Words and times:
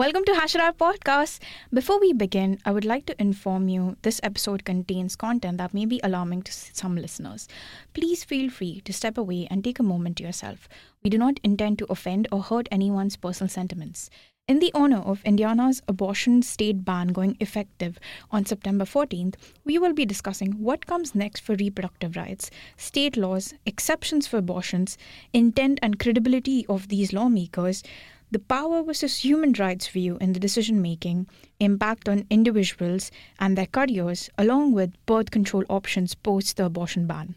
Welcome 0.00 0.24
to 0.24 0.34
Hash 0.34 0.54
Podcast. 0.54 1.40
Before 1.74 2.00
we 2.00 2.14
begin, 2.14 2.58
I 2.64 2.72
would 2.72 2.86
like 2.86 3.04
to 3.04 3.20
inform 3.20 3.68
you 3.68 3.98
this 4.00 4.18
episode 4.22 4.64
contains 4.64 5.14
content 5.14 5.58
that 5.58 5.74
may 5.74 5.84
be 5.84 6.00
alarming 6.02 6.40
to 6.44 6.52
some 6.52 6.96
listeners. 6.96 7.46
Please 7.92 8.24
feel 8.24 8.48
free 8.48 8.80
to 8.86 8.94
step 8.94 9.18
away 9.18 9.46
and 9.50 9.62
take 9.62 9.78
a 9.78 9.82
moment 9.82 10.16
to 10.16 10.22
yourself. 10.22 10.70
We 11.04 11.10
do 11.10 11.18
not 11.18 11.38
intend 11.44 11.80
to 11.80 11.86
offend 11.90 12.28
or 12.32 12.42
hurt 12.42 12.66
anyone's 12.72 13.16
personal 13.16 13.50
sentiments. 13.50 14.08
In 14.48 14.58
the 14.58 14.72
honor 14.72 15.00
of 15.00 15.22
Indiana's 15.22 15.82
abortion 15.86 16.40
state 16.40 16.82
ban 16.82 17.08
going 17.08 17.36
effective 17.38 17.98
on 18.30 18.46
September 18.46 18.86
14th, 18.86 19.34
we 19.64 19.78
will 19.78 19.92
be 19.92 20.06
discussing 20.06 20.52
what 20.52 20.86
comes 20.86 21.14
next 21.14 21.40
for 21.40 21.56
reproductive 21.56 22.16
rights, 22.16 22.50
state 22.78 23.18
laws, 23.18 23.52
exceptions 23.66 24.26
for 24.26 24.38
abortions, 24.38 24.96
intent 25.34 25.78
and 25.82 25.98
credibility 25.98 26.64
of 26.68 26.88
these 26.88 27.12
lawmakers, 27.12 27.82
the 28.30 28.38
power 28.38 28.82
versus 28.82 29.24
human 29.24 29.52
rights 29.54 29.88
view 29.88 30.16
in 30.20 30.32
the 30.32 30.40
decision 30.40 30.80
making, 30.80 31.26
impact 31.58 32.08
on 32.08 32.26
individuals 32.30 33.10
and 33.38 33.58
their 33.58 33.66
careers, 33.66 34.30
along 34.38 34.72
with 34.72 34.94
birth 35.06 35.30
control 35.30 35.64
options 35.68 36.14
post 36.14 36.56
the 36.56 36.64
abortion 36.64 37.06
ban. 37.06 37.34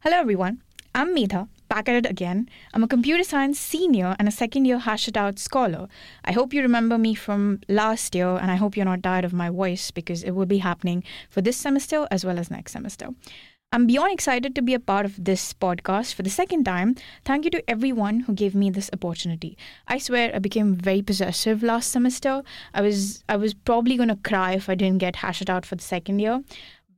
Hello, 0.00 0.16
everyone. 0.16 0.62
I'm 0.92 1.14
Medha, 1.14 1.48
back 1.68 1.88
at 1.88 1.94
it 1.94 2.06
again. 2.06 2.48
I'm 2.74 2.82
a 2.82 2.88
computer 2.88 3.22
science 3.22 3.60
senior 3.60 4.16
and 4.18 4.26
a 4.26 4.32
second 4.32 4.64
year 4.64 4.78
Hash 4.78 5.06
It 5.06 5.16
Out 5.16 5.38
scholar. 5.38 5.88
I 6.24 6.32
hope 6.32 6.52
you 6.52 6.62
remember 6.62 6.98
me 6.98 7.14
from 7.14 7.60
last 7.68 8.14
year, 8.14 8.36
and 8.36 8.50
I 8.50 8.56
hope 8.56 8.76
you're 8.76 8.84
not 8.84 9.02
tired 9.02 9.24
of 9.24 9.32
my 9.32 9.50
voice 9.50 9.92
because 9.92 10.24
it 10.24 10.32
will 10.32 10.46
be 10.46 10.58
happening 10.58 11.04
for 11.28 11.42
this 11.42 11.56
semester 11.56 12.08
as 12.10 12.24
well 12.24 12.40
as 12.40 12.50
next 12.50 12.72
semester. 12.72 13.10
I'm 13.72 13.86
beyond 13.86 14.12
excited 14.12 14.56
to 14.56 14.62
be 14.62 14.74
a 14.74 14.80
part 14.80 15.06
of 15.06 15.24
this 15.24 15.54
podcast 15.54 16.14
for 16.14 16.24
the 16.24 16.30
second 16.30 16.64
time. 16.64 16.96
Thank 17.24 17.44
you 17.44 17.52
to 17.52 17.70
everyone 17.70 18.18
who 18.20 18.32
gave 18.32 18.52
me 18.52 18.68
this 18.68 18.90
opportunity. 18.92 19.56
I 19.86 19.98
swear 19.98 20.34
I 20.34 20.40
became 20.40 20.74
very 20.74 21.02
possessive 21.02 21.62
last 21.62 21.92
semester. 21.92 22.42
I 22.74 22.82
was 22.82 23.22
I 23.28 23.36
was 23.36 23.54
probably 23.54 23.96
going 23.96 24.08
to 24.08 24.16
cry 24.16 24.54
if 24.54 24.68
I 24.68 24.74
didn't 24.74 24.98
get 24.98 25.14
Hash 25.14 25.40
It 25.40 25.48
Out 25.48 25.64
for 25.64 25.76
the 25.76 25.84
second 25.84 26.18
year. 26.18 26.42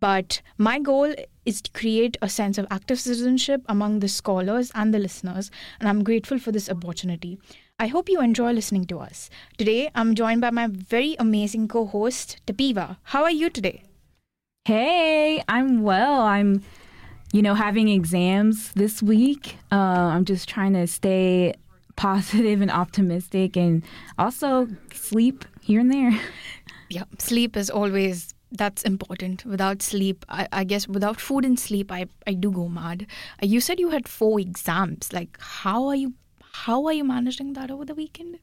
But 0.01 0.41
my 0.57 0.79
goal 0.79 1.15
is 1.45 1.61
to 1.61 1.71
create 1.73 2.17
a 2.23 2.31
sense 2.31 2.57
of 2.57 2.67
active 2.71 2.99
citizenship 2.99 3.61
among 3.67 3.99
the 3.99 4.09
scholars 4.09 4.73
and 4.75 4.95
the 4.95 4.99
listeners, 4.99 5.51
and 5.79 5.91
I'm 5.91 6.03
grateful 6.03 6.39
for 6.39 6.53
this 6.53 6.71
opportunity. 6.71 7.39
I 7.79 7.89
hope 7.89 8.09
you 8.09 8.23
enjoy 8.23 8.53
listening 8.53 8.87
to 8.87 8.99
us. 8.99 9.29
Today, 9.59 9.91
I'm 9.95 10.15
joined 10.15 10.41
by 10.41 10.51
my 10.51 10.69
very 10.69 11.17
amazing 11.19 11.69
co 11.69 11.85
host, 11.85 12.41
Tapiva. 12.47 12.97
How 13.03 13.25
are 13.25 13.31
you 13.43 13.51
today? 13.51 13.83
Hey, 14.65 15.43
I'm 15.49 15.83
well. 15.83 16.21
I'm, 16.21 16.63
you 17.33 17.43
know, 17.43 17.55
having 17.55 17.89
exams 17.89 18.71
this 18.75 19.03
week. 19.03 19.57
Uh, 19.73 20.15
I'm 20.15 20.25
just 20.25 20.49
trying 20.49 20.75
to 20.75 20.87
stay 20.87 21.55
positive 21.97 22.61
and 22.61 22.71
optimistic 22.71 23.57
and 23.57 23.83
also 24.19 24.69
sleep 24.93 25.45
here 25.61 25.81
and 25.81 25.93
there. 25.93 26.19
Yeah, 26.89 27.05
sleep 27.19 27.57
is 27.57 27.71
always 27.71 28.35
that's 28.51 28.83
important. 28.83 29.47
Without 29.47 29.81
sleep, 29.81 30.27
I, 30.29 30.47
I, 30.53 30.65
guess 30.65 30.87
without 30.87 31.19
food 31.19 31.47
and 31.47 31.59
sleep, 31.59 31.91
I, 31.91 32.05
I 32.27 32.35
do 32.35 32.51
go 32.51 32.69
mad. 32.69 33.07
Uh, 33.43 33.47
you 33.47 33.63
said 33.63 33.81
you 33.81 33.89
had 33.89 34.07
four 34.07 34.39
exams. 34.39 35.11
Like, 35.11 35.39
how 35.41 35.87
are 35.87 35.97
you? 35.97 36.13
How 36.53 36.85
are 36.85 36.93
you 36.93 37.03
managing 37.03 37.55
that 37.55 37.71
over 37.71 37.87
the 37.87 37.95
weekend? 37.95 38.41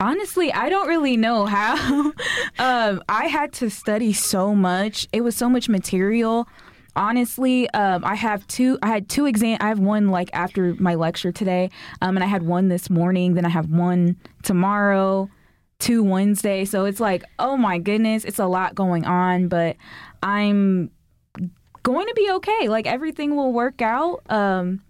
Honestly, 0.00 0.50
I 0.50 0.70
don't 0.70 0.88
really 0.88 1.18
know 1.18 1.44
how. 1.44 2.12
um, 2.58 3.02
I 3.06 3.26
had 3.26 3.52
to 3.54 3.68
study 3.68 4.14
so 4.14 4.54
much. 4.54 5.06
It 5.12 5.20
was 5.20 5.36
so 5.36 5.48
much 5.50 5.68
material. 5.68 6.48
Honestly, 6.96 7.68
um, 7.70 8.02
I 8.04 8.14
have 8.14 8.46
two. 8.46 8.78
I 8.82 8.88
had 8.88 9.10
two 9.10 9.26
exam. 9.26 9.58
I 9.60 9.68
have 9.68 9.78
one 9.78 10.08
like 10.08 10.30
after 10.32 10.74
my 10.80 10.94
lecture 10.94 11.32
today, 11.32 11.70
um, 12.00 12.16
and 12.16 12.24
I 12.24 12.26
had 12.26 12.42
one 12.42 12.68
this 12.68 12.88
morning. 12.88 13.34
Then 13.34 13.44
I 13.44 13.50
have 13.50 13.70
one 13.70 14.16
tomorrow, 14.42 15.28
two 15.78 16.02
Wednesday. 16.02 16.64
So 16.64 16.86
it's 16.86 16.98
like, 16.98 17.22
oh 17.38 17.58
my 17.58 17.78
goodness, 17.78 18.24
it's 18.24 18.38
a 18.38 18.46
lot 18.46 18.74
going 18.74 19.04
on. 19.04 19.48
But 19.48 19.76
I'm 20.22 20.90
going 21.82 22.06
to 22.06 22.14
be 22.14 22.30
okay. 22.32 22.68
Like 22.68 22.86
everything 22.86 23.36
will 23.36 23.52
work 23.52 23.82
out. 23.82 24.22
Um, 24.30 24.82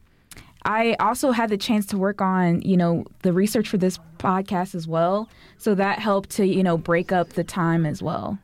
I 0.64 0.94
also 1.00 1.30
had 1.30 1.50
the 1.50 1.56
chance 1.56 1.86
to 1.86 1.98
work 1.98 2.20
on, 2.20 2.62
you 2.62 2.76
know, 2.76 3.04
the 3.22 3.32
research 3.32 3.68
for 3.68 3.78
this 3.78 3.98
podcast 4.18 4.74
as 4.74 4.86
well. 4.86 5.28
So 5.58 5.74
that 5.74 5.98
helped 5.98 6.30
to, 6.30 6.46
you 6.46 6.62
know, 6.62 6.76
break 6.76 7.12
up 7.12 7.30
the 7.30 7.44
time 7.44 7.86
as 7.86 8.02
well. 8.02 8.38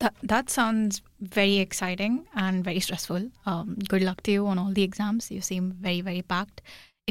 That, 0.00 0.14
that 0.22 0.50
sounds 0.50 1.00
very 1.20 1.58
exciting 1.58 2.26
and 2.34 2.64
very 2.64 2.80
stressful. 2.80 3.30
Um, 3.46 3.78
good 3.88 4.02
luck 4.02 4.22
to 4.24 4.32
you 4.32 4.46
on 4.46 4.58
all 4.58 4.72
the 4.72 4.82
exams. 4.82 5.30
You 5.30 5.40
seem 5.40 5.76
very, 5.80 6.00
very 6.00 6.22
packed. 6.22 6.60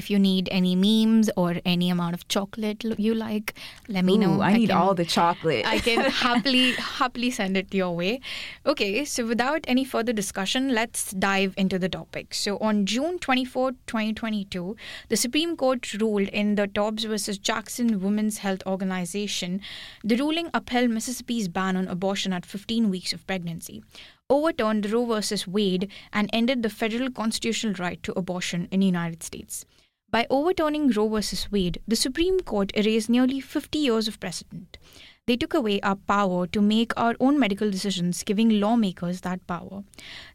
If 0.02 0.10
you 0.10 0.18
need 0.18 0.50
any 0.52 0.76
memes 0.76 1.30
or 1.38 1.58
any 1.64 1.90
amount 1.92 2.16
of 2.16 2.28
chocolate 2.28 2.84
you 2.98 3.14
like, 3.14 3.54
let 3.88 4.04
me 4.04 4.16
Ooh, 4.16 4.24
know. 4.24 4.42
I, 4.42 4.50
I 4.50 4.54
need 4.54 4.70
can, 4.70 4.78
all 4.78 4.96
the 4.96 5.06
chocolate. 5.06 5.66
I 5.66 5.78
can 5.80 6.00
happily 6.22 6.72
happily 6.74 7.30
send 7.30 7.56
it 7.56 7.74
your 7.74 7.96
way. 7.96 8.20
Okay, 8.66 9.06
so 9.06 9.28
without 9.28 9.64
any 9.68 9.84
further 9.86 10.14
discussion, 10.22 10.74
let's 10.74 11.12
dive 11.12 11.54
into 11.56 11.78
the 11.78 11.90
topic. 11.90 12.34
So 12.34 12.58
on 12.58 12.86
June 12.86 13.20
24, 13.20 13.72
2022, 13.86 14.76
the 15.10 15.18
Supreme 15.18 15.56
Court 15.56 15.94
ruled 16.02 16.30
in 16.30 16.56
the 16.56 16.66
Dobbs 16.66 17.04
versus 17.04 17.38
Jackson 17.38 18.02
Women's 18.02 18.40
Health 18.40 18.64
Organization. 18.66 19.62
The 20.04 20.16
ruling 20.16 20.50
upheld 20.54 20.90
Mississippi's 20.90 21.48
ban 21.48 21.78
on 21.78 21.88
abortion 21.88 22.34
at 22.34 22.46
15 22.46 22.90
weeks 22.90 23.14
of 23.14 23.28
pregnancy 23.28 23.84
overturned 24.32 24.90
Roe 24.90 25.20
v. 25.20 25.36
Wade 25.46 25.92
and 26.14 26.30
ended 26.32 26.64
the 26.64 26.70
federal 26.70 27.12
constitutional 27.12 27.74
right 27.74 28.02
to 28.02 28.18
abortion 28.18 28.70
in 28.72 28.80
the 28.80 28.86
United 28.86 29.22
States. 29.22 29.66
By 30.12 30.28
overturning 30.30 30.90
Roe 30.90 31.08
v. 31.08 31.38
Wade, 31.52 31.82
the 31.88 31.96
Supreme 31.96 32.42
Court 32.42 32.74
erased 32.76 33.10
nearly 33.10 33.40
50 33.40 33.80
years 33.80 34.10
of 34.10 34.20
precedent. 34.20 34.78
They 35.26 35.38
took 35.38 35.54
away 35.54 35.80
our 35.82 35.96
power 35.96 36.48
to 36.48 36.62
make 36.62 36.92
our 36.98 37.16
own 37.22 37.40
medical 37.40 37.72
decisions, 37.72 38.22
giving 38.24 38.60
lawmakers 38.60 39.22
that 39.22 39.48
power. 39.48 39.84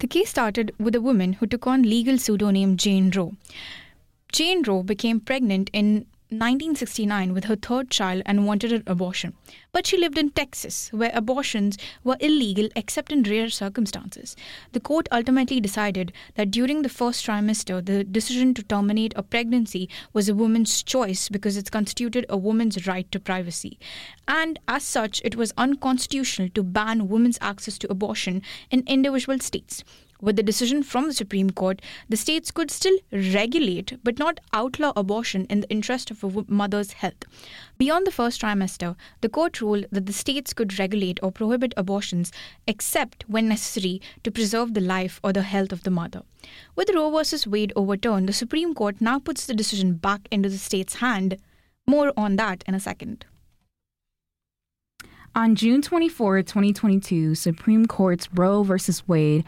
The 0.00 0.06
case 0.06 0.31
started 0.31 0.75
with 0.78 0.94
a 0.94 1.00
woman 1.03 1.34
who 1.34 1.47
took 1.47 1.66
on 1.66 1.82
legal 1.82 2.16
pseudonym 2.16 2.78
Jane 2.78 3.10
Roe. 3.10 3.34
Jane 4.32 4.62
Roe 4.62 4.82
became 4.82 5.20
pregnant 5.20 5.69
in 5.75 6.06
1969 6.31 7.32
with 7.32 7.44
her 7.44 7.54
third 7.54 7.88
child 7.88 8.22
and 8.26 8.47
wanted 8.47 8.72
an 8.72 8.82
abortion. 8.87 9.32
But 9.70 9.87
she 9.87 9.97
lived 9.97 10.19
in 10.19 10.31
Texas, 10.31 10.88
where 10.92 11.12
abortions 11.14 11.78
were 12.03 12.16
illegal 12.19 12.69
except 12.75 13.12
in 13.12 13.22
rare 13.22 13.48
circumstances. 13.48 14.34
The 14.72 14.81
court 14.81 15.09
ultimately 15.12 15.60
decided 15.60 16.12
that 16.34 16.50
during 16.50 16.82
the 16.82 16.88
first 16.88 17.25
trimester, 17.25 17.84
the 17.84 18.03
decision 18.03 18.54
to 18.54 18.62
terminate 18.65 19.12
a 19.15 19.22
pregnancy 19.22 19.88
was 20.12 20.28
a 20.28 20.34
woman's 20.34 20.82
choice 20.82 21.28
because 21.28 21.56
it 21.56 21.70
constituted 21.70 22.26
a 22.28 22.36
woman's 22.36 22.88
right 22.88 23.10
to 23.12 23.20
privacy. 23.20 23.78
And 24.26 24.59
as 24.66 24.82
such, 24.82 25.22
it 25.25 25.36
was 25.36 25.53
unconstitutional 25.56 26.48
to 26.54 26.62
ban 26.65 27.09
women's 27.09 27.38
access 27.41 27.78
to 27.78 27.91
abortion 27.91 28.42
in 28.70 28.82
individual 28.86 29.38
states. 29.38 29.84
With 30.21 30.37
the 30.37 30.43
decision 30.43 30.82
from 30.82 31.09
the 31.09 31.15
Supreme 31.15 31.50
Court, 31.50 31.82
the 32.09 32.16
states 32.16 32.50
could 32.50 32.71
still 32.71 32.97
regulate 33.12 33.99
but 34.03 34.19
not 34.19 34.41
outlaw 34.53 34.93
abortion 34.97 35.47
in 35.47 35.60
the 35.60 35.71
interest 35.71 36.10
of 36.10 36.25
a 36.25 36.44
mother's 36.49 36.93
health. 36.93 37.25
Beyond 37.78 38.06
the 38.06 38.10
first 38.10 38.41
trimester, 38.41 38.97
the 39.21 39.28
court 39.28 39.60
ruled 39.60 39.87
that 39.91 40.06
the 40.06 40.12
states 40.12 40.53
could 40.53 40.78
regulate 40.78 41.19
or 41.22 41.31
prohibit 41.31 41.75
abortions 41.77 42.32
except 42.66 43.25
when 43.28 43.49
necessary 43.49 44.00
to 44.25 44.31
preserve 44.31 44.75
the 44.75 44.81
life 44.81 45.21
or 45.22 45.32
the 45.32 45.43
health 45.43 45.72
of 45.72 45.82
the 45.82 45.91
mother. 45.91 46.22
With 46.75 46.91
Roe 46.94 47.10
v. 47.10 47.50
Wade 47.50 47.72
overturned, 47.77 48.28
the 48.28 48.33
Supreme 48.33 48.75
Court 48.75 49.00
now 49.00 49.19
puts 49.19 49.47
the 49.47 49.54
decision 49.54 49.94
back 49.94 50.28
into 50.31 50.48
the 50.48 50.59
state's 50.59 50.97
hand. 50.97 51.37
More 51.87 52.12
on 52.16 52.37
that 52.37 52.65
in 52.66 52.75
a 52.75 52.81
second. 52.81 53.27
On 55.34 55.54
June 55.54 55.83
24, 55.83 56.43
2022, 56.44 57.34
Supreme 57.34 57.84
Court's 57.84 58.27
Roe 58.33 58.62
v. 58.62 58.75
Wade 59.06 59.44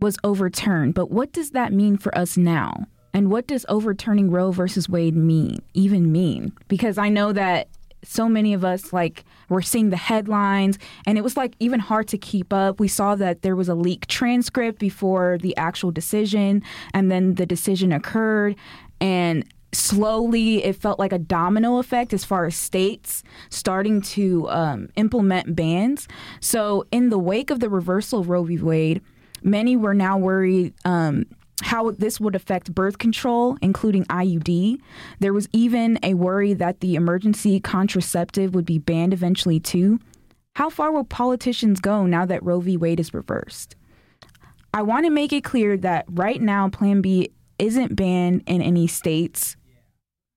was 0.00 0.16
overturned. 0.24 0.94
But 0.94 1.10
what 1.10 1.32
does 1.32 1.50
that 1.50 1.72
mean 1.72 1.96
for 1.96 2.16
us 2.16 2.36
now? 2.36 2.86
And 3.12 3.30
what 3.30 3.46
does 3.46 3.64
overturning 3.68 4.30
Roe 4.30 4.50
versus 4.50 4.88
Wade 4.88 5.14
mean, 5.16 5.60
even 5.72 6.10
mean? 6.10 6.52
Because 6.68 6.98
I 6.98 7.08
know 7.08 7.32
that 7.32 7.68
so 8.02 8.28
many 8.28 8.52
of 8.52 8.64
us 8.64 8.92
like 8.92 9.24
were 9.48 9.62
seeing 9.62 9.90
the 9.90 9.96
headlines 9.96 10.78
and 11.06 11.16
it 11.16 11.22
was 11.22 11.36
like 11.36 11.54
even 11.58 11.80
hard 11.80 12.08
to 12.08 12.18
keep 12.18 12.52
up. 12.52 12.78
We 12.78 12.88
saw 12.88 13.14
that 13.14 13.42
there 13.42 13.56
was 13.56 13.68
a 13.68 13.74
leaked 13.74 14.10
transcript 14.10 14.78
before 14.78 15.38
the 15.40 15.56
actual 15.56 15.90
decision 15.90 16.62
and 16.92 17.10
then 17.10 17.36
the 17.36 17.46
decision 17.46 17.92
occurred 17.92 18.56
and 19.00 19.44
slowly 19.72 20.62
it 20.64 20.76
felt 20.76 20.98
like 20.98 21.12
a 21.12 21.18
domino 21.18 21.78
effect 21.78 22.12
as 22.12 22.24
far 22.24 22.44
as 22.44 22.54
states 22.56 23.22
starting 23.48 24.02
to 24.02 24.48
um, 24.50 24.88
implement 24.96 25.56
bans. 25.56 26.06
So 26.40 26.84
in 26.92 27.08
the 27.08 27.18
wake 27.18 27.50
of 27.50 27.60
the 27.60 27.70
reversal 27.70 28.20
of 28.20 28.28
Roe 28.28 28.44
v. 28.44 28.58
Wade, 28.58 29.00
Many 29.44 29.76
were 29.76 29.94
now 29.94 30.18
worried 30.18 30.74
um, 30.84 31.26
how 31.62 31.92
this 31.92 32.18
would 32.18 32.34
affect 32.34 32.74
birth 32.74 32.98
control, 32.98 33.56
including 33.62 34.04
IUD. 34.06 34.80
There 35.20 35.32
was 35.32 35.48
even 35.52 35.98
a 36.02 36.14
worry 36.14 36.54
that 36.54 36.80
the 36.80 36.96
emergency 36.96 37.60
contraceptive 37.60 38.54
would 38.54 38.64
be 38.66 38.78
banned 38.78 39.12
eventually, 39.12 39.60
too. 39.60 40.00
How 40.56 40.70
far 40.70 40.90
will 40.90 41.04
politicians 41.04 41.80
go 41.80 42.06
now 42.06 42.26
that 42.26 42.42
Roe 42.42 42.60
v. 42.60 42.76
Wade 42.76 43.00
is 43.00 43.14
reversed? 43.14 43.76
I 44.72 44.82
want 44.82 45.04
to 45.06 45.10
make 45.10 45.32
it 45.32 45.44
clear 45.44 45.76
that 45.76 46.04
right 46.08 46.40
now, 46.40 46.68
Plan 46.68 47.00
B 47.00 47.30
isn't 47.58 47.94
banned 47.94 48.42
in 48.46 48.60
any 48.60 48.86
states 48.88 49.56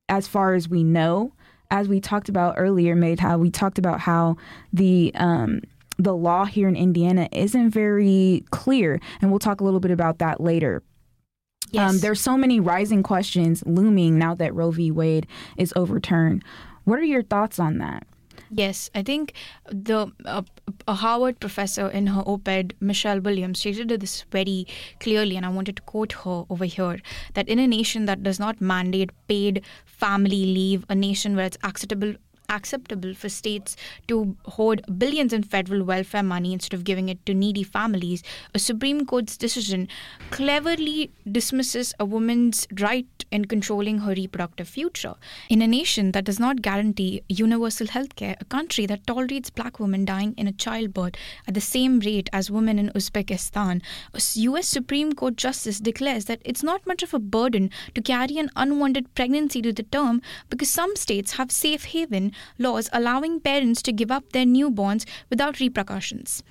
as 0.10 0.28
far 0.28 0.54
as 0.54 0.70
we 0.70 0.84
know. 0.84 1.34
as 1.70 1.88
we 1.88 2.00
talked 2.00 2.30
about 2.30 2.56
earlier, 2.58 2.96
made 2.96 3.20
how 3.20 3.38
we 3.38 3.52
talked 3.52 3.78
about 3.78 4.00
how 4.00 4.38
the 4.72 5.12
um, 5.16 5.62
the 5.98 6.16
law 6.16 6.46
here 6.46 6.68
in 6.68 6.76
Indiana 6.76 7.28
isn't 7.32 7.72
very 7.72 8.46
clear, 8.52 9.00
and 9.22 9.32
we'll 9.32 9.40
talk 9.40 9.62
a 9.62 9.64
little 9.64 9.80
bit 9.80 9.92
about 9.92 10.20
that 10.20 10.40
later. 10.40 10.84
Um, 10.84 11.70
yes. 11.72 11.90
Um, 11.90 12.00
there's 12.00 12.22
so 12.22 12.38
many 12.38 12.60
rising 12.60 13.04
questions 13.04 13.64
looming 13.66 14.18
now 14.18 14.36
that 14.36 14.54
Roe 14.54 14.72
v. 14.72 14.92
Wade 14.92 15.28
is 15.58 15.74
overturned. 15.76 16.44
What 16.86 17.00
are 17.00 17.04
your 17.04 17.24
thoughts 17.24 17.60
on 17.60 17.80
that? 17.80 18.08
Yes, 18.50 18.90
I 18.96 19.04
think 19.04 19.34
the 19.70 20.12
uh, 20.24 20.44
a 20.88 20.94
Harvard 20.94 21.40
professor 21.40 21.90
in 21.90 22.08
her 22.08 22.22
op-ed, 22.22 22.76
Michelle 22.80 23.20
Williams, 23.20 23.60
stated 23.60 23.90
this 23.90 24.24
very 24.32 24.66
clearly, 25.02 25.36
and 25.36 25.46
I 25.46 25.50
wanted 25.50 25.76
to 25.78 25.82
quote 25.82 26.14
her 26.14 26.46
over 26.50 26.64
here: 26.64 27.00
that 27.34 27.50
in 27.50 27.60
a 27.60 27.68
nation 27.68 28.06
that 28.06 28.24
does 28.24 28.40
not 28.40 28.62
mandate 28.62 29.10
paid 29.28 29.64
family 29.86 30.46
leave, 30.46 30.86
a 30.88 30.96
nation 30.96 31.36
where 31.36 31.46
it's 31.46 31.58
acceptable 31.64 32.14
acceptable 32.50 33.14
for 33.14 33.30
states 33.30 33.76
to 34.08 34.36
hoard 34.46 34.82
billions 34.98 35.34
in 35.34 35.44
federal 35.44 35.84
welfare 35.84 36.24
money 36.24 36.54
instead 36.54 36.74
of 36.74 36.84
giving 36.84 37.10
it 37.10 37.26
to 37.26 37.34
needy 37.34 37.64
families, 37.64 38.24
a 38.54 38.60
Supreme 38.60 39.06
Court's 39.06 39.38
decision 39.38 39.88
cleverly 40.32 41.12
dismisses 41.30 41.94
a 42.00 42.06
woman's 42.06 42.68
right 42.80 43.08
in 43.32 43.46
controlling 43.46 44.00
her 44.00 44.14
reproductive 44.14 44.68
future. 44.68 45.16
In 45.50 45.62
a 45.62 45.68
nation 45.68 46.12
that 46.14 46.24
does 46.24 46.40
not 46.40 46.62
guarantee 46.62 47.22
universal 47.28 47.88
health 47.88 48.16
care, 48.16 48.36
a 48.40 48.46
country 48.46 48.86
that 48.86 49.06
tolerates 49.06 49.50
black 49.50 49.80
women 49.80 50.06
dying 50.06 50.34
in 50.38 50.48
a 50.48 50.54
childbirth 50.54 51.16
at 51.48 51.54
the 51.54 51.62
same 51.62 52.00
rate 52.00 52.30
as 52.32 52.50
women 52.50 52.80
in 52.80 52.90
Uzbekistan, 52.90 53.82
a 54.14 54.22
US 54.42 54.68
Supreme 54.68 55.14
Court 55.14 55.36
justice 55.36 55.80
declares 55.80 56.26
that 56.26 56.42
it's 56.46 56.64
not 56.64 56.88
much 56.88 57.04
of 57.04 57.14
a 57.14 57.20
burden 57.20 57.70
to 57.96 58.02
carry 58.02 58.38
an 58.38 58.50
unwanted 58.56 59.14
pregnancy 59.16 59.62
to 59.62 59.74
the 59.74 59.84
term 59.84 60.22
because 60.50 60.70
some 60.70 60.96
states 60.96 61.34
have 61.34 61.52
safe 61.52 61.86
haven 61.86 62.32
laws 62.58 62.90
allowing 62.94 63.40
parents 63.40 63.82
to 63.84 63.92
give 63.92 64.12
up 64.12 64.32
their 64.32 64.46
newborns 64.46 65.06
without 65.30 65.60
repercussions. 65.60 66.44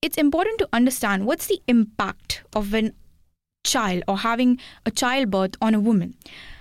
It's 0.00 0.16
important 0.16 0.58
to 0.58 0.68
understand 0.72 1.26
what's 1.26 1.46
the 1.46 1.60
impact 1.66 2.42
of 2.54 2.72
an 2.74 2.92
child 3.64 4.02
or 4.08 4.18
having 4.18 4.58
a 4.86 4.90
childbirth 4.90 5.56
on 5.60 5.74
a 5.74 5.80
woman. 5.80 6.14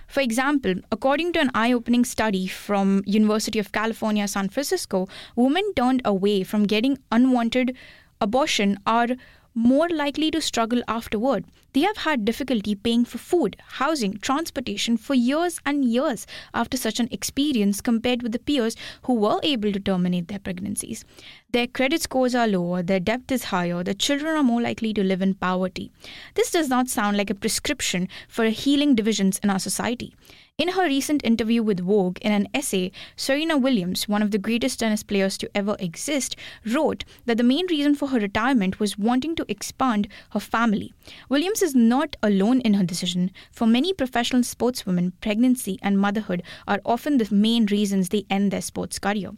For 0.08 0.22
example, 0.22 0.76
according 0.92 1.34
to 1.34 1.40
an 1.40 1.52
eye-opening 1.54 2.06
study 2.06 2.48
from 2.48 3.04
University 3.06 3.60
of 3.60 3.72
California, 3.72 4.28
San 4.28 4.50
Francisco, 4.50 5.08
women 5.36 5.74
turned 5.76 6.02
away 6.06 6.44
from 6.44 6.64
getting 6.64 6.98
unwanted 7.12 7.76
abortion 8.22 8.78
are 8.86 9.10
more 9.54 9.90
likely 9.90 10.32
to 10.32 10.42
struggle 10.42 10.82
afterward. 10.88 11.46
They 11.78 11.84
have 11.84 11.98
had 11.98 12.26
difficulty 12.26 12.74
paying 12.74 13.06
for 13.06 13.20
food, 13.20 13.56
housing, 13.74 14.18
transportation 14.18 14.98
for 14.98 15.14
years 15.14 15.60
and 15.64 15.86
years 15.86 16.26
after 16.52 16.76
such 16.76 17.00
an 17.00 17.08
experience 17.12 17.82
compared 17.82 18.24
with 18.24 18.32
the 18.32 18.40
peers 18.40 18.76
who 19.04 19.14
were 19.14 19.40
able 19.44 19.72
to 19.72 19.80
terminate 19.80 20.28
their 20.28 20.40
pregnancies. 20.40 21.06
Their 21.52 21.68
credit 21.68 22.02
scores 22.02 22.34
are 22.34 22.48
lower, 22.48 22.82
their 22.82 23.00
debt 23.00 23.32
is 23.32 23.44
higher, 23.44 23.84
the 23.84 23.94
children 23.94 24.36
are 24.36 24.44
more 24.44 24.60
likely 24.60 24.92
to 24.96 25.04
live 25.04 25.22
in 25.22 25.36
poverty. 25.36 25.92
This 26.34 26.50
does 26.50 26.68
not 26.68 26.90
sound 26.90 27.16
like 27.16 27.30
a 27.30 27.36
prescription 27.36 28.10
for 28.28 28.46
healing 28.46 28.96
divisions 28.96 29.40
in 29.44 29.52
our 29.52 29.60
society. 29.60 30.16
In 30.58 30.70
her 30.70 30.86
recent 30.86 31.24
interview 31.24 31.62
with 31.62 31.82
Vogue, 31.82 32.18
in 32.22 32.32
an 32.32 32.48
essay, 32.52 32.92
Serena 33.16 33.60
Williams, 33.60 34.10
one 34.10 34.24
of 34.24 34.32
the 34.32 34.40
greatest 34.40 34.80
tennis 34.80 35.04
players 35.04 35.38
to 35.38 35.50
ever 35.54 35.76
exist, 35.80 36.36
wrote 36.66 37.06
that 37.28 37.38
the 37.38 37.44
main 37.44 37.68
reason 37.68 37.94
for 37.94 38.08
her 38.08 38.20
retirement 38.20 38.80
was 38.80 38.98
wanting 38.98 39.36
to 39.36 39.46
expand 39.48 40.08
her 40.32 40.40
family. 40.40 40.92
Williams 41.30 41.62
is 41.68 41.76
not 41.76 42.16
alone 42.24 42.62
in 42.62 42.74
her 42.76 42.84
decision. 42.84 43.32
For 43.52 43.68
many 43.68 43.94
professional 43.94 44.44
sportswomen, 44.44 45.12
pregnancy 45.22 45.78
and 45.82 46.00
motherhood 46.00 46.44
are 46.68 46.80
often 46.86 47.18
the 47.18 47.28
main 47.34 47.66
reasons 47.66 48.10
they 48.10 48.26
end 48.30 48.52
their 48.52 48.62
sports 48.62 49.00
career. 49.00 49.32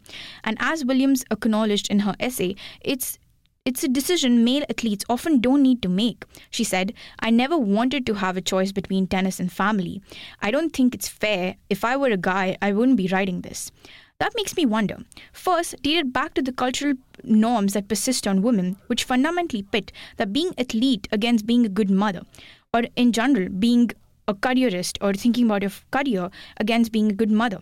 And 0.44 0.56
as 0.60 0.84
Williams 0.84 1.24
acknowledged 1.30 1.90
in 1.90 2.00
her 2.00 2.14
essay, 2.20 2.54
it's 2.80 3.18
it's 3.66 3.84
a 3.84 3.88
decision 3.88 4.42
male 4.42 4.64
athletes 4.70 5.04
often 5.10 5.40
don't 5.40 5.62
need 5.62 5.82
to 5.82 5.88
make. 5.88 6.24
She 6.50 6.64
said, 6.64 6.94
I 7.18 7.30
never 7.30 7.58
wanted 7.58 8.06
to 8.06 8.14
have 8.14 8.38
a 8.38 8.40
choice 8.52 8.72
between 8.72 9.06
tennis 9.06 9.38
and 9.38 9.52
family. 9.52 10.00
I 10.40 10.50
don't 10.50 10.74
think 10.74 10.94
it's 10.94 11.08
fair. 11.08 11.56
If 11.68 11.84
I 11.84 11.96
were 11.98 12.08
a 12.08 12.16
guy, 12.16 12.56
I 12.62 12.72
wouldn't 12.72 12.96
be 12.96 13.08
writing 13.08 13.42
this. 13.42 13.70
That 14.20 14.34
makes 14.36 14.54
me 14.54 14.66
wonder. 14.66 14.98
First, 15.32 15.76
dated 15.82 16.12
back 16.12 16.34
to 16.34 16.42
the 16.42 16.52
cultural 16.52 16.92
norms 17.24 17.72
that 17.72 17.88
persist 17.88 18.26
on 18.28 18.42
women, 18.42 18.76
which 18.86 19.04
fundamentally 19.04 19.62
pit 19.62 19.92
that 20.18 20.30
being 20.30 20.52
athlete 20.58 21.08
against 21.10 21.46
being 21.46 21.64
a 21.64 21.70
good 21.70 21.90
mother, 21.90 22.22
or 22.74 22.82
in 22.96 23.12
general, 23.12 23.48
being 23.48 23.90
a 24.28 24.34
careerist 24.34 24.98
or 25.00 25.14
thinking 25.14 25.46
about 25.46 25.62
your 25.62 25.72
career 25.90 26.30
against 26.58 26.92
being 26.92 27.10
a 27.10 27.14
good 27.14 27.30
mother. 27.30 27.60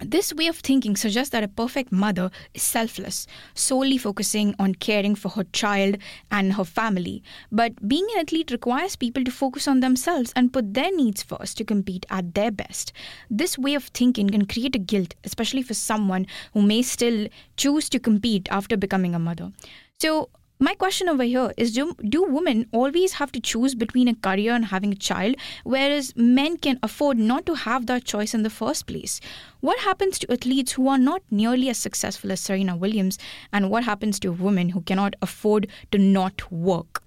This 0.00 0.32
way 0.32 0.48
of 0.48 0.58
thinking 0.58 0.96
suggests 0.96 1.30
that 1.30 1.44
a 1.44 1.48
perfect 1.48 1.92
mother 1.92 2.32
is 2.52 2.64
selfless, 2.64 3.28
solely 3.54 3.96
focusing 3.96 4.56
on 4.58 4.74
caring 4.74 5.14
for 5.14 5.28
her 5.28 5.44
child 5.52 5.98
and 6.32 6.54
her 6.54 6.64
family. 6.64 7.22
But 7.52 7.86
being 7.86 8.04
an 8.14 8.22
athlete 8.22 8.50
requires 8.50 8.96
people 8.96 9.22
to 9.22 9.30
focus 9.30 9.68
on 9.68 9.78
themselves 9.78 10.32
and 10.34 10.52
put 10.52 10.74
their 10.74 10.90
needs 10.96 11.22
first 11.22 11.56
to 11.58 11.64
compete 11.64 12.06
at 12.10 12.34
their 12.34 12.50
best. 12.50 12.92
This 13.30 13.56
way 13.56 13.74
of 13.74 13.84
thinking 13.84 14.30
can 14.30 14.46
create 14.46 14.74
a 14.74 14.80
guilt, 14.80 15.14
especially 15.22 15.62
for 15.62 15.74
someone 15.74 16.26
who 16.54 16.62
may 16.62 16.82
still 16.82 17.28
choose 17.56 17.88
to 17.90 18.00
compete 18.00 18.48
after 18.50 18.76
becoming 18.76 19.14
a 19.14 19.20
mother. 19.20 19.52
So, 20.00 20.28
my 20.64 20.74
question 20.74 21.10
over 21.10 21.24
here 21.24 21.52
is 21.58 21.74
do, 21.74 21.94
do 22.08 22.22
women 22.24 22.66
always 22.72 23.14
have 23.14 23.30
to 23.32 23.40
choose 23.40 23.74
between 23.74 24.08
a 24.08 24.14
career 24.14 24.52
and 24.54 24.64
having 24.66 24.92
a 24.92 24.96
child, 24.96 25.36
whereas 25.62 26.16
men 26.16 26.56
can 26.56 26.78
afford 26.82 27.18
not 27.18 27.44
to 27.44 27.54
have 27.54 27.86
that 27.86 28.04
choice 28.04 28.32
in 28.32 28.44
the 28.44 28.50
first 28.50 28.86
place? 28.86 29.20
What 29.60 29.78
happens 29.80 30.18
to 30.20 30.32
athletes 30.32 30.72
who 30.72 30.88
are 30.88 30.96
not 30.96 31.22
nearly 31.30 31.68
as 31.68 31.76
successful 31.76 32.32
as 32.32 32.40
Serena 32.40 32.76
Williams, 32.76 33.18
and 33.52 33.70
what 33.70 33.84
happens 33.84 34.18
to 34.20 34.32
women 34.32 34.70
who 34.70 34.80
cannot 34.80 35.14
afford 35.20 35.66
to 35.92 35.98
not 35.98 36.50
work? 36.50 37.02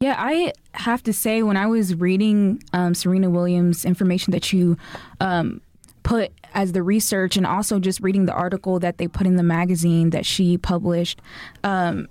Yeah, 0.00 0.16
I 0.18 0.52
have 0.72 1.02
to 1.04 1.12
say, 1.12 1.42
when 1.44 1.56
I 1.56 1.66
was 1.66 1.94
reading 1.94 2.60
um, 2.72 2.94
Serena 2.94 3.30
Williams' 3.30 3.84
information 3.84 4.32
that 4.32 4.52
you 4.52 4.76
um, 5.20 5.60
put 6.04 6.30
as 6.54 6.72
the 6.72 6.82
research 6.82 7.36
and 7.36 7.44
also 7.44 7.80
just 7.80 7.98
reading 8.00 8.26
the 8.26 8.32
article 8.32 8.78
that 8.78 8.98
they 8.98 9.08
put 9.08 9.26
in 9.26 9.34
the 9.34 9.42
magazine 9.42 10.10
that 10.10 10.24
she 10.24 10.56
published 10.56 11.20
um, 11.64 12.06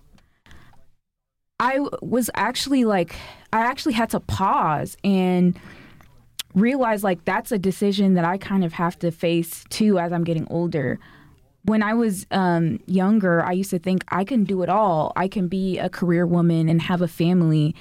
i 1.59 1.79
was 2.01 2.29
actually 2.35 2.83
like 2.83 3.15
i 3.53 3.61
actually 3.61 3.93
had 3.93 4.09
to 4.09 4.19
pause 4.19 4.97
and 5.03 5.57
realize 6.53 7.03
like 7.03 7.23
that's 7.23 7.51
a 7.51 7.57
decision 7.57 8.15
that 8.15 8.25
i 8.25 8.37
kind 8.37 8.65
of 8.65 8.73
have 8.73 8.99
to 8.99 9.11
face 9.11 9.63
too 9.69 9.97
as 9.97 10.11
i'm 10.11 10.25
getting 10.25 10.47
older 10.49 10.99
when 11.65 11.81
I 11.81 11.93
was 11.93 12.27
um, 12.31 12.79
younger, 12.87 13.43
I 13.43 13.53
used 13.53 13.69
to 13.69 13.79
think 13.79 14.03
I 14.09 14.23
can 14.23 14.43
do 14.43 14.63
it 14.63 14.69
all. 14.69 15.13
I 15.15 15.27
can 15.27 15.47
be 15.47 15.79
a 15.79 15.89
career 15.89 16.27
woman 16.27 16.69
and 16.69 16.81
have 16.81 17.01
a 17.01 17.07
family. 17.07 17.73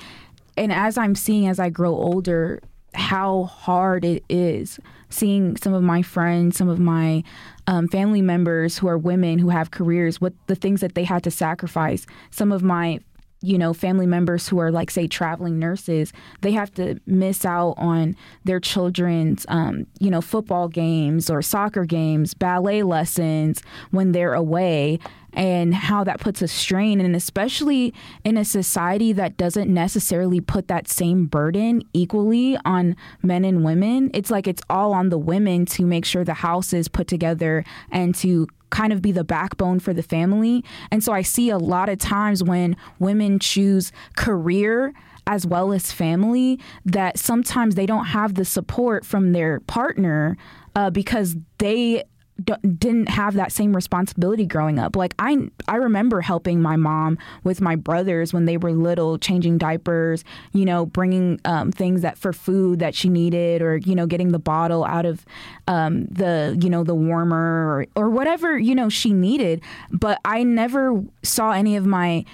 And 0.57 0.73
as 0.73 0.97
I'm 0.97 1.15
seeing 1.15 1.49
as 1.49 1.59
I 1.59 1.69
grow 1.69 1.95
older, 1.95 2.63
how 2.95 3.45
hard 3.45 4.05
it 4.05 4.25
is 4.29 4.79
seeing 5.13 5.57
some 5.57 5.75
of 5.75 5.83
my 5.83 6.03
friends, 6.03 6.57
some 6.57 6.69
of 6.69 6.79
my 6.79 7.23
um, 7.67 7.89
family 7.89 8.23
members 8.23 8.79
who 8.79 8.89
are 8.89 8.99
women 8.99 9.39
who 9.39 9.51
have 9.51 9.71
careers, 9.71 10.21
what 10.21 10.33
the 10.47 10.55
things 10.55 10.81
that 10.81 10.95
they 10.95 11.05
had 11.05 11.23
to 11.25 11.31
sacrifice. 11.31 12.07
Some 12.31 12.53
of 12.53 12.63
my 12.63 13.01
you 13.43 13.59
know, 13.59 13.75
family 13.75 14.07
members 14.07 14.49
who 14.49 14.59
are 14.61 14.71
like, 14.71 14.91
say, 14.91 15.09
traveling 15.09 15.59
nurses, 15.59 16.13
they 16.41 16.53
have 16.53 16.73
to 16.75 16.99
miss 17.07 17.45
out 17.45 17.75
on 17.77 18.17
their 18.45 18.61
children's, 18.61 19.45
um, 19.49 19.85
you 19.99 20.11
know, 20.11 20.21
football 20.21 20.69
games 20.69 21.29
or 21.29 21.43
soccer 21.43 21.85
games, 21.85 22.35
ballet 22.35 22.85
lessons 22.85 23.61
when 23.91 24.13
they're 24.13 24.35
away, 24.35 25.01
and 25.33 25.75
how 25.75 26.05
that 26.05 26.21
puts 26.21 26.43
a 26.43 26.49
strain. 26.49 27.01
And 27.01 27.17
especially 27.17 27.95
in 28.25 28.37
a 28.37 28.45
society 28.45 29.13
that 29.13 29.37
doesn't 29.37 29.73
necessarily 29.73 30.41
put 30.41 30.69
that 30.69 30.89
same 30.89 31.27
burden 31.27 31.83
equally 31.93 32.57
on 32.65 32.97
men 33.23 33.45
and 33.45 33.65
women, 33.65 34.11
it's 34.15 34.31
like 34.31 34.47
it's 34.47 34.63
all 34.69 34.93
on 34.93 35.09
the 35.09 35.19
women 35.19 35.67
to 35.67 35.85
make 35.85 36.05
sure 36.05 36.25
the 36.25 36.35
house 36.35 36.73
is 36.73 36.89
put 36.89 37.07
together 37.07 37.65
and 37.91 38.15
to 38.17 38.47
kind 38.71 38.93
of 38.93 39.03
be 39.03 39.13
the 39.13 39.25
backbone 39.25 39.79
for 39.79 39.93
the 39.93 40.03
family. 40.03 40.65
And 40.91 41.05
so 41.05 41.13
I 41.13 41.23
see 41.23 41.51
a 41.51 41.59
lot 41.59 41.89
of 41.89 41.99
times 41.99 42.43
when 42.43 42.77
women 42.99 43.39
choose 43.39 43.93
career 44.17 44.95
as 45.27 45.47
well 45.47 45.73
as 45.73 45.93
family 45.93 46.59
that 46.85 47.19
sometimes 47.19 47.75
they 47.75 47.87
don't 47.87 48.07
have 48.07 48.35
the 48.35 48.45
support 48.45 49.05
from 49.05 49.33
their 49.33 49.61
partner 49.61 50.37
uh, 50.75 50.91
because 50.91 51.37
they 51.59 52.03
d- 52.43 52.55
didn't 52.79 53.09
have 53.09 53.35
that 53.35 53.53
same 53.53 53.75
responsibility 53.75 54.47
growing 54.47 54.79
up. 54.79 54.97
Like 54.97 55.15
I 55.19 55.51
I 55.69 55.77
remember 55.77 56.21
helping 56.21 56.61
my 56.61 56.77
mom 56.77 57.19
with 57.45 57.61
my 57.61 57.77
brothers 57.77 58.33
when 58.33 58.45
they 58.45 58.57
were 58.57 58.73
little, 58.73 59.19
changing 59.19 59.59
diapers, 59.59 60.25
you 60.53 60.65
know, 60.65 60.87
bringing 60.87 61.41
um, 61.45 61.73
things 61.73 62.03
that 62.03 62.19
for 62.19 62.33
food 62.33 62.79
that 62.79 62.95
she 62.95 63.09
needed, 63.09 63.63
or 63.63 63.77
you 63.77 63.95
know, 63.95 64.07
getting 64.07 64.33
the 64.33 64.39
bottle 64.39 64.85
out 64.85 65.07
of 65.07 65.25
um, 65.69 66.07
the 66.07 66.59
you 66.61 66.71
know 66.71 66.85
the 66.85 66.95
warmer 66.95 67.87
or, 67.97 68.03
or 68.05 68.11
whatever 68.11 68.59
you 68.59 68.75
know 68.75 68.89
she 68.89 69.13
needed. 69.13 69.63
But 69.91 70.19
I 70.25 70.43
never 70.43 71.03
saw 71.23 71.53
any 71.53 71.77
of 71.77 71.87
my 71.87 72.25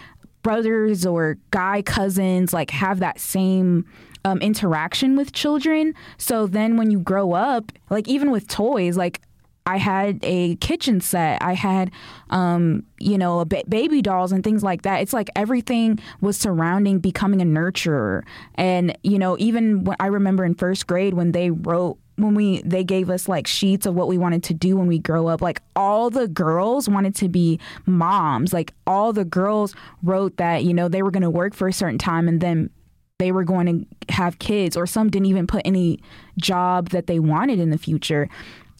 brothers 0.42 1.04
or 1.04 1.36
guy 1.50 1.82
cousins 1.82 2.52
like 2.52 2.70
have 2.70 3.00
that 3.00 3.18
same 3.20 3.84
um, 4.24 4.38
interaction 4.38 5.16
with 5.16 5.32
children. 5.32 5.94
So 6.16 6.46
then 6.46 6.76
when 6.76 6.90
you 6.90 7.00
grow 7.00 7.32
up, 7.32 7.72
like 7.90 8.08
even 8.08 8.30
with 8.30 8.48
toys, 8.48 8.96
like 8.96 9.20
I 9.68 9.76
had 9.76 10.20
a 10.22 10.56
kitchen 10.56 11.02
set. 11.02 11.42
I 11.42 11.52
had, 11.52 11.90
um, 12.30 12.84
you 12.98 13.18
know, 13.18 13.44
ba- 13.44 13.64
baby 13.68 14.00
dolls 14.00 14.32
and 14.32 14.42
things 14.42 14.62
like 14.62 14.82
that. 14.82 15.02
It's 15.02 15.12
like 15.12 15.28
everything 15.36 15.98
was 16.22 16.38
surrounding 16.38 17.00
becoming 17.00 17.42
a 17.42 17.44
nurturer. 17.44 18.22
And, 18.54 18.96
you 19.02 19.18
know, 19.18 19.36
even 19.38 19.84
when 19.84 19.96
I 20.00 20.06
remember 20.06 20.46
in 20.46 20.54
first 20.54 20.86
grade 20.86 21.12
when 21.12 21.32
they 21.32 21.50
wrote, 21.50 21.98
when 22.16 22.34
we, 22.34 22.62
they 22.62 22.82
gave 22.82 23.10
us 23.10 23.28
like 23.28 23.46
sheets 23.46 23.84
of 23.84 23.94
what 23.94 24.08
we 24.08 24.16
wanted 24.16 24.42
to 24.44 24.54
do 24.54 24.74
when 24.74 24.86
we 24.86 24.98
grow 24.98 25.26
up, 25.26 25.42
like 25.42 25.60
all 25.76 26.08
the 26.08 26.28
girls 26.28 26.88
wanted 26.88 27.14
to 27.16 27.28
be 27.28 27.60
moms. 27.84 28.54
Like 28.54 28.72
all 28.86 29.12
the 29.12 29.26
girls 29.26 29.74
wrote 30.02 30.38
that, 30.38 30.64
you 30.64 30.72
know, 30.72 30.88
they 30.88 31.02
were 31.02 31.10
going 31.10 31.22
to 31.22 31.30
work 31.30 31.52
for 31.54 31.68
a 31.68 31.74
certain 31.74 31.98
time 31.98 32.26
and 32.26 32.40
then 32.40 32.70
they 33.18 33.32
were 33.32 33.44
going 33.44 33.66
to 33.66 34.12
have 34.14 34.38
kids, 34.38 34.76
or 34.76 34.86
some 34.86 35.10
didn't 35.10 35.26
even 35.26 35.46
put 35.46 35.60
any 35.64 36.00
job 36.38 36.90
that 36.90 37.08
they 37.08 37.18
wanted 37.18 37.58
in 37.58 37.70
the 37.70 37.78
future. 37.78 38.28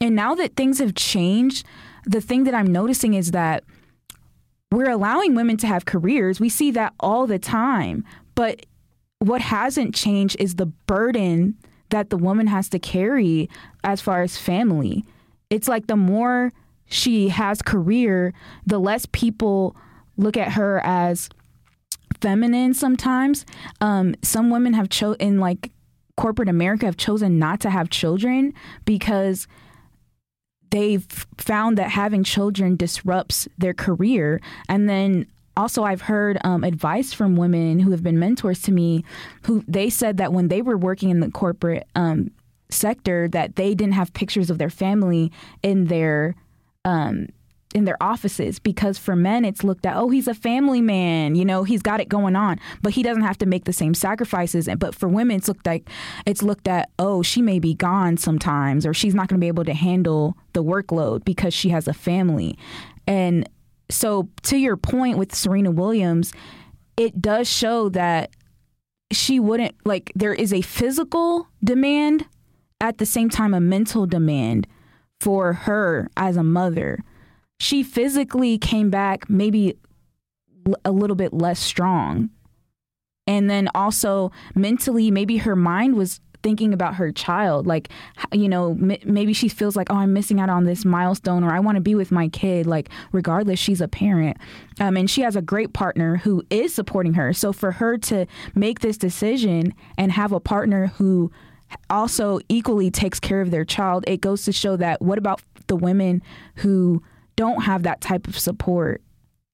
And 0.00 0.14
now 0.14 0.34
that 0.34 0.56
things 0.56 0.78
have 0.78 0.94
changed, 0.94 1.66
the 2.04 2.20
thing 2.20 2.44
that 2.44 2.54
I'm 2.54 2.72
noticing 2.72 3.14
is 3.14 3.32
that 3.32 3.64
we're 4.70 4.90
allowing 4.90 5.34
women 5.34 5.56
to 5.58 5.66
have 5.66 5.84
careers. 5.84 6.40
We 6.40 6.48
see 6.48 6.70
that 6.72 6.94
all 7.00 7.26
the 7.26 7.38
time. 7.38 8.04
But 8.34 8.66
what 9.18 9.40
hasn't 9.40 9.94
changed 9.94 10.36
is 10.38 10.54
the 10.54 10.66
burden 10.66 11.56
that 11.90 12.10
the 12.10 12.18
woman 12.18 12.46
has 12.46 12.68
to 12.70 12.78
carry 12.78 13.48
as 13.82 14.00
far 14.00 14.22
as 14.22 14.36
family. 14.36 15.04
It's 15.50 15.68
like 15.68 15.86
the 15.86 15.96
more 15.96 16.52
she 16.86 17.30
has 17.30 17.62
career, 17.62 18.34
the 18.66 18.78
less 18.78 19.06
people 19.06 19.76
look 20.16 20.36
at 20.36 20.52
her 20.52 20.80
as 20.84 21.28
feminine 22.20 22.74
sometimes. 22.74 23.46
Um, 23.80 24.14
some 24.22 24.50
women 24.50 24.74
have 24.74 24.88
chosen, 24.88 25.38
like 25.38 25.72
corporate 26.16 26.48
America, 26.48 26.86
have 26.86 26.96
chosen 26.96 27.38
not 27.38 27.60
to 27.60 27.70
have 27.70 27.90
children 27.90 28.52
because 28.84 29.46
they've 30.70 31.06
found 31.36 31.78
that 31.78 31.90
having 31.90 32.24
children 32.24 32.76
disrupts 32.76 33.48
their 33.58 33.74
career. 33.74 34.40
And 34.68 34.88
then 34.88 35.26
also 35.56 35.82
I've 35.82 36.02
heard 36.02 36.38
um, 36.44 36.64
advice 36.64 37.12
from 37.12 37.36
women 37.36 37.80
who 37.80 37.90
have 37.90 38.02
been 38.02 38.18
mentors 38.18 38.62
to 38.62 38.72
me 38.72 39.04
who 39.42 39.64
they 39.66 39.90
said 39.90 40.16
that 40.18 40.32
when 40.32 40.48
they 40.48 40.62
were 40.62 40.76
working 40.76 41.10
in 41.10 41.20
the 41.20 41.30
corporate 41.30 41.86
um, 41.94 42.30
sector 42.70 43.28
that 43.28 43.56
they 43.56 43.74
didn't 43.74 43.94
have 43.94 44.12
pictures 44.12 44.50
of 44.50 44.58
their 44.58 44.70
family 44.70 45.32
in 45.62 45.86
their 45.86 46.36
um, 46.84 47.28
in 47.74 47.84
their 47.84 48.02
offices 48.02 48.58
because 48.58 48.96
for 48.96 49.14
men 49.14 49.44
it's 49.44 49.62
looked 49.62 49.84
at 49.84 49.96
oh 49.96 50.08
he's 50.08 50.26
a 50.26 50.34
family 50.34 50.80
man 50.80 51.34
you 51.34 51.44
know 51.44 51.64
he's 51.64 51.82
got 51.82 52.00
it 52.00 52.08
going 52.08 52.36
on. 52.36 52.58
But 52.82 52.94
he 52.94 53.02
doesn't 53.02 53.22
have 53.22 53.38
to 53.38 53.46
make 53.46 53.64
the 53.64 53.72
same 53.72 53.94
sacrifices. 53.94 54.68
But 54.78 54.94
for 54.94 55.08
women 55.08 55.36
it's 55.36 55.48
looked 55.48 55.66
like 55.66 55.88
it's 56.26 56.42
looked 56.42 56.68
at 56.68 56.90
oh 56.98 57.22
she 57.22 57.42
may 57.42 57.58
be 57.58 57.74
gone 57.74 58.16
sometimes 58.16 58.86
or 58.86 58.94
she's 58.94 59.14
not 59.14 59.28
going 59.28 59.38
to 59.38 59.44
be 59.44 59.48
able 59.48 59.64
to 59.64 59.74
handle 59.74 60.36
the 60.52 60.62
workload 60.62 61.24
because 61.24 61.52
she 61.52 61.68
has 61.70 61.86
a 61.86 61.94
family. 61.94 62.58
And 63.06 63.48
so 63.90 64.28
to 64.42 64.56
your 64.56 64.76
point 64.76 65.18
with 65.18 65.34
Serena 65.34 65.70
Williams 65.70 66.32
it 66.96 67.20
does 67.22 67.48
show 67.48 67.88
that 67.90 68.30
she 69.12 69.40
wouldn't 69.40 69.74
like 69.84 70.12
there 70.14 70.34
is 70.34 70.52
a 70.52 70.60
physical 70.62 71.48
demand 71.62 72.26
at 72.80 72.98
the 72.98 73.06
same 73.06 73.30
time 73.30 73.54
a 73.54 73.60
mental 73.60 74.06
demand 74.06 74.66
for 75.20 75.52
her 75.52 76.08
as 76.16 76.36
a 76.36 76.42
mother 76.42 77.02
she 77.58 77.82
physically 77.82 78.58
came 78.58 78.90
back 78.90 79.28
maybe 79.28 79.76
a 80.84 80.92
little 80.92 81.16
bit 81.16 81.32
less 81.32 81.58
strong. 81.58 82.30
And 83.26 83.50
then 83.50 83.68
also 83.74 84.32
mentally, 84.54 85.10
maybe 85.10 85.38
her 85.38 85.56
mind 85.56 85.96
was 85.96 86.20
thinking 86.42 86.72
about 86.72 86.94
her 86.94 87.10
child. 87.12 87.66
Like, 87.66 87.90
you 88.32 88.48
know, 88.48 88.70
m- 88.70 88.96
maybe 89.04 89.32
she 89.32 89.48
feels 89.48 89.76
like, 89.76 89.90
oh, 89.90 89.96
I'm 89.96 90.12
missing 90.12 90.40
out 90.40 90.48
on 90.48 90.64
this 90.64 90.84
milestone, 90.84 91.42
or 91.44 91.52
I 91.52 91.60
want 91.60 91.76
to 91.76 91.80
be 91.82 91.94
with 91.94 92.10
my 92.10 92.28
kid. 92.28 92.66
Like, 92.66 92.88
regardless, 93.12 93.58
she's 93.58 93.80
a 93.80 93.88
parent. 93.88 94.36
Um, 94.80 94.96
and 94.96 95.10
she 95.10 95.22
has 95.22 95.36
a 95.36 95.42
great 95.42 95.72
partner 95.72 96.18
who 96.18 96.42
is 96.48 96.74
supporting 96.74 97.14
her. 97.14 97.32
So 97.32 97.52
for 97.52 97.72
her 97.72 97.98
to 97.98 98.26
make 98.54 98.80
this 98.80 98.96
decision 98.96 99.74
and 99.98 100.12
have 100.12 100.32
a 100.32 100.40
partner 100.40 100.86
who 100.86 101.30
also 101.90 102.38
equally 102.48 102.90
takes 102.90 103.20
care 103.20 103.40
of 103.40 103.50
their 103.50 103.64
child, 103.64 104.04
it 104.06 104.20
goes 104.20 104.44
to 104.44 104.52
show 104.52 104.76
that 104.76 105.02
what 105.02 105.18
about 105.18 105.42
the 105.66 105.76
women 105.76 106.22
who 106.56 107.02
don't 107.38 107.62
have 107.62 107.84
that 107.84 108.00
type 108.00 108.26
of 108.26 108.36
support 108.36 109.00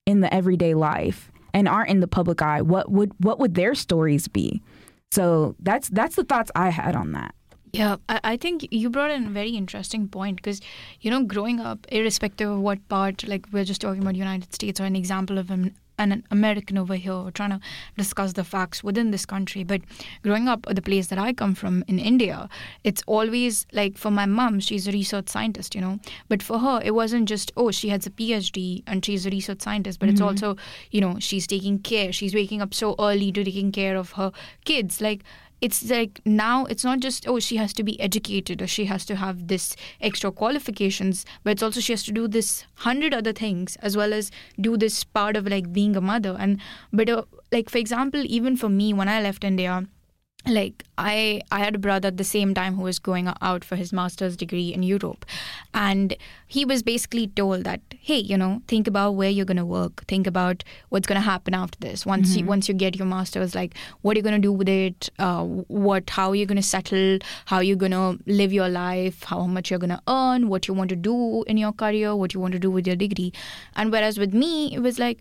in 0.06 0.20
the 0.20 0.32
everyday 0.32 0.72
life 0.72 1.30
and 1.52 1.68
aren't 1.68 1.90
in 1.90 2.00
the 2.00 2.08
public 2.08 2.40
eye, 2.40 2.62
what 2.62 2.90
would 2.90 3.12
what 3.18 3.38
would 3.38 3.54
their 3.54 3.74
stories 3.74 4.26
be? 4.26 4.62
So 5.12 5.54
that's 5.60 5.90
that's 5.90 6.16
the 6.16 6.24
thoughts 6.24 6.50
I 6.56 6.70
had 6.70 6.96
on 6.96 7.12
that. 7.12 7.34
Yeah, 7.72 7.96
I, 8.08 8.36
think 8.36 8.68
you 8.70 8.88
brought 8.88 9.10
in 9.10 9.26
a 9.26 9.30
very 9.30 9.50
interesting 9.50 10.06
point 10.06 10.36
because, 10.36 10.60
you 11.00 11.10
know, 11.10 11.24
growing 11.24 11.58
up, 11.58 11.84
irrespective 11.90 12.48
of 12.48 12.60
what 12.60 12.88
part, 12.88 13.26
like 13.26 13.46
we're 13.50 13.64
just 13.64 13.80
talking 13.80 14.00
about 14.00 14.14
United 14.14 14.54
States 14.54 14.80
or 14.80 14.84
an 14.84 14.94
example 14.94 15.38
of 15.38 15.50
an, 15.50 15.74
an 15.98 16.24
American 16.30 16.78
over 16.78 16.94
here 16.94 17.30
trying 17.34 17.50
to 17.50 17.60
discuss 17.96 18.32
the 18.32 18.44
facts 18.44 18.82
within 18.82 19.10
this 19.10 19.26
country. 19.26 19.64
But 19.64 19.82
growing 20.22 20.48
up, 20.48 20.66
the 20.68 20.82
place 20.82 21.08
that 21.08 21.18
I 21.18 21.32
come 21.32 21.54
from 21.54 21.84
in 21.86 21.98
India, 21.98 22.48
it's 22.82 23.02
always 23.06 23.66
like 23.72 23.96
for 23.96 24.10
my 24.10 24.26
mom, 24.26 24.60
she's 24.60 24.88
a 24.88 24.92
research 24.92 25.28
scientist, 25.28 25.74
you 25.74 25.80
know. 25.80 25.98
But 26.28 26.42
for 26.42 26.58
her, 26.58 26.80
it 26.84 26.94
wasn't 26.94 27.28
just, 27.28 27.52
oh, 27.56 27.70
she 27.70 27.88
has 27.90 28.06
a 28.06 28.10
PhD 28.10 28.82
and 28.86 29.04
she's 29.04 29.26
a 29.26 29.30
research 29.30 29.62
scientist, 29.62 29.98
but 29.98 30.06
mm-hmm. 30.06 30.14
it's 30.14 30.22
also, 30.22 30.56
you 30.90 31.00
know, 31.00 31.18
she's 31.18 31.46
taking 31.46 31.78
care. 31.78 32.12
She's 32.12 32.34
waking 32.34 32.62
up 32.62 32.74
so 32.74 32.94
early 32.98 33.32
to 33.32 33.44
taking 33.44 33.72
care 33.72 33.96
of 33.96 34.12
her 34.12 34.32
kids. 34.64 35.00
Like, 35.00 35.22
it's 35.60 35.88
like 35.90 36.20
now 36.24 36.64
it's 36.66 36.84
not 36.84 37.00
just 37.00 37.26
oh 37.28 37.38
she 37.38 37.56
has 37.56 37.72
to 37.72 37.82
be 37.82 37.98
educated 38.00 38.60
or 38.60 38.66
she 38.66 38.84
has 38.86 39.04
to 39.04 39.16
have 39.16 39.48
this 39.48 39.76
extra 40.00 40.30
qualifications 40.30 41.24
but 41.42 41.52
it's 41.52 41.62
also 41.62 41.80
she 41.80 41.92
has 41.92 42.02
to 42.02 42.12
do 42.12 42.26
this 42.28 42.64
hundred 42.76 43.14
other 43.14 43.32
things 43.32 43.76
as 43.76 43.96
well 43.96 44.12
as 44.12 44.30
do 44.60 44.76
this 44.76 45.04
part 45.04 45.36
of 45.36 45.46
like 45.46 45.72
being 45.72 45.96
a 45.96 46.00
mother. 46.00 46.36
And 46.38 46.60
but 46.92 47.08
uh, 47.08 47.24
like 47.52 47.70
for 47.70 47.78
example 47.78 48.22
even 48.26 48.56
for 48.56 48.68
me 48.68 48.92
when 48.92 49.08
i 49.08 49.22
left 49.22 49.44
india 49.44 49.86
like 50.46 50.84
i 50.98 51.40
i 51.50 51.58
had 51.58 51.74
a 51.74 51.78
brother 51.78 52.08
at 52.08 52.16
the 52.16 52.24
same 52.24 52.52
time 52.54 52.74
who 52.76 52.82
was 52.82 52.98
going 52.98 53.32
out 53.40 53.64
for 53.64 53.76
his 53.76 53.92
master's 53.92 54.36
degree 54.36 54.72
in 54.72 54.82
europe. 54.82 55.24
And 55.72 56.16
he 56.46 56.64
was 56.64 56.82
basically 56.82 57.26
told 57.28 57.64
that 57.64 57.80
hey 58.00 58.18
you 58.18 58.36
know 58.36 58.62
think 58.68 58.86
about 58.86 59.12
where 59.12 59.30
you're 59.30 59.44
going 59.44 59.56
to 59.56 59.64
work. 59.64 60.04
Think 60.06 60.26
about 60.26 60.62
what's 60.90 61.06
going 61.06 61.20
to 61.20 61.28
happen 61.28 61.54
after 61.54 61.78
this. 61.80 62.06
Once 62.06 62.30
mm-hmm. 62.30 62.40
you 62.40 62.46
once 62.46 62.68
you 62.68 62.74
get 62.74 62.96
your 62.96 63.06
master's 63.06 63.54
like 63.54 63.74
what 64.02 64.16
are 64.16 64.18
you 64.18 64.22
going 64.22 64.40
to 64.40 64.46
do 64.46 64.52
with 64.52 64.68
it 64.68 65.10
uh, 65.18 65.42
what 65.44 66.10
how 66.10 66.30
are 66.30 66.34
you 66.34 66.46
going 66.46 66.56
to 66.56 66.62
settle 66.62 67.18
how 67.46 67.60
you're 67.60 67.76
going 67.76 67.92
to 67.92 68.18
live 68.26 68.52
your 68.52 68.68
life 68.68 69.24
how 69.24 69.46
much 69.46 69.70
you're 69.70 69.78
going 69.78 69.90
to 69.90 70.02
earn 70.08 70.48
what 70.48 70.68
you 70.68 70.74
want 70.74 70.90
to 70.90 70.96
do 70.96 71.42
in 71.44 71.56
your 71.56 71.72
career 71.72 72.14
what 72.14 72.34
you 72.34 72.40
want 72.40 72.52
to 72.52 72.58
do 72.58 72.70
with 72.70 72.86
your 72.86 72.96
degree. 72.96 73.32
And 73.76 73.90
whereas 73.90 74.18
with 74.18 74.34
me 74.34 74.74
it 74.74 74.80
was 74.80 74.98
like 74.98 75.20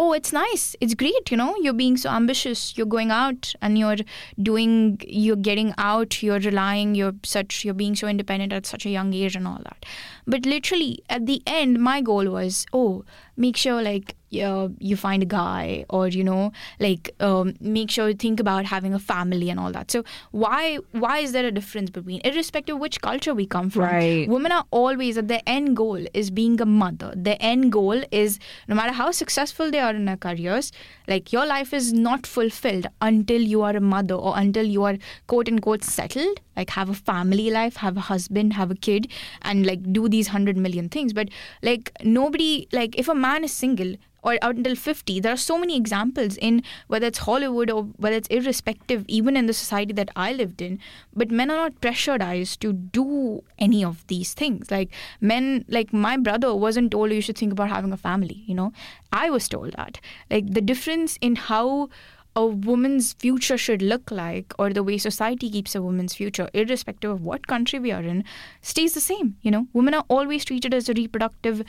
oh 0.00 0.12
it's 0.14 0.32
nice. 0.32 0.74
It's 0.80 0.94
great 0.94 1.30
you 1.30 1.36
know. 1.36 1.54
You're 1.60 1.74
being 1.80 1.96
so 1.96 2.10
ambitious. 2.10 2.76
You're 2.76 2.92
going 2.94 3.10
out 3.10 3.54
and 3.60 3.78
you're 3.78 3.98
doing 4.42 5.00
you're 5.06 5.36
getting 5.36 5.74
out. 5.78 6.22
You're 6.22 6.40
relying. 6.40 6.94
You're 6.94 7.14
such 7.22 7.64
you're 7.64 7.80
being 7.82 7.94
so 7.94 8.08
independent 8.08 8.52
at 8.52 8.66
such 8.66 8.86
a 8.86 8.90
young 8.90 9.12
age 9.12 9.36
and 9.36 9.46
all 9.46 9.60
that. 9.64 9.84
But 10.26 10.46
literally 10.46 11.04
at 11.10 11.26
the 11.26 11.42
end 11.46 11.78
my 11.90 12.00
goal 12.00 12.30
was 12.30 12.66
oh 12.72 13.04
make 13.36 13.56
sure 13.56 13.82
like 13.82 14.16
uh, 14.32 14.68
you 14.78 14.96
find 14.96 15.22
a 15.22 15.26
guy 15.26 15.84
or 15.88 16.08
you 16.08 16.24
know 16.24 16.52
like 16.78 17.14
um, 17.20 17.54
make 17.60 17.90
sure 17.90 18.08
you 18.08 18.14
think 18.14 18.40
about 18.40 18.64
having 18.64 18.94
a 18.94 18.98
family 18.98 19.50
and 19.50 19.58
all 19.58 19.72
that. 19.72 19.90
So 19.90 20.04
why 20.30 20.78
why 20.92 21.18
is 21.18 21.32
there 21.32 21.46
a 21.46 21.52
difference 21.52 21.90
between 21.90 22.20
irrespective 22.24 22.76
of 22.76 22.80
which 22.80 23.00
culture 23.00 23.34
we 23.34 23.46
come 23.46 23.70
from 23.70 23.82
right. 23.82 24.28
women 24.28 24.52
are 24.52 24.64
always 24.70 25.18
at 25.18 25.28
the 25.28 25.46
end 25.48 25.76
goal 25.76 26.04
is 26.14 26.30
being 26.30 26.60
a 26.60 26.66
mother. 26.66 27.12
The 27.16 27.40
end 27.42 27.72
goal 27.72 28.02
is 28.10 28.38
no 28.68 28.74
matter 28.74 28.92
how 28.92 29.10
successful 29.10 29.70
they 29.70 29.80
are 29.80 29.94
in 29.94 30.04
their 30.04 30.16
careers 30.16 30.72
like 31.08 31.32
your 31.32 31.46
life 31.46 31.72
is 31.74 31.92
not 31.92 32.26
fulfilled 32.26 32.86
until 33.00 33.40
you 33.40 33.62
are 33.62 33.76
a 33.76 33.80
mother 33.80 34.14
or 34.14 34.38
until 34.38 34.64
you 34.64 34.84
are 34.84 34.96
quote 35.26 35.48
unquote 35.48 35.84
settled 35.84 36.40
like 36.56 36.70
have 36.70 36.88
a 36.88 36.94
family 36.94 37.50
life 37.50 37.76
have 37.76 37.96
a 37.96 38.00
husband 38.00 38.54
have 38.54 38.70
a 38.70 38.74
kid 38.74 39.10
and 39.42 39.66
like 39.66 39.92
do 39.92 40.08
these 40.08 40.28
100 40.28 40.56
million 40.56 40.88
things. 40.88 41.12
But 41.12 41.28
like 41.62 41.92
nobody 42.04 42.68
like 42.72 42.98
if 42.98 43.08
a 43.08 43.14
man 43.14 43.44
is 43.44 43.52
single 43.52 43.96
or 44.22 44.36
out 44.42 44.56
until 44.56 44.74
50 44.74 45.20
there 45.20 45.32
are 45.32 45.36
so 45.36 45.58
many 45.58 45.76
examples 45.76 46.36
in 46.36 46.62
whether 46.88 47.06
it's 47.06 47.20
hollywood 47.20 47.70
or 47.70 47.84
whether 47.96 48.16
it's 48.16 48.28
irrespective 48.28 49.04
even 49.08 49.34
in 49.34 49.46
the 49.46 49.52
society 49.54 49.94
that 49.94 50.10
i 50.14 50.32
lived 50.32 50.60
in. 50.60 50.78
But 51.14 51.30
men 51.30 51.50
are 51.50 51.56
not 51.56 51.80
pressurized 51.80 52.60
to 52.60 52.72
do 52.72 53.42
any 53.58 53.84
of 53.84 54.06
these 54.06 54.34
things. 54.34 54.70
Like 54.70 54.90
men 55.20 55.64
like 55.68 55.92
my 55.92 56.16
brother 56.16 56.54
wasn't 56.54 56.92
told 56.92 57.12
you 57.12 57.20
should 57.20 57.38
think 57.38 57.52
about 57.52 57.70
having 57.70 57.92
a 57.92 57.96
family 57.96 58.42
you 58.46 58.54
know? 58.54 58.72
I 59.12 59.30
was 59.30 59.48
told 59.48 59.72
that. 59.72 60.00
Like 60.30 60.52
the 60.52 60.60
difference 60.60 61.18
in 61.20 61.36
how 61.36 61.88
a 62.36 62.46
woman's 62.46 63.12
future 63.14 63.58
should 63.58 63.82
look 63.82 64.10
like 64.10 64.52
or 64.58 64.72
the 64.72 64.82
way 64.82 64.96
society 64.96 65.50
keeps 65.50 65.74
a 65.74 65.82
woman's 65.82 66.14
future 66.14 66.48
irrespective 66.54 67.10
of 67.10 67.22
what 67.22 67.46
country 67.48 67.78
we 67.78 67.90
are 67.90 68.02
in 68.02 68.24
stays 68.62 68.94
the 68.94 69.00
same 69.00 69.36
you 69.42 69.50
know. 69.50 69.66
Women 69.72 69.94
are 69.94 70.04
always 70.08 70.44
treated 70.44 70.72
as 70.72 70.88
a 70.88 70.94
reproductive 70.94 71.64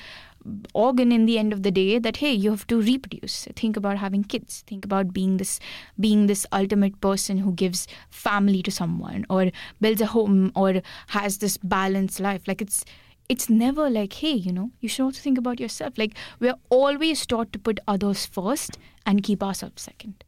organ 0.73 1.11
in 1.11 1.25
the 1.25 1.37
end 1.37 1.53
of 1.53 1.63
the 1.63 1.71
day 1.71 1.99
that 1.99 2.17
hey 2.17 2.31
you 2.31 2.51
have 2.51 2.67
to 2.67 2.81
reproduce. 2.81 3.47
Think 3.55 3.75
about 3.75 3.97
having 3.97 4.23
kids. 4.23 4.63
Think 4.67 4.85
about 4.85 5.13
being 5.13 5.37
this 5.37 5.59
being 5.99 6.27
this 6.27 6.45
ultimate 6.51 6.99
person 7.01 7.39
who 7.39 7.53
gives 7.53 7.87
family 8.09 8.61
to 8.63 8.71
someone 8.71 9.25
or 9.29 9.51
builds 9.79 10.01
a 10.01 10.07
home 10.07 10.51
or 10.55 10.81
has 11.07 11.39
this 11.39 11.57
balanced 11.57 12.19
life. 12.19 12.47
Like 12.47 12.61
it's 12.61 12.85
it's 13.29 13.49
never 13.49 13.89
like 13.89 14.13
hey 14.13 14.33
you 14.33 14.51
know 14.51 14.71
you 14.79 14.89
should 14.89 15.03
also 15.03 15.21
think 15.21 15.37
about 15.39 15.59
yourself. 15.59 15.97
Like 15.97 16.15
we're 16.39 16.59
always 16.69 17.25
taught 17.25 17.51
to 17.53 17.59
put 17.59 17.79
others 17.87 18.25
first 18.27 18.77
and 19.05 19.23
keep 19.23 19.41
ourselves 19.41 19.81
second 19.81 20.23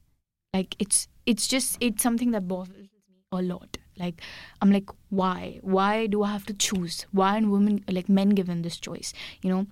like 0.54 0.76
it's 0.80 1.08
it's 1.26 1.48
just 1.48 1.78
it's 1.80 2.04
something 2.04 2.32
that 2.32 2.48
bothers 2.48 2.76
me 2.78 2.90
a 3.32 3.42
lot. 3.42 3.78
Like 3.98 4.22
i'm 4.62 4.72
like 4.72 4.90
why? 5.10 5.60
Why 5.62 6.08
do 6.08 6.24
i 6.24 6.32
have 6.32 6.46
to 6.48 6.54
choose? 6.54 7.06
Why 7.12 7.40
are 7.40 7.48
women 7.48 7.84
like 7.90 8.10
men 8.10 8.30
given 8.30 8.62
this 8.62 8.80
choice? 8.80 9.14
You 9.42 9.50
know? 9.50 9.68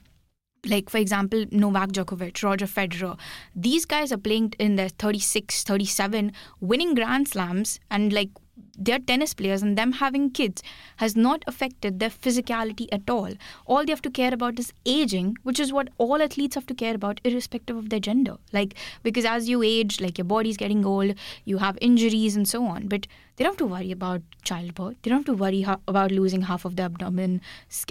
Like 0.66 0.90
for 0.92 0.98
example 1.00 1.46
Novak 1.52 1.90
Djokovic, 1.90 2.44
Roger 2.44 2.68
Federer, 2.68 3.18
these 3.56 3.86
guys 3.86 4.12
are 4.12 4.18
playing 4.18 4.54
in 4.60 4.76
their 4.76 4.90
36, 4.90 5.64
37, 5.64 6.32
winning 6.60 6.94
Grand 6.94 7.28
Slams, 7.28 7.80
and 7.90 8.14
like 8.14 8.30
they're 8.78 9.00
tennis 9.00 9.34
players 9.34 9.62
and 9.62 9.78
them 9.78 9.94
having 9.94 10.30
kids 10.30 10.63
has 10.98 11.16
not 11.16 11.44
affected 11.48 12.00
their 12.00 12.10
physicality 12.10 12.88
at 12.92 13.10
all. 13.10 13.32
All 13.66 13.86
they 13.86 13.92
have 13.92 14.01
to 14.04 14.10
care 14.10 14.34
about 14.34 14.60
is 14.60 14.74
aging, 14.86 15.38
which 15.44 15.60
is 15.60 15.74
what 15.74 15.90
all 15.98 16.22
athletes 16.22 16.56
have 16.56 16.66
to 16.68 16.74
care 16.74 16.96
about, 16.96 17.22
irrespective 17.24 17.75
of 17.75 17.90
their 17.90 18.00
gender. 18.00 18.36
Like, 18.54 18.75
because 19.04 19.25
as 19.25 19.50
you 19.50 19.62
age, 19.63 20.01
like 20.01 20.18
your 20.18 20.25
body's 20.25 20.58
getting 20.58 20.86
old, 20.86 21.16
you 21.46 21.58
have 21.58 21.78
injuries 21.82 22.36
and 22.36 22.48
so 22.48 22.66
on. 22.66 22.88
But 22.88 23.08
they 23.36 23.44
don't 23.44 23.54
have 23.54 23.58
to 23.58 23.66
worry 23.66 23.92
about 23.92 24.22
childbirth. 24.44 24.96
They 25.01 25.10
don't 25.10 25.20
have 25.20 25.25
to 25.25 25.34
worry 25.34 25.62
ha- 25.62 25.80
about 25.88 26.12
losing 26.12 26.42
half 26.42 26.66
of 26.66 26.75
their 26.75 26.86
abdomen 26.86 27.42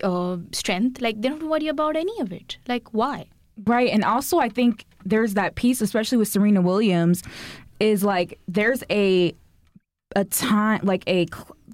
uh, 0.03 0.37
strength. 0.53 1.01
Like, 1.01 1.17
they 1.21 1.29
don't 1.29 1.39
have 1.39 1.41
to 1.41 1.51
worry 1.51 1.69
about 1.69 1.97
any 1.97 2.21
of 2.21 2.33
it. 2.33 2.59
Like, 2.69 2.93
why? 2.93 3.27
Right. 3.65 3.91
And 3.91 4.05
also, 4.05 4.39
I 4.39 4.49
think 4.49 4.87
there's 5.05 5.35
that 5.35 5.55
piece, 5.55 5.81
especially 5.81 6.19
with 6.19 6.29
Serena 6.29 6.61
Williams, 6.63 7.23
is 7.81 8.05
like 8.05 8.39
there's 8.47 8.85
a 8.91 9.35
a 10.17 10.25
time 10.25 10.81
like 10.83 11.09
a 11.09 11.27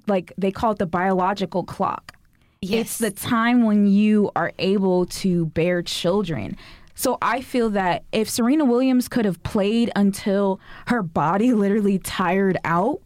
like 0.07 0.33
they 0.37 0.51
call 0.51 0.71
it 0.71 0.79
the 0.79 0.85
biological 0.85 1.63
clock. 1.63 2.13
Yes. 2.61 2.81
It's 2.81 2.97
the 2.97 3.11
time 3.11 3.63
when 3.63 3.87
you 3.87 4.31
are 4.35 4.51
able 4.57 5.05
to 5.07 5.47
bear 5.47 5.81
children. 5.81 6.57
So 6.95 7.19
I 7.21 7.41
feel 7.41 7.69
that 7.71 8.03
if 8.11 8.27
Serena 8.27 8.65
Williams 8.65 9.07
could 9.07 9.25
have 9.25 9.41
played 9.43 9.91
until 9.95 10.59
her 10.87 11.03
body 11.03 11.53
literally 11.53 11.99
tired 11.99 12.57
out 12.63 13.01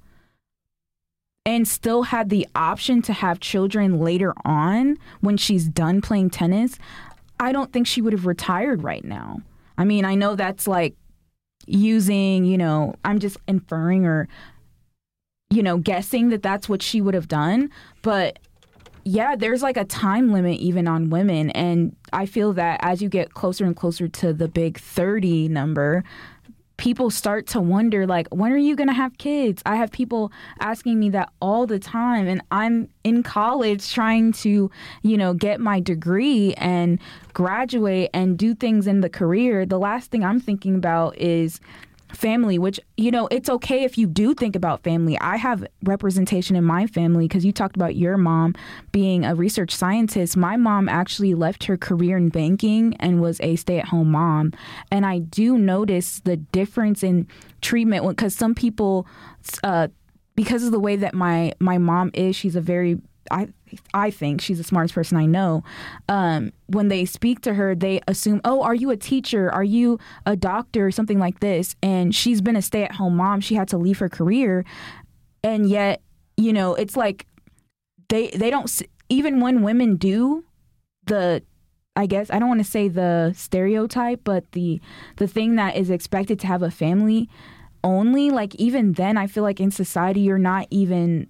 and 1.45 1.67
still 1.67 2.03
had 2.03 2.29
the 2.29 2.47
option 2.55 3.01
to 3.01 3.13
have 3.13 3.39
children 3.39 3.99
later 3.99 4.33
on 4.45 4.97
when 5.19 5.35
she's 5.37 5.67
done 5.67 5.99
playing 5.99 6.29
tennis, 6.29 6.77
I 7.39 7.51
don't 7.51 7.73
think 7.73 7.87
she 7.87 8.01
would 8.01 8.13
have 8.13 8.25
retired 8.25 8.83
right 8.83 9.03
now. 9.03 9.41
I 9.77 9.83
mean, 9.83 10.05
I 10.05 10.15
know 10.15 10.35
that's 10.35 10.67
like 10.67 10.95
using, 11.65 12.45
you 12.45 12.57
know, 12.57 12.95
I'm 13.03 13.19
just 13.19 13.37
inferring 13.47 14.05
or 14.05 14.27
you 15.51 15.61
know, 15.61 15.77
guessing 15.77 16.29
that 16.29 16.41
that's 16.41 16.67
what 16.67 16.81
she 16.81 17.01
would 17.01 17.13
have 17.13 17.27
done. 17.27 17.69
But 18.01 18.39
yeah, 19.03 19.35
there's 19.35 19.61
like 19.61 19.77
a 19.77 19.85
time 19.85 20.31
limit 20.31 20.59
even 20.59 20.87
on 20.87 21.09
women. 21.09 21.49
And 21.51 21.95
I 22.13 22.25
feel 22.25 22.53
that 22.53 22.79
as 22.81 23.01
you 23.01 23.09
get 23.09 23.33
closer 23.33 23.65
and 23.65 23.75
closer 23.75 24.07
to 24.07 24.33
the 24.33 24.47
big 24.47 24.79
30 24.79 25.49
number, 25.49 26.03
people 26.77 27.11
start 27.11 27.45
to 27.47 27.61
wonder, 27.61 28.07
like, 28.07 28.27
when 28.29 28.51
are 28.51 28.57
you 28.57 28.75
going 28.75 28.87
to 28.87 28.93
have 28.93 29.17
kids? 29.17 29.61
I 29.65 29.75
have 29.75 29.91
people 29.91 30.31
asking 30.59 30.99
me 30.99 31.09
that 31.09 31.31
all 31.39 31.67
the 31.67 31.79
time. 31.79 32.27
And 32.27 32.41
I'm 32.49 32.89
in 33.03 33.21
college 33.21 33.93
trying 33.93 34.31
to, 34.33 34.71
you 35.03 35.17
know, 35.17 35.33
get 35.33 35.59
my 35.59 35.79
degree 35.79 36.53
and 36.55 36.99
graduate 37.33 38.09
and 38.13 38.37
do 38.37 38.55
things 38.55 38.87
in 38.87 39.01
the 39.01 39.09
career. 39.09 39.65
The 39.65 39.77
last 39.77 40.11
thing 40.11 40.23
I'm 40.23 40.39
thinking 40.39 40.75
about 40.75 41.17
is, 41.17 41.59
family, 42.13 42.57
which, 42.59 42.79
you 42.97 43.11
know, 43.11 43.27
it's 43.31 43.49
okay 43.49 43.83
if 43.83 43.97
you 43.97 44.07
do 44.07 44.33
think 44.33 44.55
about 44.55 44.83
family. 44.83 45.19
I 45.19 45.37
have 45.37 45.65
representation 45.83 46.55
in 46.55 46.63
my 46.63 46.87
family 46.87 47.27
because 47.27 47.45
you 47.45 47.51
talked 47.51 47.75
about 47.75 47.95
your 47.95 48.17
mom 48.17 48.55
being 48.91 49.25
a 49.25 49.35
research 49.35 49.73
scientist. 49.73 50.37
My 50.37 50.57
mom 50.57 50.89
actually 50.89 51.33
left 51.33 51.65
her 51.65 51.77
career 51.77 52.17
in 52.17 52.29
banking 52.29 52.95
and 52.99 53.21
was 53.21 53.39
a 53.41 53.55
stay 53.55 53.79
at 53.79 53.87
home 53.87 54.11
mom. 54.11 54.53
And 54.91 55.05
I 55.05 55.19
do 55.19 55.57
notice 55.57 56.21
the 56.23 56.37
difference 56.37 57.03
in 57.03 57.27
treatment 57.61 58.07
because 58.07 58.35
some 58.35 58.55
people, 58.55 59.07
uh, 59.63 59.87
because 60.35 60.63
of 60.63 60.71
the 60.71 60.79
way 60.79 60.95
that 60.95 61.13
my 61.13 61.53
my 61.59 61.77
mom 61.77 62.11
is, 62.13 62.35
she's 62.35 62.55
a 62.55 62.61
very 62.61 62.99
I 63.29 63.49
I 63.93 64.11
think 64.11 64.41
she's 64.41 64.57
the 64.57 64.63
smartest 64.63 64.95
person 64.95 65.17
I 65.17 65.25
know. 65.25 65.63
Um, 66.09 66.51
when 66.67 66.87
they 66.87 67.05
speak 67.05 67.41
to 67.41 67.53
her, 67.53 67.75
they 67.75 68.01
assume, 68.07 68.41
"Oh, 68.43 68.61
are 68.61 68.75
you 68.75 68.89
a 68.89 68.97
teacher? 68.97 69.51
Are 69.51 69.63
you 69.63 69.99
a 70.25 70.35
doctor? 70.35 70.87
or 70.87 70.91
Something 70.91 71.19
like 71.19 71.39
this." 71.39 71.75
And 71.81 72.13
she's 72.13 72.41
been 72.41 72.55
a 72.55 72.61
stay-at-home 72.61 73.15
mom. 73.15 73.41
She 73.41 73.55
had 73.55 73.67
to 73.69 73.77
leave 73.77 73.99
her 73.99 74.09
career, 74.09 74.65
and 75.43 75.69
yet, 75.69 76.01
you 76.37 76.53
know, 76.53 76.75
it's 76.75 76.95
like 76.95 77.25
they 78.09 78.29
they 78.29 78.49
don't 78.49 78.81
even 79.09 79.39
when 79.39 79.61
women 79.61 79.95
do 79.95 80.43
the 81.05 81.43
I 81.95 82.05
guess 82.05 82.31
I 82.31 82.39
don't 82.39 82.47
want 82.47 82.63
to 82.63 82.71
say 82.71 82.87
the 82.87 83.33
stereotype, 83.35 84.21
but 84.23 84.51
the 84.53 84.79
the 85.17 85.27
thing 85.27 85.55
that 85.55 85.75
is 85.75 85.89
expected 85.89 86.39
to 86.41 86.47
have 86.47 86.63
a 86.63 86.71
family 86.71 87.29
only 87.83 88.29
like 88.29 88.55
even 88.55 88.93
then 88.93 89.17
I 89.17 89.27
feel 89.27 89.43
like 89.43 89.59
in 89.59 89.71
society 89.71 90.21
you're 90.21 90.37
not 90.37 90.67
even 90.69 91.27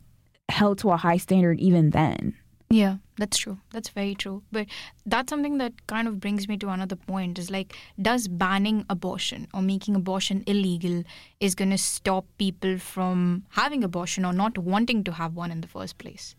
held 0.49 0.80
to 0.80 0.91
a 0.91 0.97
high 0.97 1.17
standard 1.17 1.60
even 1.60 1.91
then. 1.91 2.36
Yeah, 2.71 2.97
that's 3.17 3.38
true. 3.38 3.58
That's 3.71 3.89
very 3.89 4.15
true. 4.15 4.43
But 4.49 4.67
that's 5.06 5.30
something 5.30 5.58
that 5.58 5.73
kind 5.88 6.08
of 6.08 6.21
brings 6.21 6.47
me 6.47 6.58
to 6.58 6.69
another 6.69 6.95
point 6.95 7.38
is 7.38 7.51
like, 7.51 7.75
does 8.01 8.30
banning 8.30 8.86
abortion 8.89 9.47
or 9.54 9.62
making 9.62 9.95
abortion 9.95 10.43
illegal 10.47 11.04
is 11.41 11.54
going 11.54 11.71
to 11.71 11.77
stop 11.77 12.25
people 12.38 12.77
from 12.77 13.43
having 13.49 13.84
abortion 13.84 14.23
or 14.23 14.32
not 14.32 14.58
wanting 14.58 15.04
to 15.04 15.12
have 15.12 15.36
one 15.36 15.51
in 15.51 15.60
the 15.60 15.67
first 15.67 15.97
place? 15.97 16.36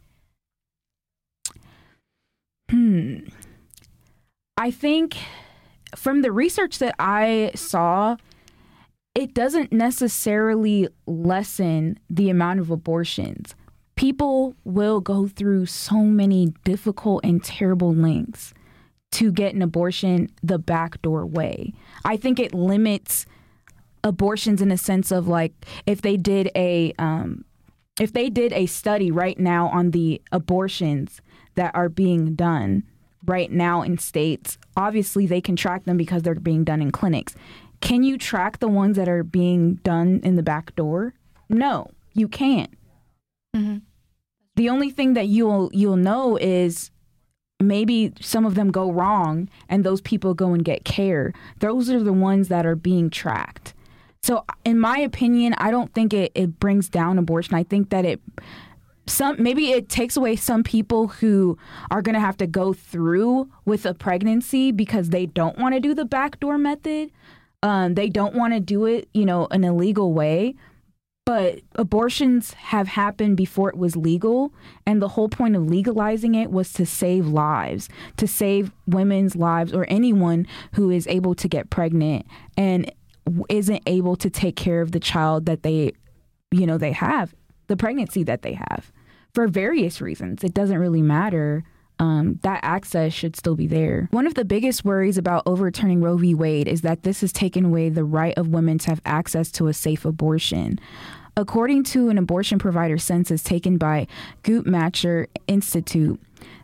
Hmm. 2.71 3.19
I 4.57 4.71
think 4.71 5.19
from 5.95 6.23
the 6.23 6.33
research 6.33 6.79
that 6.79 6.95
I 6.99 7.51
saw, 7.55 8.17
it 9.15 9.35
doesn't 9.35 9.71
necessarily 9.71 10.89
lessen 11.07 11.99
the 12.09 12.31
amount 12.31 12.61
of 12.61 12.71
abortions 12.71 13.55
people 13.97 14.55
will 14.65 15.01
go 15.01 15.29
through 15.29 15.67
so 15.67 15.99
many 16.03 16.53
difficult 16.65 17.25
and 17.25 17.43
terrible 17.43 17.95
lengths 17.95 18.55
to 19.13 19.31
get 19.31 19.55
an 19.55 19.63
abortion 19.63 20.29
the 20.43 20.59
backdoor 20.59 21.27
way. 21.27 21.73
I 22.05 22.17
think 22.17 22.41
it 22.41 22.55
limits 22.55 23.27
abortions 24.03 24.61
in 24.61 24.71
a 24.71 24.79
sense 24.79 25.13
of 25.13 25.29
like 25.29 25.53
if 25.87 26.03
they 26.03 26.17
did 26.17 26.51
a 26.57 26.93
um, 26.99 27.45
if 28.01 28.13
they 28.13 28.31
did 28.31 28.53
a 28.53 28.67
study 28.67 29.11
right 29.11 29.39
now 29.39 29.69
on 29.69 29.91
the 29.91 30.21
abortions 30.33 31.21
that 31.55 31.75
are 31.75 31.89
being 31.89 32.35
done 32.35 32.85
right 33.25 33.53
now 33.53 33.83
in 33.83 33.99
states, 33.99 34.59
obviously 34.77 35.27
they 35.27 35.41
can 35.41 35.55
track 35.55 35.85
them 35.85 35.97
because 35.97 36.23
they're 36.23 36.35
being 36.35 36.65
done 36.65 36.83
in 36.83 36.91
clinics. 36.91 37.35
Can 37.81 38.03
you 38.03 38.17
track 38.17 38.59
the 38.59 38.69
ones 38.69 38.97
that 38.97 39.09
are 39.09 39.23
being 39.23 39.75
done 39.77 40.21
in 40.25 40.37
the 40.37 40.43
back 40.43 40.75
door? 40.75 41.15
No, 41.49 41.91
you 42.15 42.29
can't. 42.29 42.73
Mm-hmm 43.55 43.79
the 44.57 44.69
only 44.69 44.91
thing 44.91 45.15
that 45.15 45.29
you'll 45.29 45.71
you'll 45.73 45.97
know 45.97 46.37
is 46.37 46.91
maybe 47.61 48.13
some 48.21 48.45
of 48.45 48.55
them 48.55 48.71
go 48.71 48.91
wrong 48.91 49.49
and 49.69 49.85
those 49.85 50.01
people 50.01 50.35
go 50.35 50.53
and 50.53 50.65
get 50.65 50.85
care. 50.85 51.33
Those 51.61 51.89
are 51.91 52.03
the 52.03 52.13
ones 52.13 52.49
that 52.49 52.67
are 52.67 52.77
being 52.77 53.09
tracked. 53.09 53.75
So 54.23 54.45
in 54.65 54.79
my 54.79 54.99
opinion, 54.99 55.55
I 55.59 55.71
don't 55.71 55.93
think 55.95 56.13
it, 56.13 56.33
it 56.35 56.59
brings 56.61 56.89
down 56.89 57.19
abortion. 57.19 57.55
I 57.55 57.63
think 57.63 57.91
that 57.91 58.05
it 58.05 58.21
some 59.07 59.43
maybe 59.43 59.73
it 59.73 59.89
takes 59.89 60.17
away 60.17 60.37
some 60.37 60.63
people 60.63 61.09
who 61.09 61.59
are 61.91 62.03
going 62.03 62.15
to 62.15 62.21
have 62.21 62.37
to 62.39 62.47
go 62.47 62.73
through 62.73 63.51
with 63.65 63.87
a 63.87 63.95
pregnancy 63.95 64.71
because 64.71 65.09
they 65.09 65.27
don't 65.27 65.59
want 65.59 65.75
to 65.75 65.81
do 65.81 65.95
the 65.95 66.05
backdoor 66.05 66.59
method. 66.59 67.11
Um, 67.65 67.95
they 67.95 68.09
don't 68.09 68.35
want 68.35 68.55
to 68.55 68.61
do 68.61 68.87
it, 68.87 69.09
you 69.15 69.25
know, 69.25 69.47
an 69.51 69.63
illegal 69.65 70.13
way. 70.13 70.57
But 71.33 71.61
abortions 71.77 72.53
have 72.53 72.89
happened 72.89 73.39
before 73.39 73.71
it 73.71 73.79
was 73.79 73.97
legal. 73.97 74.53
And 74.85 75.01
the 75.01 75.09
whole 75.09 75.31
point 75.31 75.57
of 75.57 75.65
legalizing 75.65 76.35
it 76.35 76.51
was 76.51 76.75
to 76.75 76.85
save 76.85 77.27
lives, 77.27 77.89
to 78.19 78.29
save 78.29 78.71
women's 78.87 79.35
lives 79.35 79.73
or 79.73 79.87
anyone 79.89 80.47
who 80.75 80.91
is 80.91 81.07
able 81.07 81.35
to 81.37 81.49
get 81.49 81.71
pregnant 81.71 82.27
and 82.59 82.93
isn't 83.49 83.83
able 83.87 84.15
to 84.17 84.29
take 84.29 84.57
care 84.57 84.83
of 84.83 84.93
the 84.93 85.01
child 85.01 85.47
that 85.47 85.63
they, 85.63 85.93
you 86.51 86.67
know, 86.67 86.77
they 86.77 86.93
have, 86.93 87.35
the 87.67 87.79
pregnancy 87.79 88.23
that 88.25 88.43
they 88.43 88.53
have 88.53 88.93
for 89.33 89.49
various 89.49 90.03
reasons. 90.03 90.45
It 90.45 90.53
doesn't 90.53 90.77
really 90.77 91.01
matter 91.01 91.65
um, 91.99 92.41
that 92.43 92.61
access 92.63 93.13
should 93.13 93.37
still 93.37 93.55
be 93.55 93.67
there. 93.67 94.09
One 94.11 94.27
of 94.27 94.35
the 94.35 94.45
biggest 94.45 94.85
worries 94.85 95.17
about 95.17 95.45
overturning 95.47 96.03
Roe 96.03 96.17
v. 96.17 96.35
Wade 96.35 96.67
is 96.67 96.81
that 96.83 97.05
this 97.05 97.21
has 97.21 97.33
taken 97.33 97.65
away 97.67 97.89
the 97.89 98.05
right 98.05 98.37
of 98.37 98.49
women 98.49 98.79
to 98.79 98.91
have 98.91 99.01
access 99.05 99.51
to 99.53 99.69
a 99.69 99.73
safe 99.73 100.05
abortion. 100.05 100.81
According 101.37 101.85
to 101.85 102.11
an 102.11 102.19
abortion 102.19 102.59
provider 102.59 102.99
census 102.99 103.43
taken 103.43 103.79
by 103.79 104.07
Guttmacher 104.43 105.29
Institute, 105.47 106.21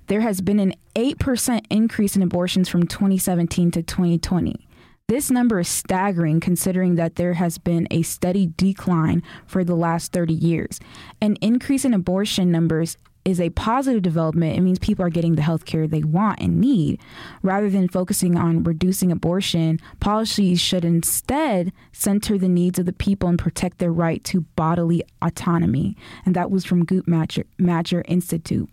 there 0.08 0.20
has 0.20 0.40
been 0.40 0.60
an 0.60 0.74
8% 0.94 1.64
increase 1.70 2.16
in 2.16 2.22
abortions 2.22 2.68
from 2.68 2.86
2017 2.86 3.70
to 3.72 3.82
2020. 3.82 4.66
This 5.08 5.30
number 5.30 5.58
is 5.60 5.68
staggering 5.68 6.38
considering 6.38 6.96
that 6.96 7.16
there 7.16 7.32
has 7.34 7.56
been 7.56 7.88
a 7.90 8.02
steady 8.02 8.52
decline 8.58 9.22
for 9.46 9.64
the 9.64 9.74
last 9.74 10.12
30 10.12 10.34
years. 10.34 10.80
An 11.22 11.36
increase 11.36 11.86
in 11.86 11.94
abortion 11.94 12.52
numbers 12.52 12.98
is 13.28 13.40
a 13.40 13.50
positive 13.50 14.02
development. 14.02 14.56
It 14.56 14.62
means 14.62 14.78
people 14.78 15.04
are 15.04 15.10
getting 15.10 15.34
the 15.34 15.42
health 15.42 15.66
care 15.66 15.86
they 15.86 16.02
want 16.02 16.40
and 16.40 16.60
need. 16.60 17.00
Rather 17.42 17.68
than 17.68 17.88
focusing 17.88 18.36
on 18.36 18.64
reducing 18.64 19.12
abortion, 19.12 19.78
policies 20.00 20.60
should 20.60 20.84
instead 20.84 21.72
center 21.92 22.38
the 22.38 22.48
needs 22.48 22.78
of 22.78 22.86
the 22.86 22.92
people 22.92 23.28
and 23.28 23.38
protect 23.38 23.78
their 23.78 23.92
right 23.92 24.24
to 24.24 24.40
bodily 24.56 25.02
autonomy. 25.20 25.96
And 26.24 26.34
that 26.34 26.50
was 26.50 26.64
from 26.64 26.86
Guttmacher 26.86 28.02
Institute. 28.06 28.70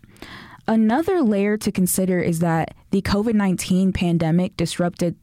Another 0.68 1.22
layer 1.22 1.56
to 1.58 1.70
consider 1.70 2.18
is 2.18 2.40
that 2.40 2.74
the 2.90 3.02
COVID 3.02 3.34
19 3.34 3.92
pandemic 3.92 4.56
disrupted 4.56 5.16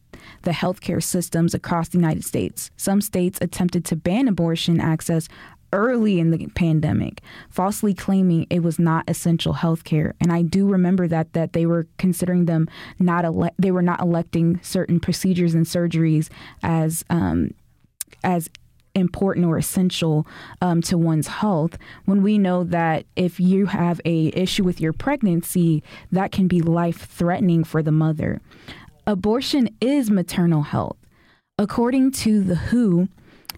the 0.43 0.51
healthcare 0.51 1.03
systems 1.03 1.53
across 1.53 1.89
the 1.89 1.97
United 1.97 2.23
States. 2.23 2.71
Some 2.77 3.01
states 3.01 3.39
attempted 3.41 3.83
to 3.85 3.95
ban 3.95 4.27
abortion 4.27 4.79
access 4.79 5.27
early 5.73 6.19
in 6.19 6.31
the 6.31 6.47
pandemic, 6.55 7.21
falsely 7.49 7.93
claiming 7.93 8.47
it 8.49 8.63
was 8.63 8.79
not 8.79 9.03
essential 9.09 9.53
health 9.53 9.83
care. 9.83 10.15
And 10.21 10.31
I 10.31 10.41
do 10.41 10.65
remember 10.67 11.07
that 11.09 11.33
that 11.33 11.51
they 11.51 11.65
were 11.65 11.87
considering 11.97 12.45
them 12.45 12.69
not 12.99 13.25
ele- 13.25 13.53
they 13.59 13.71
were 13.71 13.81
not 13.81 13.99
electing 13.99 14.61
certain 14.63 15.01
procedures 15.01 15.53
and 15.53 15.65
surgeries 15.65 16.29
as 16.61 17.03
um, 17.09 17.53
as 18.23 18.49
important 18.95 19.45
or 19.47 19.57
essential 19.57 20.27
um, 20.61 20.79
to 20.79 20.97
one's 20.97 21.27
health 21.27 21.79
when 22.05 22.21
we 22.21 22.37
know 22.37 22.63
that 22.63 23.05
if 23.15 23.39
you 23.39 23.65
have 23.65 23.99
a 24.05 24.27
issue 24.35 24.63
with 24.63 24.79
your 24.79 24.93
pregnancy 24.93 25.81
that 26.11 26.31
can 26.31 26.47
be 26.47 26.61
life 26.61 27.07
threatening 27.07 27.63
for 27.63 27.81
the 27.81 27.91
mother 27.91 28.39
abortion 29.05 29.69
is 29.81 30.09
maternal 30.09 30.63
health. 30.63 30.97
According 31.57 32.11
to 32.11 32.41
the 32.41 32.55
WHO 32.55 33.09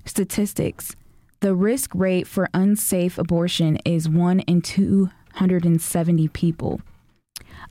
statistics, 0.05 0.95
the 1.41 1.55
risk 1.55 1.93
rate 1.93 2.27
for 2.27 2.49
unsafe 2.53 3.17
abortion 3.17 3.77
is 3.85 4.09
1 4.09 4.39
in 4.41 4.61
270 4.61 6.27
people. 6.29 6.81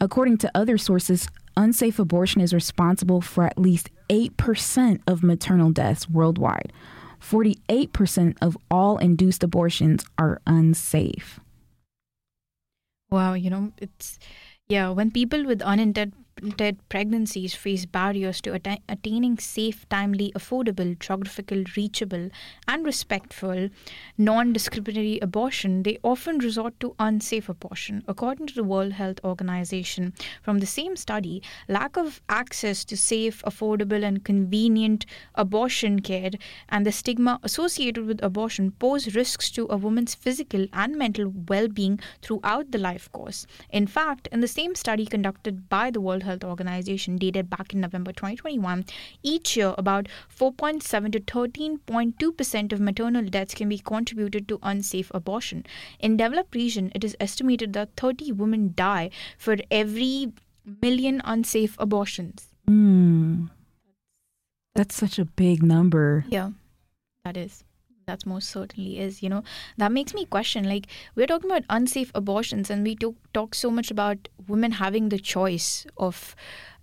According 0.01 0.39
to 0.39 0.51
other 0.55 0.79
sources, 0.79 1.29
unsafe 1.57 1.99
abortion 1.99 2.41
is 2.41 2.53
responsible 2.55 3.21
for 3.21 3.45
at 3.45 3.59
least 3.59 3.91
8% 4.09 5.01
of 5.07 5.23
maternal 5.23 5.71
deaths 5.71 6.09
worldwide. 6.09 6.73
48% 7.21 8.37
of 8.43 8.57
all 8.71 8.99
induced 8.99 9.43
abortions 9.43 10.05
are 10.19 10.41
unsafe. 10.47 11.41
Wow, 13.11 13.35
you 13.35 13.49
know, 13.49 13.73
it's 13.79 14.19
yeah, 14.69 14.91
when 14.91 15.11
people 15.11 15.45
with 15.45 15.63
unintended 15.63 16.15
pregnancies 16.89 17.55
face 17.55 17.87
barriers 17.87 18.41
to 18.43 18.55
atta- 18.55 18.79
attaining 18.89 19.39
safe, 19.39 19.89
timely, 19.89 20.33
affordable, 20.35 20.99
geographical, 20.99 21.65
reachable, 21.77 22.31
and 22.69 22.85
respectful, 22.85 23.69
non 24.19 24.53
discriminatory 24.53 25.19
abortion, 25.21 25.83
they 25.83 25.99
often 26.03 26.39
resort 26.39 26.79
to 26.81 26.95
unsafe 26.99 27.49
abortion. 27.49 28.03
According 28.09 28.47
to 28.49 28.55
the 28.55 28.65
World 28.65 28.93
Health 28.93 29.21
Organization, 29.25 30.13
from 30.43 30.59
the 30.59 30.67
same 30.67 30.97
study, 30.97 31.43
lack 31.69 31.97
of 31.97 32.21
access 32.29 32.85
to 32.87 32.97
safe, 32.97 33.43
affordable, 33.47 34.05
and 34.05 34.25
convenient 34.25 35.07
abortion 35.35 36.01
care 36.01 36.31
and 36.69 36.85
the 36.85 36.93
stigma 36.93 37.39
associated 37.43 38.07
with 38.07 38.23
abortion 38.23 38.71
pose 38.73 39.15
risks 39.15 39.51
to 39.51 39.67
a 39.71 39.77
woman's 39.77 40.15
physical 40.15 40.67
and 40.73 40.97
mental 40.97 41.33
well 41.49 41.69
being 41.69 42.01
throughout 42.23 42.71
the 42.71 42.79
life 42.79 43.11
course. 43.13 43.47
In 43.71 43.87
fact, 43.87 44.29
in 44.33 44.41
the 44.41 44.49
same 44.49 44.75
study 44.75 45.07
conducted 45.07 45.69
by 45.69 45.91
the 45.91 46.01
World 46.01 46.23
Health 46.23 46.34
Organization 46.43 47.17
dated 47.17 47.51
back 47.51 47.73
in 47.73 47.81
November 47.81 48.13
2021, 48.13 48.87
each 49.23 49.57
year 49.57 49.75
about 49.79 50.09
4.7 50.35 51.13
to 51.13 51.21
13.2% 51.21 52.73
of 52.73 52.81
maternal 52.81 53.25
deaths 53.27 53.55
can 53.55 53.69
be 53.69 53.79
contributed 53.79 54.49
to 54.49 54.59
unsafe 54.63 55.11
abortion. 55.15 55.65
In 56.01 56.17
developed 56.17 56.55
region, 56.55 56.91
it 56.95 57.05
is 57.05 57.17
estimated 57.21 57.75
that 57.75 57.91
30 57.97 58.33
women 58.33 58.73
die 58.75 59.11
for 59.39 59.57
every 59.71 60.33
million 60.83 61.21
unsafe 61.25 61.77
abortions. 61.79 62.49
Mm. 62.69 63.51
That's 64.75 64.95
such 64.95 65.19
a 65.19 65.25
big 65.25 65.63
number. 65.63 66.25
Yeah, 66.29 66.51
that 67.25 67.37
is 67.37 67.63
that 68.07 68.27
most 68.27 68.51
certainly 68.51 68.99
is 68.99 69.23
you 69.23 69.29
know 69.29 69.43
that 69.79 69.91
makes 69.91 70.15
me 70.15 70.25
question 70.27 70.69
like 70.69 70.87
we're 71.15 71.27
talking 71.27 71.51
about 71.51 71.65
unsafe 71.71 72.11
abortions 72.15 72.71
and 72.71 72.85
we 72.85 72.95
talk, 72.95 73.15
talk 73.33 73.55
so 73.55 73.71
much 73.71 73.91
about 73.91 74.29
women 74.49 74.73
having 74.73 75.09
the 75.09 75.19
choice 75.19 75.87
of 75.97 76.37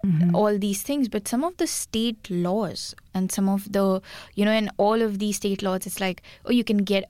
mm-hmm. 0.06 0.36
all 0.36 0.58
these 0.58 0.82
things 0.82 1.08
but 1.08 1.28
some 1.28 1.44
of 1.44 1.58
the 1.58 1.68
state 1.68 2.30
laws 2.30 2.96
and 3.14 3.32
some 3.32 3.50
of 3.50 3.72
the 3.72 4.02
you 4.36 4.46
know 4.46 4.52
in 4.52 4.70
all 4.78 5.02
of 5.02 5.20
these 5.20 5.38
state 5.38 5.62
laws 5.62 5.86
it's 5.86 6.00
like 6.00 6.22
oh 6.46 6.52
you 6.52 6.64
can 6.64 6.78
get 6.78 7.10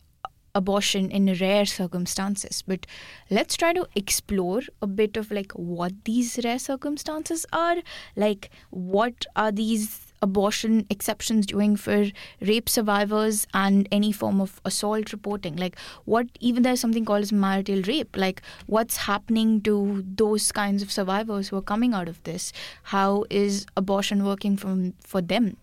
abortion 0.54 1.10
in 1.10 1.34
rare 1.40 1.66
circumstances 1.66 2.62
but 2.68 2.86
let's 3.30 3.56
try 3.56 3.72
to 3.72 3.88
explore 3.96 4.62
a 4.82 4.88
bit 4.88 5.16
of 5.16 5.32
like 5.32 5.52
what 5.54 5.94
these 6.04 6.40
rare 6.44 6.60
circumstances 6.60 7.46
are 7.54 7.78
like 8.16 8.50
what 8.70 9.26
are 9.36 9.52
these 9.52 10.11
abortion 10.22 10.86
exceptions 10.90 11.46
doing 11.46 11.76
for 11.76 12.08
rape 12.42 12.70
survivors 12.70 13.48
and 13.54 13.88
any 13.92 14.12
form 14.12 14.42
of 14.42 14.62
assault 14.66 15.12
reporting? 15.12 15.56
Like 15.56 15.78
what 16.06 16.28
even 16.40 16.64
there's 16.64 16.80
something 16.80 17.06
called 17.06 17.22
as 17.22 17.32
marital 17.32 17.82
rape 17.84 18.16
like 18.16 18.42
what's 18.68 18.98
happening 18.98 19.62
to 19.62 20.04
those 20.16 20.52
kinds 20.52 20.82
of 20.82 20.92
survivors 20.92 21.50
who 21.50 21.58
are 21.58 21.62
coming 21.62 21.94
out 21.94 22.08
of 22.08 22.22
this? 22.24 22.54
How 22.84 23.26
is 23.30 23.66
abortion 23.76 24.26
working 24.26 24.58
from 24.58 24.94
for 25.04 25.22
them? 25.22 25.58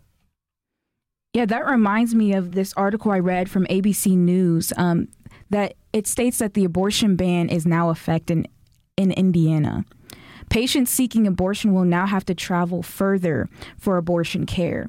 Yeah 1.35 1.47
that 1.47 1.67
reminds 1.67 2.15
me 2.15 2.33
of 2.33 2.53
this 2.53 2.73
article 2.75 3.13
i 3.13 3.19
read 3.19 3.51
from 3.51 3.67
abc 3.67 4.17
news 4.17 4.73
um, 4.77 5.09
that 5.51 5.75
it 5.93 6.07
states 6.07 6.39
that 6.39 6.55
the 6.55 6.65
abortion 6.65 7.17
ban 7.17 7.49
is 7.49 7.67
now 7.67 7.91
effective 7.91 8.39
in, 8.39 8.47
in 8.97 9.13
indiana 9.13 9.85
Patients 10.51 10.91
seeking 10.91 11.27
abortion 11.27 11.75
will 11.75 11.85
now 11.85 12.07
have 12.07 12.25
to 12.27 12.35
travel 12.35 12.83
further 12.83 13.49
for 13.77 13.97
abortion 13.97 14.47
care. 14.47 14.89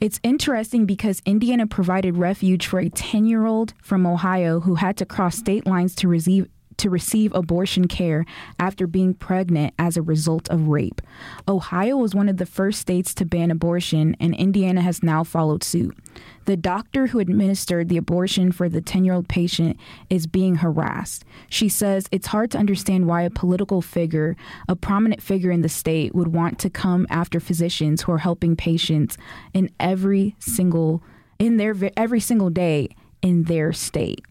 It's 0.00 0.20
interesting 0.22 0.86
because 0.86 1.22
Indiana 1.24 1.66
provided 1.66 2.16
refuge 2.16 2.66
for 2.66 2.78
a 2.78 2.90
10 2.90 3.26
year 3.26 3.46
old 3.46 3.74
from 3.82 4.06
Ohio 4.06 4.60
who 4.60 4.76
had 4.76 4.96
to 4.98 5.06
cross 5.06 5.36
state 5.36 5.66
lines 5.66 5.94
to 5.96 6.08
receive 6.08 6.48
to 6.80 6.90
receive 6.90 7.34
abortion 7.34 7.86
care 7.86 8.24
after 8.58 8.86
being 8.86 9.12
pregnant 9.12 9.74
as 9.78 9.96
a 9.96 10.02
result 10.02 10.48
of 10.48 10.68
rape. 10.68 11.02
Ohio 11.46 11.96
was 11.96 12.14
one 12.14 12.28
of 12.28 12.38
the 12.38 12.46
first 12.46 12.80
states 12.80 13.12
to 13.14 13.26
ban 13.26 13.50
abortion, 13.50 14.16
and 14.18 14.34
Indiana 14.34 14.80
has 14.80 15.02
now 15.02 15.22
followed 15.22 15.62
suit. 15.62 15.94
The 16.46 16.56
doctor 16.56 17.08
who 17.08 17.18
administered 17.18 17.88
the 17.88 17.98
abortion 17.98 18.50
for 18.50 18.68
the 18.68 18.80
10 18.80 19.04
year 19.04 19.14
old 19.14 19.28
patient 19.28 19.78
is 20.08 20.26
being 20.26 20.56
harassed. 20.56 21.24
She 21.50 21.68
says 21.68 22.08
it's 22.10 22.28
hard 22.28 22.50
to 22.52 22.58
understand 22.58 23.06
why 23.06 23.22
a 23.22 23.30
political 23.30 23.82
figure, 23.82 24.36
a 24.66 24.74
prominent 24.74 25.22
figure 25.22 25.50
in 25.50 25.60
the 25.60 25.68
state, 25.68 26.14
would 26.14 26.28
want 26.28 26.58
to 26.60 26.70
come 26.70 27.06
after 27.10 27.40
physicians 27.40 28.02
who 28.02 28.12
are 28.12 28.18
helping 28.18 28.56
patients 28.56 29.18
in 29.52 29.70
every 29.78 30.34
single 30.38 31.02
in 31.38 31.58
their 31.58 31.74
every 31.96 32.20
single 32.20 32.50
day 32.50 32.88
in 33.22 33.44
their 33.44 33.72
state 33.72 34.24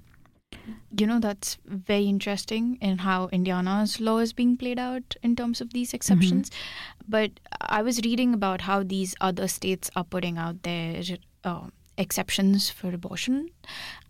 you 0.98 1.06
know 1.06 1.20
that's 1.20 1.58
very 1.66 2.06
interesting 2.06 2.78
in 2.82 3.00
how 3.00 3.28
indiana's 3.32 4.00
law 4.00 4.18
is 4.18 4.34
being 4.34 4.56
played 4.58 4.80
out 4.80 5.16
in 5.22 5.36
terms 5.36 5.62
of 5.62 5.74
these 5.74 5.94
exceptions. 5.94 6.50
Mm-hmm. 6.50 7.06
but 7.08 7.32
i 7.62 7.82
was 7.82 8.02
reading 8.04 8.34
about 8.34 8.62
how 8.62 8.84
these 8.84 9.16
other 9.22 9.48
states 9.48 9.90
are 9.96 10.04
putting 10.04 10.38
out 10.38 10.64
their 10.64 11.04
uh, 11.44 11.68
exceptions 12.00 12.70
for 12.70 12.94
abortion. 12.94 13.50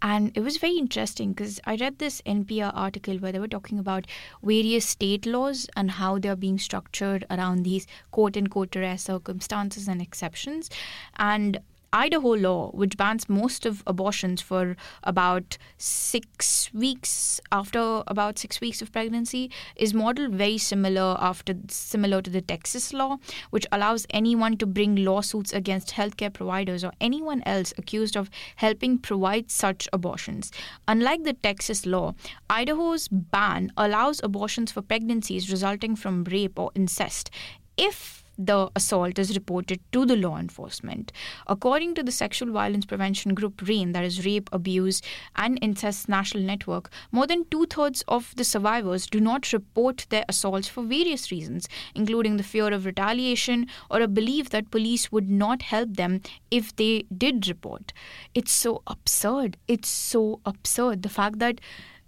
And 0.02 0.32
it 0.38 0.42
was 0.42 0.58
very 0.58 0.78
interesting 0.78 1.34
because 1.34 1.60
i 1.66 1.76
read 1.76 1.98
this 1.98 2.22
npr 2.22 2.72
article 2.74 3.18
where 3.18 3.32
they 3.32 3.40
were 3.40 3.48
talking 3.48 3.80
about 3.80 4.06
various 4.44 4.86
state 4.86 5.26
laws 5.26 5.68
and 5.76 5.92
how 5.92 6.20
they're 6.20 6.36
being 6.36 6.60
structured 6.60 7.26
around 7.32 7.64
these 7.64 7.88
quote 8.12 8.38
unquote 8.38 8.76
rare 8.76 8.98
circumstances 8.98 9.88
and 9.88 10.02
exceptions. 10.02 10.70
And 11.18 11.60
Idaho 11.92 12.36
law, 12.36 12.72
which 12.72 12.98
bans 12.98 13.28
most 13.28 13.66
of 13.66 13.84
abortions 13.88 14.42
for 14.42 14.76
about 15.04 15.58
six 15.78 16.72
weeks 16.74 17.42
after 17.52 18.04
about 18.08 18.38
six 18.38 18.62
weeks 18.62 18.82
of 18.82 18.92
pregnancy, 18.92 19.50
is 19.76 19.94
modeled 19.94 20.36
very 20.36 20.58
similar 20.58 21.18
after 21.20 21.56
similar 21.68 22.22
to 22.22 22.30
the 22.30 22.42
Texas 22.42 22.94
law, 22.94 23.18
which 23.50 23.66
allows 23.72 24.06
anyone 24.12 24.58
to 24.58 24.66
bring 24.66 24.96
lawsuits 24.96 25.52
against 25.54 25.92
healthcare 25.92 26.32
providers 26.32 26.84
or 26.84 26.92
anyone 27.02 27.42
else 27.46 27.74
accused 27.78 28.16
of 28.16 28.30
helping 28.58 28.98
provide 28.98 29.50
such 29.50 29.88
abortions. 29.92 30.52
Unlike 30.88 31.24
the 31.24 31.34
Texas 31.34 31.86
law, 31.86 32.14
Idaho's 32.50 33.08
ban 33.08 33.72
allows 33.78 34.22
abortions 34.24 34.72
for 34.72 34.82
pregnancies 34.82 35.52
resulting 35.52 35.96
from 35.96 36.24
rape 36.26 36.60
or 36.60 36.72
incest 36.76 37.32
if 37.78 38.19
the 38.40 38.72
assault 38.76 39.20
is 39.20 39.36
reported 39.36 39.82
to 39.92 40.06
the 40.06 40.16
law 40.16 40.38
enforcement. 40.38 41.12
According 41.46 41.94
to 41.96 42.04
the 42.04 42.12
sexual 42.12 42.52
violence 42.52 42.86
prevention 42.86 43.34
group 43.34 43.62
RAINN, 43.62 43.92
that 43.92 44.06
is 44.06 44.26
Rape, 44.26 44.50
Abuse, 44.54 45.02
and 45.36 45.60
Incest 45.62 46.08
National 46.08 46.44
Network, 46.44 46.90
more 47.12 47.28
than 47.28 47.46
two 47.52 47.66
thirds 47.66 48.04
of 48.08 48.34
the 48.38 48.46
survivors 48.46 49.08
do 49.08 49.20
not 49.20 49.52
report 49.52 50.06
their 50.10 50.24
assaults 50.30 50.70
for 50.70 50.84
various 50.84 51.32
reasons, 51.32 51.68
including 51.94 52.38
the 52.38 52.44
fear 52.44 52.72
of 52.72 52.86
retaliation 52.86 53.68
or 53.92 54.00
a 54.00 54.08
belief 54.08 54.50
that 54.52 54.72
police 54.72 55.12
would 55.12 55.30
not 55.30 55.64
help 55.64 55.98
them 55.98 56.22
if 56.50 56.74
they 56.78 57.04
did 57.16 57.48
report. 57.48 57.92
It's 58.34 58.54
so 58.54 58.82
absurd. 58.88 59.58
It's 59.68 59.90
so 59.90 60.40
absurd. 60.46 61.04
The 61.04 61.10
fact 61.10 61.40
that, 61.40 61.60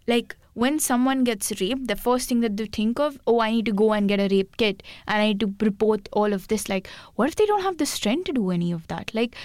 like, 0.08 0.38
when 0.54 0.80
someone 0.80 1.24
gets 1.24 1.52
raped, 1.62 1.88
the 1.88 1.96
first 1.96 2.28
thing 2.28 2.42
that 2.42 2.58
they 2.58 2.66
think 2.66 3.00
of, 3.00 3.18
oh, 3.26 3.40
I 3.40 3.52
need 3.52 3.66
to 3.66 3.72
go 3.72 3.94
and 3.94 4.08
get 4.08 4.20
a 4.20 4.28
rape 4.34 4.58
kit 4.58 4.84
and 5.08 5.22
I 5.22 5.28
need 5.28 5.40
to 5.40 5.54
report 5.62 6.10
all 6.12 6.34
of 6.34 6.48
this. 6.48 6.68
Like, 6.68 6.90
what 7.16 7.30
if 7.30 7.36
they 7.36 7.46
don't 7.46 7.64
have 7.64 7.78
the 7.78 7.86
strength 7.86 8.26
to 8.26 8.34
do 8.34 8.52
any 8.52 8.72
of 8.72 8.88
that? 8.88 9.12
Like, 9.14 9.36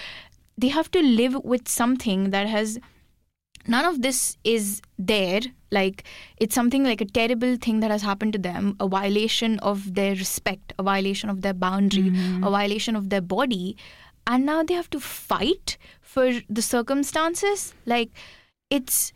they 0.57 0.67
have 0.67 0.91
to 0.91 1.01
live 1.01 1.35
with 1.43 1.67
something 1.67 2.31
that 2.31 2.47
has 2.47 2.79
none 3.67 3.85
of 3.85 4.01
this 4.01 4.37
is 4.43 4.81
there 4.97 5.41
like 5.71 6.03
it's 6.37 6.55
something 6.55 6.83
like 6.83 7.01
a 7.01 7.05
terrible 7.05 7.57
thing 7.57 7.81
that 7.81 7.91
has 7.91 8.01
happened 8.01 8.33
to 8.33 8.39
them 8.39 8.75
a 8.79 8.87
violation 8.87 9.59
of 9.59 9.93
their 9.93 10.15
respect 10.15 10.73
a 10.79 10.83
violation 10.83 11.29
of 11.29 11.41
their 11.41 11.53
boundary 11.53 12.03
mm-hmm. 12.03 12.43
a 12.43 12.49
violation 12.49 12.95
of 12.95 13.09
their 13.09 13.21
body 13.21 13.75
and 14.25 14.45
now 14.45 14.63
they 14.63 14.73
have 14.73 14.89
to 14.89 14.99
fight 14.99 15.77
for 15.99 16.31
the 16.49 16.61
circumstances 16.61 17.73
like 17.85 18.09
it's 18.69 19.11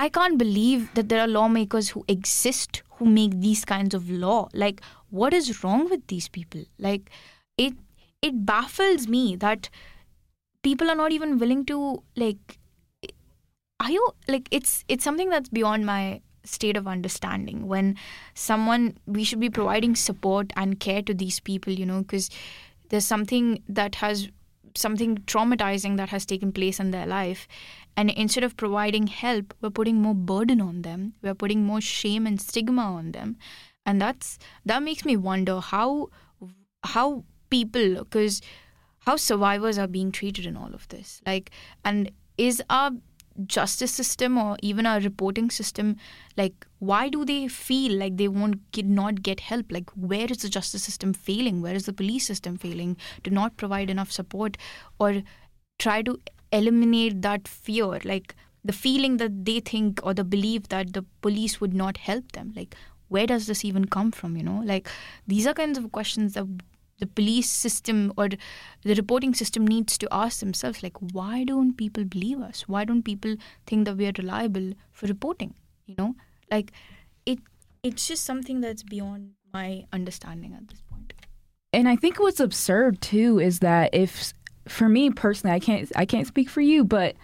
I 0.00 0.08
can't 0.08 0.38
believe 0.38 0.94
that 0.94 1.10
there 1.10 1.20
are 1.20 1.28
lawmakers 1.28 1.90
who 1.90 2.06
exist 2.08 2.82
who 2.92 3.04
make 3.04 3.38
these 3.38 3.66
kinds 3.66 3.94
of 3.94 4.08
law. 4.10 4.48
Like, 4.54 4.80
what 5.10 5.34
is 5.34 5.62
wrong 5.62 5.90
with 5.90 6.06
these 6.06 6.26
people? 6.26 6.64
Like, 6.78 7.10
it 7.58 7.74
it 8.22 8.46
baffles 8.46 9.06
me 9.08 9.36
that 9.36 9.68
people 10.62 10.90
are 10.90 10.94
not 10.94 11.12
even 11.12 11.36
willing 11.38 11.66
to 11.66 12.02
like. 12.16 12.58
Are 13.78 13.90
you 13.90 14.08
like 14.26 14.48
it's 14.50 14.84
it's 14.88 15.04
something 15.04 15.28
that's 15.28 15.50
beyond 15.60 15.84
my 15.84 16.22
state 16.44 16.78
of 16.78 16.88
understanding 16.88 17.66
when 17.68 17.94
someone 18.32 18.96
we 19.06 19.24
should 19.24 19.40
be 19.40 19.50
providing 19.50 19.94
support 19.94 20.52
and 20.56 20.80
care 20.80 21.02
to 21.02 21.12
these 21.12 21.38
people 21.38 21.74
you 21.80 21.84
know 21.84 22.00
because 22.00 22.30
there's 22.88 23.04
something 23.04 23.62
that 23.68 23.96
has 23.96 24.28
something 24.74 25.16
traumatizing 25.18 25.96
that 25.96 26.10
has 26.10 26.26
taken 26.26 26.52
place 26.52 26.80
in 26.80 26.90
their 26.90 27.06
life. 27.06 27.46
And 27.96 28.10
instead 28.10 28.44
of 28.44 28.56
providing 28.56 29.08
help 29.08 29.54
we're 29.60 29.70
putting 29.70 30.00
more 30.00 30.14
burden 30.14 30.60
on 30.60 30.82
them. 30.82 31.14
We're 31.22 31.34
putting 31.34 31.64
more 31.64 31.80
shame 31.80 32.26
and 32.26 32.40
stigma 32.40 32.82
on 32.82 33.12
them. 33.12 33.36
And 33.84 34.00
that's 34.00 34.38
that 34.64 34.82
makes 34.82 35.04
me 35.04 35.16
wonder 35.16 35.60
how 35.60 36.10
how 36.84 37.24
people 37.50 38.04
because 38.04 38.40
how 39.00 39.16
survivors 39.16 39.78
are 39.78 39.88
being 39.88 40.12
treated 40.12 40.46
in 40.46 40.56
all 40.56 40.74
of 40.74 40.88
this. 40.88 41.20
Like 41.26 41.50
and 41.84 42.10
is 42.38 42.62
our 42.70 42.92
justice 43.46 43.92
system 43.92 44.36
or 44.36 44.56
even 44.62 44.86
our 44.86 45.00
reporting 45.00 45.50
system 45.50 45.96
like 46.36 46.66
why 46.78 47.08
do 47.08 47.24
they 47.24 47.48
feel 47.48 47.92
like 47.98 48.16
they 48.16 48.28
won't 48.28 48.72
get, 48.72 48.86
not 48.86 49.22
get 49.22 49.40
help? 49.40 49.66
Like 49.70 49.90
where 49.90 50.26
is 50.30 50.38
the 50.38 50.48
justice 50.48 50.82
system 50.82 51.12
failing? 51.12 51.60
Where 51.60 51.74
is 51.74 51.86
the 51.86 51.92
police 51.92 52.26
system 52.26 52.56
failing 52.56 52.96
to 53.24 53.30
not 53.30 53.56
provide 53.56 53.90
enough 53.90 54.10
support 54.10 54.56
or 54.98 55.22
try 55.78 56.02
to 56.02 56.18
eliminate 56.52 57.22
that 57.22 57.46
fear? 57.46 58.00
Like 58.04 58.34
the 58.64 58.72
feeling 58.72 59.18
that 59.18 59.44
they 59.44 59.60
think 59.60 60.00
or 60.02 60.14
the 60.14 60.24
belief 60.24 60.68
that 60.68 60.92
the 60.92 61.04
police 61.20 61.60
would 61.60 61.74
not 61.74 61.98
help 61.98 62.32
them. 62.32 62.52
Like 62.56 62.74
where 63.08 63.26
does 63.26 63.46
this 63.46 63.64
even 63.64 63.86
come 63.86 64.10
from 64.10 64.36
you 64.36 64.42
know? 64.42 64.62
Like 64.64 64.88
these 65.26 65.46
are 65.46 65.54
kinds 65.54 65.76
of 65.76 65.92
questions 65.92 66.34
that 66.34 66.46
the 67.00 67.06
police 67.06 67.50
system 67.50 68.12
or 68.16 68.28
the 68.82 68.94
reporting 68.94 69.34
system 69.34 69.66
needs 69.66 69.98
to 69.98 70.08
ask 70.10 70.40
themselves 70.40 70.82
like 70.82 70.96
why 71.12 71.44
don't 71.44 71.76
people 71.76 72.04
believe 72.04 72.40
us? 72.40 72.62
Why 72.68 72.84
don't 72.84 73.02
people 73.02 73.36
think 73.66 73.86
that 73.86 73.96
we 73.96 74.06
are 74.06 74.12
reliable 74.18 74.72
for 74.92 75.06
reporting 75.06 75.54
you 75.86 75.94
know? 75.98 76.14
Like 76.50 76.72
it 77.26 77.38
it's 77.82 78.06
just 78.06 78.24
something 78.24 78.60
that's 78.60 78.82
beyond 78.82 79.32
my 79.52 79.84
understanding 79.92 80.54
at 80.54 80.68
this 80.68 80.82
point. 80.88 81.12
And 81.72 81.88
i 81.88 81.96
think 81.96 82.18
what's 82.18 82.40
absurd 82.40 83.00
too 83.00 83.38
is 83.38 83.60
that 83.60 83.90
if 83.92 84.32
for 84.68 84.88
me 84.88 85.10
personally, 85.10 85.54
I 85.54 85.60
can't 85.60 85.90
I 85.96 86.06
can't 86.06 86.26
speak 86.26 86.48
for 86.48 86.60
you, 86.60 86.84
but 86.84 87.16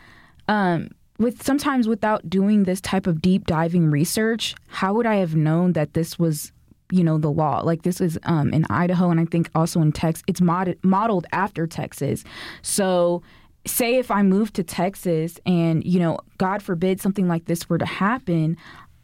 um, 0.48 0.90
with 1.18 1.42
sometimes 1.42 1.88
without 1.88 2.28
doing 2.28 2.64
this 2.64 2.80
type 2.80 3.06
of 3.06 3.22
deep 3.22 3.46
diving 3.46 3.90
research, 3.90 4.54
how 4.68 4.94
would 4.94 5.06
I 5.06 5.16
have 5.16 5.34
known 5.34 5.72
that 5.72 5.94
this 5.94 6.18
was 6.18 6.52
you 6.90 7.02
know 7.04 7.18
the 7.18 7.30
law. 7.30 7.60
Like 7.60 7.82
this 7.82 8.00
is 8.00 8.18
um, 8.24 8.52
in 8.52 8.64
idaho 8.70 9.10
and 9.10 9.20
i 9.20 9.24
think 9.24 9.50
also 9.54 9.80
in 9.80 9.92
texas 9.92 10.22
it's 10.26 10.40
mod- 10.40 10.78
modeled 10.82 11.26
after 11.32 11.66
texas. 11.66 12.24
So 12.62 13.22
say 13.66 13.96
if 13.96 14.12
i 14.12 14.22
moved 14.22 14.54
to 14.54 14.62
texas 14.62 15.40
and 15.44 15.84
you 15.84 15.98
know 15.98 16.16
god 16.38 16.62
forbid 16.62 17.00
something 17.00 17.26
like 17.26 17.46
this 17.46 17.68
were 17.68 17.78
to 17.78 17.84
happen 17.84 18.56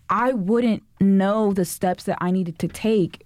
i 0.08 0.32
wouldn't 0.32 0.84
know 1.00 1.52
the 1.52 1.64
steps 1.64 2.04
that 2.04 2.16
i 2.20 2.30
needed 2.30 2.58
to 2.60 2.68
take. 2.68 3.24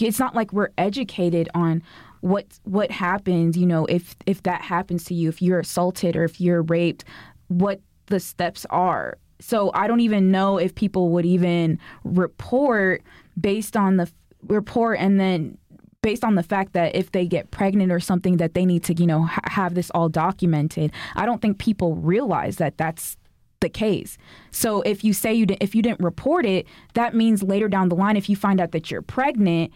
It's 0.00 0.18
not 0.18 0.34
like 0.34 0.52
we're 0.52 0.70
educated 0.78 1.48
on 1.54 1.82
what 2.20 2.46
what 2.64 2.90
happens, 2.90 3.56
you 3.56 3.66
know, 3.66 3.84
if 3.84 4.16
if 4.24 4.42
that 4.44 4.62
happens 4.62 5.04
to 5.04 5.14
you, 5.14 5.28
if 5.28 5.42
you're 5.42 5.60
assaulted 5.60 6.16
or 6.16 6.24
if 6.24 6.40
you're 6.40 6.62
raped, 6.62 7.04
what 7.48 7.80
the 8.06 8.18
steps 8.18 8.64
are. 8.70 9.18
So 9.40 9.70
I 9.74 9.86
don't 9.86 10.00
even 10.00 10.30
know 10.30 10.56
if 10.56 10.74
people 10.74 11.10
would 11.10 11.26
even 11.26 11.78
report 12.02 13.02
based 13.40 13.76
on 13.76 13.96
the 13.96 14.10
report 14.46 14.98
and 15.00 15.18
then 15.18 15.58
based 16.02 16.22
on 16.22 16.34
the 16.34 16.42
fact 16.42 16.74
that 16.74 16.94
if 16.94 17.12
they 17.12 17.26
get 17.26 17.50
pregnant 17.50 17.90
or 17.90 17.98
something 17.98 18.36
that 18.36 18.52
they 18.52 18.66
need 18.66 18.84
to, 18.84 18.94
you 18.94 19.06
know, 19.06 19.22
ha- 19.22 19.40
have 19.44 19.74
this 19.74 19.90
all 19.90 20.10
documented. 20.10 20.92
I 21.16 21.24
don't 21.24 21.40
think 21.40 21.58
people 21.58 21.94
realize 21.96 22.56
that 22.56 22.76
that's 22.76 23.16
the 23.60 23.70
case. 23.70 24.18
So 24.50 24.82
if 24.82 25.02
you 25.02 25.14
say 25.14 25.32
you 25.32 25.46
if 25.60 25.74
you 25.74 25.80
didn't 25.80 26.00
report 26.00 26.44
it, 26.44 26.66
that 26.92 27.14
means 27.14 27.42
later 27.42 27.68
down 27.68 27.88
the 27.88 27.96
line 27.96 28.18
if 28.18 28.28
you 28.28 28.36
find 28.36 28.60
out 28.60 28.72
that 28.72 28.90
you're 28.90 29.00
pregnant, 29.00 29.72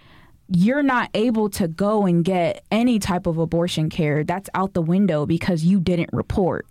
you're 0.49 0.83
not 0.83 1.09
able 1.15 1.49
to 1.51 1.67
go 1.67 2.05
and 2.05 2.25
get 2.25 2.63
any 2.71 2.99
type 2.99 3.27
of 3.27 3.39
abortion 3.39 3.89
care. 3.89 4.23
That's 4.23 4.51
out 4.55 4.75
the 4.75 4.83
window 4.83 5.25
because 5.25 5.65
you 5.65 5.81
didn't 5.81 6.11
report. 6.13 6.67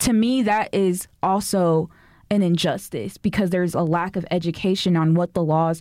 To 0.00 0.12
me, 0.12 0.42
that 0.42 0.74
is 0.74 1.06
also 1.22 1.90
an 2.28 2.42
injustice 2.42 3.18
because 3.18 3.50
there's 3.50 3.74
a 3.74 3.82
lack 3.82 4.16
of 4.16 4.26
education 4.32 4.96
on 4.96 5.14
what 5.14 5.34
the 5.34 5.44
laws 5.44 5.80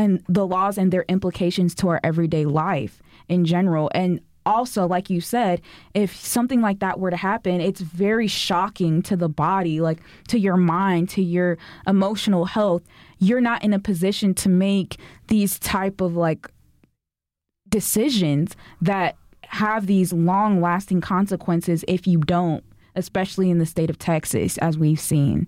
and 0.00 0.24
the 0.28 0.46
laws 0.46 0.78
and 0.78 0.90
their 0.90 1.04
implications 1.10 1.74
to 1.74 1.88
our 1.88 2.00
everyday 2.02 2.46
life 2.46 3.02
in 3.28 3.44
general. 3.44 3.90
And 3.94 4.18
also, 4.46 4.88
like 4.88 5.10
you 5.10 5.20
said, 5.20 5.60
if 5.92 6.16
something 6.16 6.62
like 6.62 6.78
that 6.78 6.98
were 6.98 7.10
to 7.10 7.18
happen, 7.18 7.60
it's 7.60 7.82
very 7.82 8.26
shocking 8.26 9.02
to 9.02 9.14
the 9.14 9.28
body, 9.28 9.82
like 9.82 10.00
to 10.28 10.38
your 10.38 10.56
mind, 10.56 11.10
to 11.10 11.22
your 11.22 11.58
emotional 11.86 12.46
health. 12.46 12.82
You're 13.18 13.42
not 13.42 13.62
in 13.62 13.74
a 13.74 13.78
position 13.78 14.32
to 14.36 14.48
make 14.48 14.96
these 15.28 15.58
type 15.58 16.00
of 16.00 16.16
like 16.16 16.50
decisions 17.68 18.56
that 18.80 19.16
have 19.42 19.86
these 19.86 20.14
long 20.14 20.62
lasting 20.62 21.02
consequences 21.02 21.84
if 21.86 22.06
you 22.06 22.20
don't, 22.20 22.64
especially 22.96 23.50
in 23.50 23.58
the 23.58 23.66
state 23.66 23.90
of 23.90 23.98
Texas, 23.98 24.56
as 24.58 24.78
we've 24.78 24.98
seen. 24.98 25.46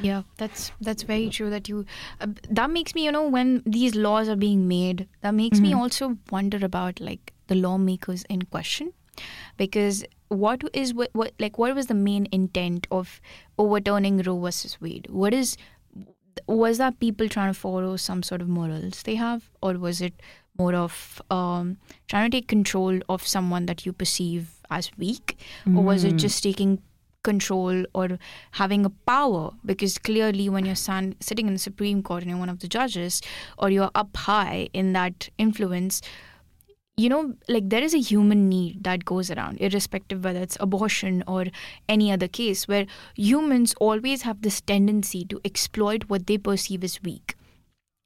Yeah, 0.00 0.22
that's 0.36 0.72
that's 0.80 1.02
very 1.02 1.28
true. 1.28 1.50
That 1.50 1.68
you 1.68 1.84
uh, 2.20 2.28
that 2.48 2.70
makes 2.70 2.94
me, 2.94 3.04
you 3.04 3.12
know, 3.12 3.28
when 3.28 3.62
these 3.66 3.94
laws 3.94 4.28
are 4.28 4.36
being 4.36 4.66
made, 4.68 5.08
that 5.20 5.34
makes 5.34 5.58
mm-hmm. 5.58 5.68
me 5.68 5.74
also 5.74 6.18
wonder 6.30 6.64
about 6.64 7.00
like 7.00 7.32
the 7.48 7.54
lawmakers 7.54 8.24
in 8.28 8.42
question, 8.42 8.92
because 9.56 10.04
what 10.28 10.62
is 10.72 10.94
what, 10.94 11.10
what 11.12 11.32
like 11.38 11.58
what 11.58 11.74
was 11.74 11.86
the 11.86 11.94
main 11.94 12.26
intent 12.32 12.86
of 12.90 13.20
overturning 13.58 14.22
Roe 14.22 14.38
versus 14.38 14.80
Wade? 14.80 15.06
What 15.10 15.34
is 15.34 15.56
was 16.46 16.78
that 16.78 16.98
people 16.98 17.28
trying 17.28 17.52
to 17.52 17.58
follow 17.58 17.96
some 17.96 18.22
sort 18.22 18.40
of 18.40 18.48
morals 18.48 19.02
they 19.02 19.14
have, 19.16 19.50
or 19.62 19.74
was 19.74 20.00
it 20.00 20.14
more 20.58 20.74
of 20.74 21.20
um, 21.30 21.76
trying 22.08 22.30
to 22.30 22.36
take 22.36 22.48
control 22.48 22.98
of 23.08 23.26
someone 23.26 23.66
that 23.66 23.84
you 23.84 23.92
perceive 23.92 24.60
as 24.70 24.90
weak, 24.96 25.38
mm. 25.66 25.76
or 25.76 25.82
was 25.82 26.04
it 26.04 26.16
just 26.16 26.42
taking 26.42 26.80
control 27.22 27.84
or 27.94 28.18
having 28.52 28.84
a 28.84 28.90
power? 28.90 29.52
Because 29.64 29.98
clearly, 29.98 30.48
when 30.48 30.64
you're 30.64 30.74
stand, 30.74 31.16
sitting 31.20 31.46
in 31.46 31.52
the 31.52 31.58
Supreme 31.58 32.02
Court 32.02 32.22
and 32.22 32.30
you're 32.30 32.38
one 32.38 32.48
of 32.48 32.60
the 32.60 32.68
judges, 32.68 33.22
or 33.58 33.70
you're 33.70 33.90
up 33.94 34.16
high 34.16 34.68
in 34.72 34.92
that 34.92 35.28
influence, 35.38 36.02
you 36.96 37.08
know, 37.08 37.34
like 37.48 37.70
there 37.70 37.82
is 37.82 37.94
a 37.94 37.98
human 37.98 38.48
need 38.48 38.84
that 38.84 39.04
goes 39.04 39.30
around, 39.30 39.58
irrespective 39.60 40.24
whether 40.24 40.40
it's 40.40 40.58
abortion 40.60 41.24
or 41.26 41.46
any 41.88 42.12
other 42.12 42.28
case, 42.28 42.68
where 42.68 42.86
humans 43.16 43.74
always 43.80 44.22
have 44.22 44.42
this 44.42 44.60
tendency 44.60 45.24
to 45.24 45.40
exploit 45.44 46.04
what 46.08 46.26
they 46.26 46.36
perceive 46.36 46.84
as 46.84 47.02
weak. 47.02 47.34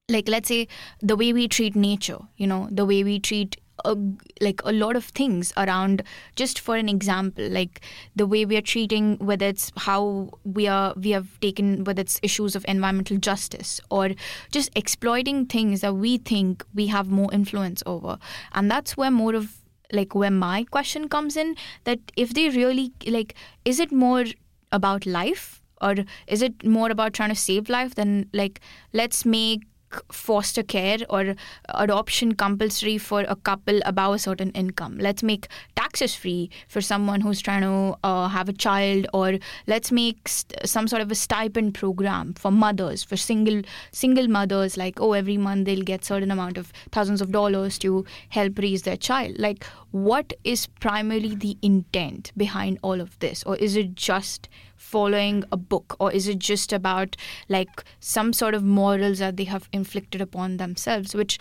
Like, 0.08 0.28
let's 0.28 0.46
say 0.46 0.68
the 1.00 1.16
way 1.16 1.32
we 1.32 1.48
treat 1.48 1.74
nature, 1.74 2.18
you 2.36 2.46
know, 2.46 2.68
the 2.70 2.86
way 2.86 3.02
we 3.02 3.18
treat 3.18 3.56
a, 3.84 3.96
like 4.40 4.60
a 4.64 4.72
lot 4.72 4.96
of 4.96 5.04
things 5.04 5.52
around 5.56 6.02
just 6.34 6.58
for 6.58 6.76
an 6.76 6.88
example 6.88 7.48
like 7.48 7.80
the 8.14 8.26
way 8.26 8.44
we 8.44 8.56
are 8.56 8.62
treating 8.62 9.16
whether 9.18 9.46
it's 9.46 9.72
how 9.76 10.30
we 10.44 10.66
are 10.66 10.94
we 10.96 11.10
have 11.10 11.38
taken 11.40 11.84
whether 11.84 12.00
it's 12.00 12.18
issues 12.22 12.56
of 12.56 12.64
environmental 12.68 13.16
justice 13.16 13.80
or 13.90 14.10
just 14.50 14.70
exploiting 14.74 15.46
things 15.46 15.80
that 15.80 15.94
we 15.94 16.18
think 16.18 16.64
we 16.74 16.86
have 16.88 17.08
more 17.08 17.32
influence 17.32 17.82
over. 17.86 18.18
And 18.52 18.70
that's 18.70 18.96
where 18.96 19.10
more 19.10 19.34
of 19.34 19.58
like 19.92 20.14
where 20.14 20.30
my 20.30 20.64
question 20.64 21.08
comes 21.08 21.36
in 21.36 21.54
that 21.84 22.00
if 22.16 22.34
they 22.34 22.48
really 22.48 22.92
like 23.06 23.34
is 23.64 23.78
it 23.78 23.92
more 23.92 24.24
about 24.72 25.06
life 25.06 25.62
or 25.80 25.94
is 26.26 26.42
it 26.42 26.64
more 26.64 26.90
about 26.90 27.12
trying 27.12 27.28
to 27.28 27.36
save 27.36 27.68
life 27.68 27.94
then 27.94 28.28
like 28.32 28.60
let's 28.92 29.24
make 29.24 29.62
foster 30.10 30.62
care 30.62 30.98
or 31.08 31.34
adoption 31.68 32.34
compulsory 32.34 32.98
for 32.98 33.22
a 33.28 33.36
couple 33.36 33.80
above 33.84 34.14
a 34.14 34.18
certain 34.18 34.50
income. 34.50 34.98
Let's 34.98 35.22
make 35.22 35.48
taxes 35.76 36.14
free 36.14 36.50
for 36.68 36.80
someone 36.80 37.20
who's 37.20 37.40
trying 37.40 37.62
to 37.62 37.96
uh, 38.02 38.28
have 38.28 38.48
a 38.48 38.52
child, 38.52 39.06
or 39.12 39.38
let's 39.66 39.92
make 39.92 40.28
st- 40.28 40.66
some 40.68 40.88
sort 40.88 41.02
of 41.02 41.10
a 41.10 41.14
stipend 41.14 41.74
program 41.74 42.34
for 42.34 42.50
mothers, 42.50 43.04
for 43.04 43.16
single 43.16 43.62
single 43.92 44.28
mothers. 44.28 44.76
Like 44.76 45.00
oh, 45.00 45.12
every 45.12 45.36
month 45.36 45.66
they'll 45.66 45.82
get 45.82 46.04
certain 46.04 46.30
amount 46.30 46.58
of 46.58 46.72
thousands 46.92 47.20
of 47.20 47.32
dollars 47.32 47.78
to 47.78 48.04
help 48.30 48.58
raise 48.58 48.82
their 48.82 48.96
child. 48.96 49.38
Like 49.38 49.64
what 49.90 50.32
is 50.44 50.66
primarily 50.66 51.34
the 51.34 51.56
intent 51.62 52.32
behind 52.36 52.78
all 52.82 53.00
of 53.00 53.18
this, 53.20 53.42
or 53.44 53.56
is 53.56 53.76
it 53.76 53.94
just 53.94 54.48
following 54.90 55.42
a 55.52 55.56
book 55.56 55.96
or 55.98 56.12
is 56.12 56.28
it 56.28 56.38
just 56.38 56.72
about 56.72 57.16
like 57.48 57.84
some 58.00 58.32
sort 58.32 58.54
of 58.54 58.62
morals 58.62 59.18
that 59.18 59.36
they 59.36 59.44
have 59.44 59.68
inflicted 59.72 60.20
upon 60.20 60.56
themselves 60.58 61.14
which 61.14 61.38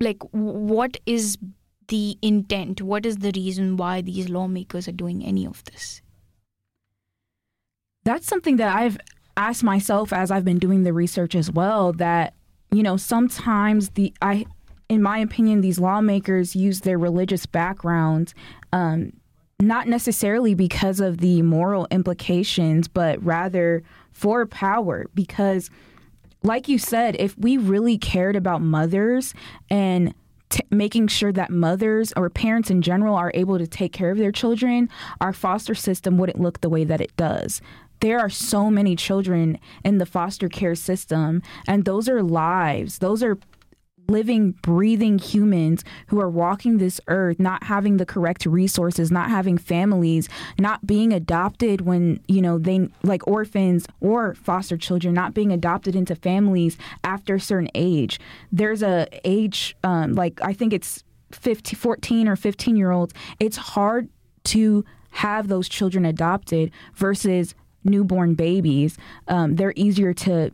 like 0.00 0.22
what 0.32 0.96
is 1.06 1.38
the 1.90 2.16
intent? 2.22 2.80
What 2.80 3.04
is 3.04 3.18
the 3.18 3.32
reason 3.34 3.76
why 3.76 4.00
these 4.00 4.28
lawmakers 4.28 4.88
are 4.88 4.92
doing 4.92 5.24
any 5.24 5.46
of 5.46 5.62
this? 5.64 6.00
That's 8.04 8.26
something 8.26 8.56
that 8.56 8.74
i've 8.74 8.96
asked 9.36 9.62
myself 9.62 10.12
as 10.12 10.30
i've 10.30 10.44
been 10.44 10.58
doing 10.58 10.82
the 10.82 10.92
research 10.92 11.34
as 11.34 11.50
well 11.50 11.92
that 11.92 12.34
you 12.72 12.82
know 12.82 12.96
sometimes 12.96 13.90
the 13.90 14.12
i 14.22 14.44
in 14.88 15.02
my 15.02 15.18
opinion 15.18 15.60
these 15.60 15.78
lawmakers 15.78 16.56
use 16.56 16.80
their 16.80 16.98
religious 16.98 17.44
background 17.46 18.32
um, 18.72 19.12
not 19.60 19.88
necessarily 19.88 20.54
because 20.54 21.00
of 21.00 21.18
the 21.18 21.42
moral 21.42 21.86
implications, 21.90 22.88
but 22.88 23.22
rather 23.24 23.82
for 24.12 24.46
power. 24.46 25.06
Because, 25.14 25.70
like 26.42 26.68
you 26.68 26.78
said, 26.78 27.16
if 27.18 27.36
we 27.38 27.56
really 27.56 27.98
cared 27.98 28.36
about 28.36 28.62
mothers 28.62 29.34
and 29.68 30.14
T- 30.50 30.64
making 30.68 31.06
sure 31.06 31.30
that 31.30 31.50
mothers 31.50 32.12
or 32.16 32.28
parents 32.28 32.70
in 32.70 32.82
general 32.82 33.14
are 33.14 33.30
able 33.34 33.56
to 33.56 33.68
take 33.68 33.92
care 33.92 34.10
of 34.10 34.18
their 34.18 34.32
children, 34.32 34.88
our 35.20 35.32
foster 35.32 35.76
system 35.76 36.18
wouldn't 36.18 36.40
look 36.40 36.60
the 36.60 36.68
way 36.68 36.82
that 36.82 37.00
it 37.00 37.16
does. 37.16 37.62
There 38.00 38.18
are 38.18 38.28
so 38.28 38.68
many 38.68 38.96
children 38.96 39.60
in 39.84 39.98
the 39.98 40.06
foster 40.06 40.48
care 40.48 40.74
system, 40.74 41.40
and 41.68 41.84
those 41.84 42.08
are 42.08 42.20
lives. 42.20 42.98
Those 42.98 43.22
are 43.22 43.38
living, 44.10 44.52
breathing 44.62 45.18
humans 45.18 45.84
who 46.08 46.20
are 46.20 46.28
walking 46.28 46.78
this 46.78 47.00
earth, 47.06 47.38
not 47.38 47.64
having 47.64 47.96
the 47.96 48.06
correct 48.06 48.44
resources, 48.44 49.10
not 49.10 49.30
having 49.30 49.56
families, 49.56 50.28
not 50.58 50.86
being 50.86 51.12
adopted 51.12 51.82
when, 51.82 52.20
you 52.28 52.42
know, 52.42 52.58
they 52.58 52.88
like 53.02 53.26
orphans 53.26 53.86
or 54.00 54.34
foster 54.34 54.76
children, 54.76 55.14
not 55.14 55.32
being 55.32 55.52
adopted 55.52 55.94
into 55.94 56.14
families 56.14 56.76
after 57.04 57.36
a 57.36 57.40
certain 57.40 57.70
age. 57.74 58.18
There's 58.50 58.82
a 58.82 59.06
age, 59.24 59.76
um, 59.84 60.14
like 60.14 60.40
I 60.42 60.52
think 60.52 60.72
it's 60.72 61.04
15, 61.32 61.78
14 61.78 62.28
or 62.28 62.36
15 62.36 62.76
year 62.76 62.90
olds. 62.90 63.14
It's 63.38 63.56
hard 63.56 64.08
to 64.44 64.84
have 65.10 65.48
those 65.48 65.68
children 65.68 66.04
adopted 66.04 66.70
versus 66.94 67.54
newborn 67.84 68.34
babies. 68.34 68.96
Um, 69.28 69.56
they're 69.56 69.72
easier 69.76 70.12
to 70.12 70.52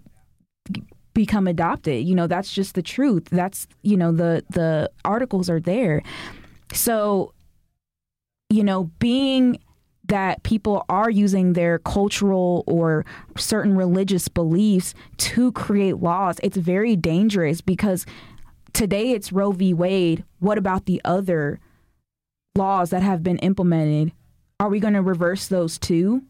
become 1.17 1.47
adopted. 1.47 2.07
You 2.07 2.15
know, 2.15 2.27
that's 2.27 2.53
just 2.53 2.75
the 2.75 2.83
truth. 2.83 3.25
That's, 3.31 3.67
you 3.83 3.97
know, 3.97 4.13
the 4.13 4.45
the 4.51 4.91
articles 5.05 5.49
are 5.49 5.59
there. 5.59 6.03
So, 6.73 7.33
you 8.51 8.63
know, 8.63 8.91
being 8.99 9.59
that 10.09 10.43
people 10.43 10.85
are 10.91 11.09
using 11.09 11.55
their 11.55 11.79
cultural 11.79 12.63
or 12.67 13.07
certain 13.37 13.75
religious 13.75 14.29
beliefs 14.29 14.95
to 15.17 15.53
create 15.53 15.97
laws, 15.97 16.39
it's 16.43 16.59
very 16.59 16.95
dangerous 16.95 17.63
because 17.63 18.05
today 18.75 19.13
it's 19.13 19.33
Roe 19.33 19.53
v. 19.53 19.73
Wade. 19.73 20.23
What 20.39 20.59
about 20.59 20.85
the 20.85 21.01
other 21.03 21.59
laws 22.55 22.91
that 22.91 23.03
have 23.03 23.23
been 23.23 23.39
implemented? 23.39 24.13
Are 24.61 24.69
we 24.69 24.81
going 24.81 24.95
to 24.95 25.03
reverse 25.03 25.49
those 25.49 25.79
too? 25.79 26.23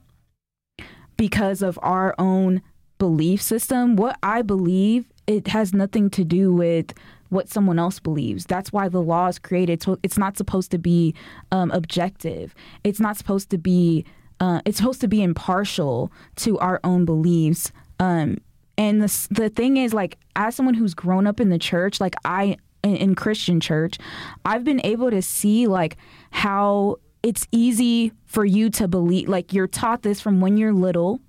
Because 1.16 1.60
of 1.60 1.76
our 1.82 2.14
own 2.20 2.62
belief 2.98 3.42
system, 3.42 3.96
what 3.96 4.18
I 4.22 4.42
believe, 4.42 5.06
it 5.26 5.48
has 5.48 5.72
nothing 5.72 6.10
to 6.10 6.24
do 6.24 6.52
with 6.52 6.94
what 7.28 7.48
someone 7.48 7.78
else 7.78 7.98
believes. 7.98 8.46
That's 8.46 8.72
why 8.72 8.88
the 8.88 9.02
law 9.02 9.26
is 9.26 9.38
created. 9.38 9.82
So 9.82 9.98
it's 10.02 10.18
not 10.18 10.36
supposed 10.36 10.70
to 10.70 10.78
be 10.78 11.14
um, 11.50 11.70
objective. 11.72 12.54
It's 12.84 13.00
not 13.00 13.16
supposed 13.16 13.50
to 13.50 13.58
be. 13.58 14.04
Uh, 14.38 14.60
it's 14.66 14.76
supposed 14.76 15.00
to 15.00 15.08
be 15.08 15.22
impartial 15.22 16.12
to 16.36 16.58
our 16.58 16.78
own 16.84 17.06
beliefs. 17.06 17.72
Um, 17.98 18.38
and 18.76 19.02
the 19.02 19.28
the 19.30 19.48
thing 19.48 19.78
is, 19.78 19.94
like, 19.94 20.18
as 20.36 20.54
someone 20.54 20.74
who's 20.74 20.94
grown 20.94 21.26
up 21.26 21.40
in 21.40 21.48
the 21.48 21.58
church, 21.58 22.00
like 22.00 22.14
I 22.24 22.58
in, 22.82 22.96
in 22.96 23.14
Christian 23.14 23.60
church, 23.60 23.98
I've 24.44 24.64
been 24.64 24.80
able 24.84 25.10
to 25.10 25.22
see 25.22 25.66
like 25.66 25.96
how 26.30 26.96
it's 27.22 27.48
easy 27.50 28.12
for 28.26 28.44
you 28.44 28.70
to 28.70 28.86
believe. 28.86 29.28
Like 29.28 29.52
you're 29.52 29.66
taught 29.66 30.02
this 30.02 30.20
from 30.20 30.40
when 30.40 30.56
you're 30.56 30.72
little 30.72 31.20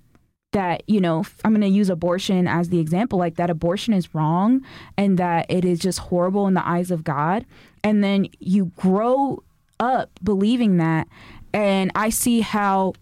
that 0.58 0.82
you 0.88 1.00
know 1.00 1.24
i'm 1.44 1.52
going 1.52 1.60
to 1.60 1.68
use 1.68 1.88
abortion 1.88 2.48
as 2.48 2.68
the 2.68 2.80
example 2.80 3.16
like 3.16 3.36
that 3.36 3.48
abortion 3.48 3.94
is 3.94 4.12
wrong 4.12 4.60
and 4.96 5.16
that 5.16 5.46
it 5.48 5.64
is 5.64 5.78
just 5.78 6.00
horrible 6.00 6.48
in 6.48 6.54
the 6.54 6.66
eyes 6.66 6.90
of 6.90 7.04
god. 7.04 7.46
And 7.84 8.02
then 8.02 8.26
you 8.40 8.66
grow 8.76 9.44
up 9.78 10.10
believing 10.22 10.78
that 10.78 11.06
and 11.54 11.92
i 11.94 12.10
see 12.10 12.40
how 12.40 12.94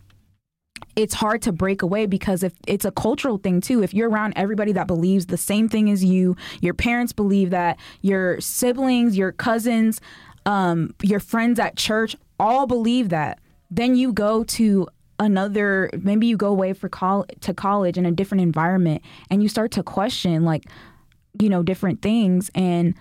it's 0.95 1.14
hard 1.14 1.40
to 1.42 1.53
break 1.53 1.81
away 1.81 2.05
because 2.05 2.42
if 2.42 2.53
it's 2.66 2.85
a 2.85 2.90
cultural 2.90 3.38
thing 3.38 3.61
too. 3.61 3.83
If 3.83 3.95
you're 3.95 4.11
around 4.11 4.35
everybody 4.37 4.73
that 4.73 4.87
believes 4.87 5.27
the 5.27 5.37
same 5.37 5.69
thing 5.69 5.90
as 5.90 6.05
you 6.05 6.37
your 6.61 6.75
parents 6.75 7.12
believe 7.12 7.51
that 7.51 7.79
your 8.03 8.40
siblings 8.40 9.16
your 9.16 9.33
cousins 9.33 10.01
um, 10.45 10.95
your 11.03 11.21
friends 11.21 11.59
at 11.59 11.77
church 11.77 12.14
all 12.38 12.66
believe 12.66 13.09
that 13.09 13.38
then 13.71 13.97
you 13.97 14.12
go 14.12 14.45
to 14.45 14.87
another 15.18 15.90
maybe 16.02 16.26
you 16.26 16.37
go 16.37 16.48
away 16.48 16.72
for 16.72 16.88
col- 16.88 17.26
to 17.40 17.55
college 17.55 17.96
in 17.96 18.05
a 18.05 18.12
different 18.12 18.42
environment 18.42 19.02
and 19.31 19.42
you 19.42 19.48
start 19.48 19.70
to 19.70 19.83
question 19.83 20.44
like 20.44 20.64
you 21.40 21.48
know 21.48 21.62
different 21.62 22.02
things 22.02 22.50
and 22.55 22.94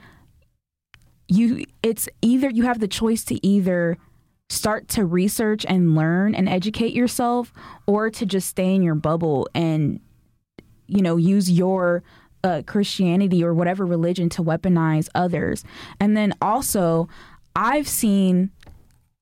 you 1.27 1.65
it's 1.83 2.07
either 2.21 2.49
you 2.49 2.63
have 2.63 2.79
the 2.79 2.87
choice 2.87 3.23
to 3.23 3.45
either 3.45 3.97
start 4.49 4.87
to 4.87 5.05
research 5.05 5.65
and 5.67 5.95
learn 5.95 6.35
and 6.35 6.47
educate 6.47 6.93
yourself 6.93 7.51
or 7.87 8.09
to 8.09 8.25
just 8.25 8.47
stay 8.47 8.73
in 8.73 8.83
your 8.83 8.95
bubble 8.95 9.49
and 9.55 9.99
you 10.87 11.01
know 11.01 11.17
use 11.17 11.49
your 11.49 12.03
uh, 12.45 12.61
Christianity 12.67 13.43
or 13.43 13.55
whatever 13.55 13.85
religion 13.85 14.29
to 14.29 14.43
weaponize 14.43 15.09
others. 15.15 15.63
And 15.99 16.15
then 16.15 16.33
also 16.41 17.09
I've 17.55 17.87
seen 17.87 18.51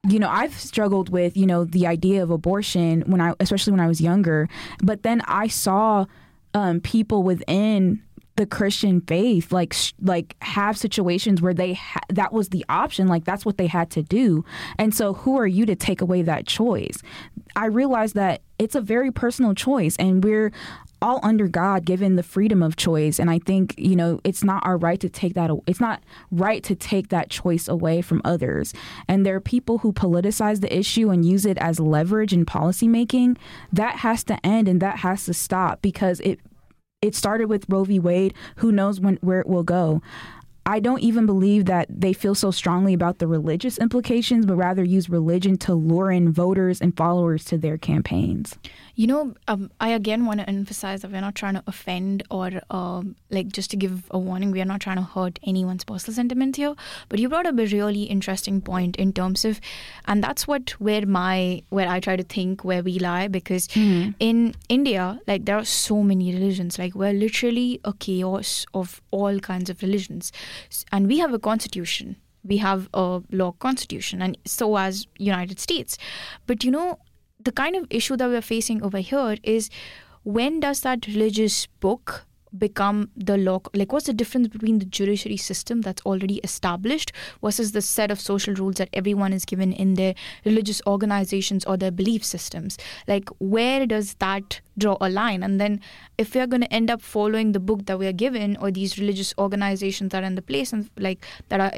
you 0.08 0.20
know, 0.20 0.30
I've 0.30 0.54
struggled 0.54 1.10
with, 1.10 1.38
you 1.38 1.46
know, 1.46 1.64
the 1.64 1.88
idea 1.88 2.24
of 2.24 2.30
abortion 2.30 3.04
when 3.08 3.22
I, 3.22 3.34
especially 3.40 3.72
when 3.72 3.80
I 3.80 3.88
was 3.88 4.02
younger. 4.02 4.50
But 4.84 5.04
then 5.04 5.22
I 5.22 5.48
saw 5.48 6.06
um, 6.54 6.82
people 6.82 7.24
within 7.24 8.04
the 8.36 8.46
Christian 8.46 9.00
faith 9.02 9.52
like 9.52 9.74
sh- 9.74 9.94
like 10.02 10.36
have 10.42 10.78
situations 10.78 11.42
where 11.42 11.54
they 11.54 11.74
ha- 11.74 12.02
that 12.10 12.34
was 12.34 12.50
the 12.50 12.66
option 12.68 13.08
like 13.08 13.26
that's 13.26 13.46
what 13.46 13.58
they 13.58 13.68
had 13.68 13.92
to 13.92 14.02
do 14.02 14.44
and 14.80 14.94
so 14.96 15.14
who 15.14 15.38
are 15.38 15.46
you 15.46 15.68
to 15.68 15.76
take 15.76 16.02
away 16.02 16.24
that 16.24 16.48
choice 16.48 16.98
i 17.56 17.66
realized 17.66 18.16
that 18.16 18.42
it's 18.58 18.74
a 18.74 18.82
very 18.82 19.12
personal 19.12 19.54
choice 19.54 19.96
and 19.98 20.24
we're 20.24 20.52
all 21.04 21.20
under 21.22 21.50
God, 21.50 21.86
given 21.86 22.16
the 22.16 22.24
freedom 22.24 22.64
of 22.64 22.78
choice. 22.78 23.20
And 23.20 23.30
I 23.30 23.38
think, 23.38 23.76
you 23.78 23.96
know, 23.96 24.22
it's 24.24 24.44
not 24.44 24.66
our 24.66 24.78
right 24.78 25.00
to 25.02 25.10
take 25.10 25.34
that, 25.34 25.52
it's 25.68 25.82
not 25.82 26.02
right 26.32 26.64
to 26.64 26.76
take 26.76 27.10
that 27.10 27.30
choice 27.30 27.68
away 27.68 28.02
from 28.02 28.22
others. 28.24 28.74
And 29.08 29.26
there 29.26 29.36
are 29.36 29.42
people 29.42 29.80
who 29.80 29.92
politicize 29.92 30.62
the 30.62 30.76
issue 30.76 31.10
and 31.10 31.26
use 31.26 31.46
it 31.46 31.58
as 31.58 31.80
leverage 31.80 32.32
in 32.32 32.46
policymaking. 32.46 33.38
That 33.72 33.98
has 33.98 34.24
to 34.26 34.44
end 34.46 34.70
and 34.70 34.82
that 34.82 35.00
has 35.00 35.26
to 35.26 35.34
stop 35.34 35.82
because 35.82 36.22
it, 36.22 36.40
it 37.02 37.16
started 37.16 37.50
with 37.50 37.66
Roe 37.68 37.84
v. 37.84 38.00
Wade. 38.00 38.34
Who 38.58 38.72
knows 38.72 39.02
when, 39.02 39.18
where 39.18 39.42
it 39.42 39.48
will 39.48 39.64
go. 39.64 40.02
I 40.66 40.80
don't 40.80 41.02
even 41.02 41.26
believe 41.26 41.66
that 41.66 41.88
they 41.90 42.14
feel 42.14 42.36
so 42.36 42.50
strongly 42.50 42.94
about 42.94 43.20
the 43.20 43.28
religious 43.28 43.78
implications, 43.78 44.46
but 44.46 44.56
rather 44.56 44.84
use 44.84 45.10
religion 45.10 45.58
to 45.58 45.74
lure 45.74 46.10
in 46.10 46.32
voters 46.32 46.80
and 46.80 46.96
followers 46.96 47.44
to 47.46 47.58
their 47.58 47.78
campaigns. 47.78 48.58
You 48.96 49.08
know, 49.08 49.34
um, 49.48 49.72
I 49.80 49.90
again 49.90 50.26
want 50.26 50.40
to 50.40 50.48
emphasize 50.48 51.02
that 51.02 51.12
we're 51.12 51.22
not 51.22 51.34
trying 51.34 51.56
to 51.56 51.64
offend 51.66 52.24
or, 52.30 52.52
um, 52.70 53.16
like, 53.32 53.48
just 53.48 53.72
to 53.72 53.78
give 53.78 54.04
a 54.12 54.20
warning, 54.20 54.52
we 54.52 54.62
are 54.62 54.66
not 54.66 54.82
trying 54.82 54.98
to 54.98 55.04
hurt 55.04 55.40
anyone's 55.44 55.84
personal 55.84 56.16
sentiments 56.16 56.58
here. 56.58 56.76
But 57.10 57.20
you 57.20 57.28
brought 57.28 57.48
up 57.48 57.58
a 57.58 57.66
really 57.66 58.04
interesting 58.04 58.62
point 58.62 58.96
in 58.98 59.12
terms 59.12 59.46
of, 59.46 59.60
and 60.06 60.24
that's 60.24 60.48
what 60.48 60.72
where 60.80 61.06
my 61.08 61.64
where 61.70 61.90
I 61.90 62.00
try 62.00 62.16
to 62.16 62.24
think 62.24 62.64
where 62.64 62.84
we 62.84 63.00
lie 63.00 63.28
because 63.28 63.68
mm-hmm. 63.70 64.12
in 64.20 64.54
India, 64.70 65.20
like, 65.28 65.46
there 65.46 65.58
are 65.58 65.66
so 65.66 66.04
many 66.04 66.32
religions. 66.32 66.78
Like, 66.78 66.94
we're 66.94 67.14
literally 67.14 67.80
a 67.84 67.94
chaos 67.94 68.66
of 68.76 69.02
all 69.10 69.40
kinds 69.40 69.72
of 69.72 69.82
religions, 69.82 70.32
and 70.92 71.08
we 71.08 71.18
have 71.18 71.34
a 71.34 71.40
constitution 71.40 72.18
we 72.46 72.58
have 72.58 72.90
a 72.94 73.22
law 73.32 73.52
constitution 73.54 74.22
and 74.22 74.38
so 74.46 74.76
as 74.76 75.08
united 75.18 75.60
states 75.60 75.98
but 76.46 76.64
you 76.64 76.72
know 76.72 77.00
the 77.44 77.52
kind 77.52 77.76
of 77.76 77.86
issue 77.90 78.18
that 78.18 78.28
we're 78.28 78.42
facing 78.42 78.84
over 78.84 79.00
here 79.00 79.38
is 79.44 79.70
when 80.24 80.60
does 80.60 80.82
that 80.82 81.08
religious 81.08 81.68
book 81.80 82.26
become 82.58 83.10
the 83.16 83.36
law 83.36 83.60
like 83.74 83.92
what's 83.92 84.06
the 84.06 84.14
difference 84.14 84.48
between 84.48 84.78
the 84.80 84.86
judiciary 84.86 85.38
system 85.38 85.82
that's 85.82 86.02
already 86.04 86.36
established 86.44 87.12
versus 87.42 87.72
the 87.72 87.82
set 87.82 88.12
of 88.12 88.20
social 88.20 88.54
rules 88.54 88.76
that 88.76 88.90
everyone 88.94 89.34
is 89.34 89.44
given 89.44 89.74
in 89.74 89.96
their 89.96 90.14
religious 90.46 90.82
organizations 90.86 91.66
or 91.66 91.78
their 91.78 91.92
belief 91.92 92.24
systems? 92.24 92.78
Like 93.08 93.30
where 93.40 93.86
does 93.88 94.14
that 94.16 94.62
draw 94.78 94.98
a 95.02 95.10
line? 95.10 95.42
And 95.42 95.60
then 95.60 95.82
if 96.18 96.36
we're 96.36 96.48
going 96.48 96.62
to 96.62 96.74
end 96.74 96.92
up 96.92 97.02
following 97.02 97.54
the 97.54 97.60
book 97.60 97.86
that 97.88 97.98
we're 97.98 98.14
given 98.14 98.56
or 98.58 98.70
these 98.70 99.00
religious 99.00 99.34
organizations 99.38 100.12
that 100.12 100.24
are 100.24 100.28
in 100.28 100.36
the 100.36 100.42
place 100.42 100.72
and 100.72 100.90
like 100.98 101.26
that 101.50 101.60
are 101.60 101.72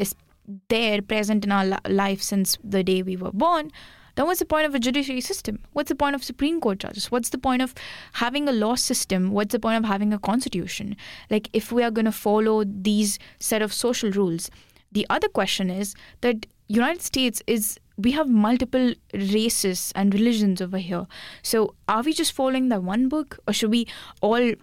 there 0.67 1.01
present 1.01 1.45
in 1.45 1.51
our 1.51 1.79
life 1.87 2.21
since 2.21 2.57
the 2.63 2.83
day 2.83 3.01
we 3.01 3.15
were 3.15 3.31
born 3.31 3.71
then 4.15 4.25
what's 4.25 4.39
the 4.39 4.45
point 4.45 4.65
of 4.65 4.73
a 4.73 4.79
judiciary 4.79 5.21
system? 5.21 5.59
What's 5.73 5.89
the 5.89 5.95
point 5.95 6.15
of 6.15 6.23
Supreme 6.23 6.59
Court 6.61 6.79
judges? 6.79 7.11
What's 7.11 7.29
the 7.29 7.37
point 7.37 7.61
of 7.61 7.73
having 8.13 8.47
a 8.47 8.53
law 8.53 8.75
system? 8.75 9.31
What's 9.31 9.51
the 9.51 9.59
point 9.59 9.77
of 9.77 9.85
having 9.85 10.13
a 10.13 10.19
constitution? 10.19 10.95
Like, 11.29 11.49
if 11.53 11.71
we 11.71 11.83
are 11.83 11.91
going 11.91 12.05
to 12.05 12.11
follow 12.11 12.63
these 12.65 13.19
set 13.39 13.61
of 13.61 13.73
social 13.73 14.11
rules, 14.11 14.49
the 14.91 15.05
other 15.09 15.27
question 15.27 15.69
is 15.69 15.95
that 16.21 16.45
United 16.67 17.01
States 17.01 17.41
is 17.45 17.77
we 17.97 18.11
have 18.11 18.27
multiple 18.27 18.93
races 19.13 19.91
and 19.95 20.13
religions 20.13 20.61
over 20.61 20.77
here. 20.77 21.07
So 21.43 21.75
are 21.87 22.01
we 22.01 22.13
just 22.13 22.33
following 22.33 22.69
that 22.69 22.83
one 22.83 23.07
book, 23.09 23.37
or 23.47 23.53
should 23.53 23.71
we 23.71 23.87
all 24.21 24.53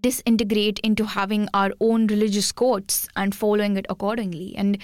disintegrate 0.00 0.78
into 0.80 1.04
having 1.06 1.48
our 1.54 1.72
own 1.80 2.06
religious 2.06 2.52
courts 2.52 3.08
and 3.16 3.34
following 3.34 3.76
it 3.76 3.86
accordingly? 3.88 4.54
And 4.56 4.78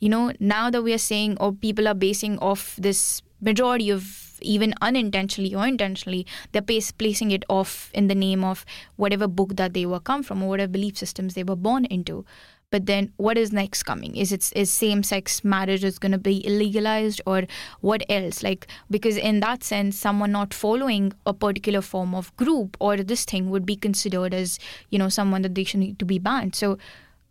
you 0.00 0.08
know, 0.08 0.32
now 0.40 0.70
that 0.70 0.82
we 0.82 0.94
are 0.94 0.98
saying, 0.98 1.36
or 1.40 1.52
people 1.52 1.86
are 1.86 1.94
basing 1.94 2.38
off 2.38 2.74
this 2.76 3.20
majority 3.40 3.90
of 3.90 4.30
even 4.42 4.74
unintentionally 4.80 5.54
or 5.54 5.66
intentionally 5.66 6.26
they're 6.52 6.62
placing 6.62 7.30
it 7.30 7.44
off 7.48 7.90
in 7.92 8.06
the 8.08 8.14
name 8.14 8.42
of 8.44 8.64
whatever 8.96 9.26
book 9.26 9.56
that 9.56 9.74
they 9.74 9.86
were 9.86 10.00
come 10.00 10.22
from 10.22 10.42
or 10.42 10.48
whatever 10.48 10.72
belief 10.72 10.96
systems 10.96 11.34
they 11.34 11.44
were 11.44 11.56
born 11.56 11.84
into. 11.86 12.24
But 12.70 12.86
then 12.86 13.12
what 13.16 13.36
is 13.36 13.52
next 13.52 13.82
coming? 13.82 14.16
Is 14.16 14.30
it 14.30 14.52
is 14.54 14.70
same 14.70 15.02
sex 15.02 15.42
marriage 15.42 15.82
is 15.82 15.98
going 15.98 16.12
to 16.12 16.18
be 16.18 16.42
illegalized 16.42 17.20
or 17.26 17.42
what 17.80 18.04
else? 18.08 18.44
Like 18.44 18.68
because 18.88 19.16
in 19.16 19.40
that 19.40 19.64
sense 19.64 19.98
someone 19.98 20.32
not 20.32 20.54
following 20.54 21.12
a 21.26 21.34
particular 21.34 21.80
form 21.80 22.14
of 22.14 22.34
group 22.36 22.76
or 22.78 22.96
this 22.98 23.24
thing 23.24 23.50
would 23.50 23.66
be 23.66 23.74
considered 23.74 24.32
as 24.32 24.58
you 24.90 24.98
know 24.98 25.08
someone 25.08 25.42
that 25.42 25.56
they 25.56 25.64
should 25.64 25.80
need 25.80 25.98
to 25.98 26.04
be 26.04 26.20
banned. 26.20 26.54
So 26.54 26.78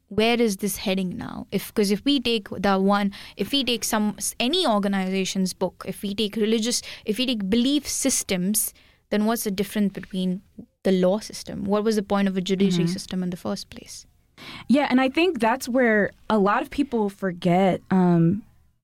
where 0.10 0.42
is 0.42 0.58
this 0.58 0.78
heading 0.78 1.18
now? 1.18 1.48
If 1.52 1.74
because 1.74 1.92
if 1.92 2.04
we 2.04 2.20
take 2.20 2.50
the 2.50 2.80
one 2.80 3.14
if 3.38 3.52
we 3.52 3.64
take 3.64 3.84
some 3.84 4.18
any 4.40 4.68
organization's 4.68 5.54
book 5.54 5.86
if 5.88 6.02
we 6.02 6.14
take 6.14 6.36
religious 6.36 6.82
if 7.06 7.18
we 7.18 7.26
take 7.26 7.50
belief 7.50 7.88
systems 7.88 8.74
then 9.12 9.26
what's 9.26 9.44
the 9.44 9.52
difference 9.52 9.94
between 9.94 10.42
the 10.84 10.92
law 10.92 11.20
system? 11.20 11.66
What 11.66 11.84
was 11.84 11.96
the 11.96 12.04
point 12.04 12.28
of 12.28 12.38
a 12.38 12.42
judiciary 12.42 12.86
mm-hmm. 12.86 12.94
system 12.94 13.24
in 13.24 13.30
the 13.30 13.38
first 13.38 13.70
place? 13.70 14.06
Yeah 14.68 14.88
and 14.90 15.00
i 15.02 15.10
think 15.10 15.40
that's 15.40 15.68
where 15.68 16.12
a 16.30 16.38
lot 16.38 16.62
of 16.62 16.70
people 16.70 17.10
forget 17.10 17.82
um 17.92 18.42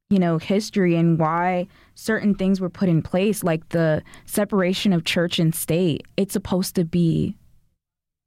you 0.10 0.20
know 0.20 0.38
history 0.38 0.96
and 0.96 1.18
why 1.18 1.68
certain 1.96 2.36
things 2.36 2.62
were 2.62 2.70
put 2.70 2.90
in 2.90 3.02
place 3.02 3.44
like 3.44 3.68
the 3.70 4.04
separation 4.26 4.94
of 4.94 5.06
church 5.06 5.40
and 5.40 5.56
state. 5.56 6.06
It's 6.18 6.34
supposed 6.34 6.76
to 6.76 6.84
be 6.84 7.36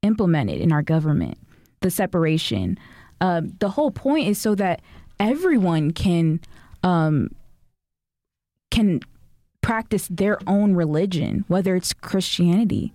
implemented 0.03 0.61
in 0.61 0.73
our 0.73 0.83
government 0.83 1.39
the 1.81 1.91
separation. 1.91 2.79
Um, 3.21 3.55
the 3.59 3.71
whole 3.71 3.91
point 3.91 4.29
is 4.29 4.39
so 4.39 4.55
that 4.55 4.81
everyone 5.19 5.93
can 5.93 6.41
um, 6.83 7.35
can 8.71 9.01
practice 9.61 10.09
their 10.09 10.39
own 10.47 10.75
religion, 10.75 11.45
whether 11.49 11.75
it's 11.75 11.93
Christianity, 11.93 12.93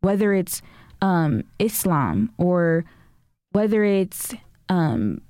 whether 0.00 0.32
it's 0.32 0.62
um, 1.02 1.44
Islam, 1.58 2.32
or 2.38 2.84
whether 3.50 3.84
it's 3.84 4.34
um, 4.68 5.20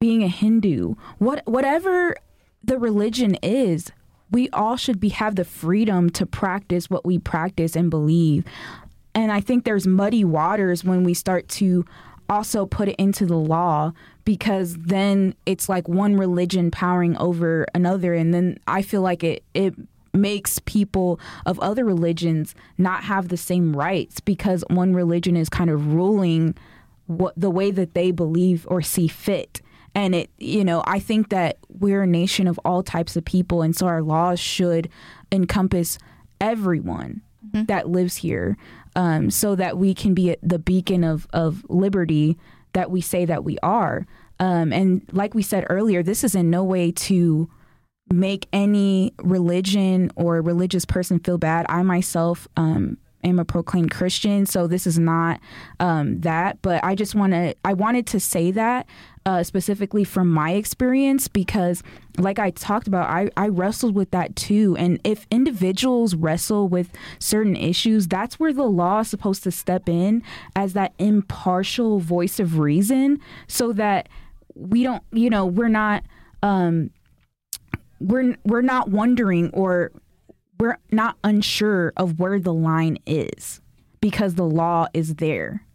being 0.00 0.22
a 0.22 0.28
Hindu, 0.28 0.94
what 1.18 1.42
whatever 1.46 2.16
the 2.62 2.78
religion 2.78 3.36
is, 3.42 3.90
we 4.30 4.48
all 4.50 4.76
should 4.76 5.00
be 5.00 5.10
have 5.10 5.36
the 5.36 5.44
freedom 5.44 6.10
to 6.10 6.26
practice 6.26 6.90
what 6.90 7.04
we 7.04 7.18
practice 7.18 7.76
and 7.76 7.90
believe. 7.90 8.44
And 9.14 9.32
I 9.32 9.40
think 9.40 9.64
there's 9.64 9.86
muddy 9.86 10.24
waters 10.24 10.84
when 10.84 11.04
we 11.04 11.14
start 11.14 11.48
to 11.48 11.84
also 12.28 12.66
put 12.66 12.88
it 12.88 12.96
into 12.96 13.26
the 13.26 13.36
law 13.36 13.92
because 14.24 14.76
then 14.76 15.34
it's 15.46 15.68
like 15.68 15.88
one 15.88 16.16
religion 16.16 16.70
powering 16.70 17.16
over 17.18 17.66
another. 17.74 18.14
And 18.14 18.34
then 18.34 18.58
I 18.66 18.82
feel 18.82 19.02
like 19.02 19.22
it 19.24 19.44
it 19.54 19.74
makes 20.12 20.58
people 20.60 21.20
of 21.44 21.60
other 21.60 21.84
religions 21.84 22.54
not 22.78 23.04
have 23.04 23.28
the 23.28 23.36
same 23.36 23.76
rights 23.76 24.18
because 24.18 24.64
one 24.70 24.94
religion 24.94 25.36
is 25.36 25.48
kind 25.48 25.68
of 25.68 25.92
ruling 25.92 26.54
what 27.06 27.34
the 27.36 27.50
way 27.50 27.70
that 27.70 27.94
they 27.94 28.10
believe 28.10 28.66
or 28.70 28.82
see 28.82 29.08
fit. 29.08 29.60
And 29.94 30.14
it 30.14 30.30
you 30.36 30.62
know 30.62 30.82
i 30.86 30.98
think 30.98 31.30
that 31.30 31.56
we're 31.70 32.02
a 32.02 32.06
nation 32.06 32.46
of 32.46 32.60
all 32.66 32.82
types 32.82 33.16
of 33.16 33.24
people 33.24 33.62
and 33.62 33.74
so 33.74 33.86
our 33.86 34.02
laws 34.02 34.38
should 34.38 34.90
encompass 35.32 35.96
everyone 36.38 37.22
mm-hmm. 37.46 37.64
that 37.64 37.88
lives 37.88 38.16
here 38.16 38.58
um, 38.96 39.30
so 39.30 39.54
that 39.54 39.78
we 39.78 39.94
can 39.94 40.14
be 40.14 40.34
the 40.42 40.58
beacon 40.58 41.04
of, 41.04 41.28
of 41.32 41.64
liberty 41.68 42.36
that 42.72 42.90
we 42.90 43.00
say 43.00 43.24
that 43.24 43.44
we 43.44 43.58
are. 43.62 44.06
Um, 44.40 44.72
and 44.72 45.02
like 45.12 45.34
we 45.34 45.42
said 45.42 45.66
earlier, 45.70 46.02
this 46.02 46.24
is 46.24 46.34
in 46.34 46.50
no 46.50 46.64
way 46.64 46.90
to 46.92 47.48
make 48.12 48.48
any 48.52 49.14
religion 49.22 50.10
or 50.16 50.40
religious 50.40 50.84
person 50.84 51.18
feel 51.18 51.38
bad. 51.38 51.66
I 51.68 51.82
myself 51.82 52.48
um, 52.56 52.98
am 53.26 53.38
a 53.38 53.44
proclaimed 53.44 53.90
Christian, 53.90 54.46
so 54.46 54.66
this 54.66 54.86
is 54.86 54.98
not 54.98 55.40
um, 55.80 56.20
that. 56.20 56.62
But 56.62 56.82
I 56.84 56.94
just 56.94 57.14
want 57.14 57.32
to, 57.32 57.54
I 57.64 57.74
wanted 57.74 58.06
to 58.08 58.20
say 58.20 58.50
that 58.52 58.86
uh, 59.26 59.42
specifically 59.42 60.04
from 60.04 60.28
my 60.30 60.52
experience 60.52 61.26
because, 61.26 61.82
like 62.16 62.38
I 62.38 62.50
talked 62.50 62.86
about, 62.86 63.10
I, 63.10 63.28
I 63.36 63.48
wrestled 63.48 63.94
with 63.94 64.12
that 64.12 64.36
too. 64.36 64.76
And 64.78 65.00
if 65.02 65.26
individuals 65.30 66.14
wrestle 66.14 66.68
with 66.68 66.90
certain 67.18 67.56
issues, 67.56 68.06
that's 68.06 68.38
where 68.38 68.52
the 68.52 68.64
law 68.64 69.00
is 69.00 69.08
supposed 69.08 69.42
to 69.42 69.50
step 69.50 69.88
in 69.88 70.22
as 70.54 70.72
that 70.74 70.94
impartial 70.98 71.98
voice 71.98 72.38
of 72.38 72.58
reason 72.58 73.18
so 73.48 73.72
that 73.72 74.08
we 74.54 74.84
don't, 74.84 75.02
you 75.12 75.28
know, 75.28 75.44
we're 75.44 75.68
not. 75.68 76.04
Um, 76.42 76.90
we're 77.98 78.36
we're 78.44 78.62
not 78.62 78.90
wondering 78.90 79.50
or 79.54 79.90
we're 80.58 80.78
not 80.90 81.16
unsure 81.24 81.92
of 81.96 82.18
where 82.18 82.38
the 82.38 82.54
line 82.54 82.98
is 83.06 83.60
because 84.00 84.34
the 84.34 84.44
law 84.44 84.86
is 84.94 85.16
there. 85.16 85.66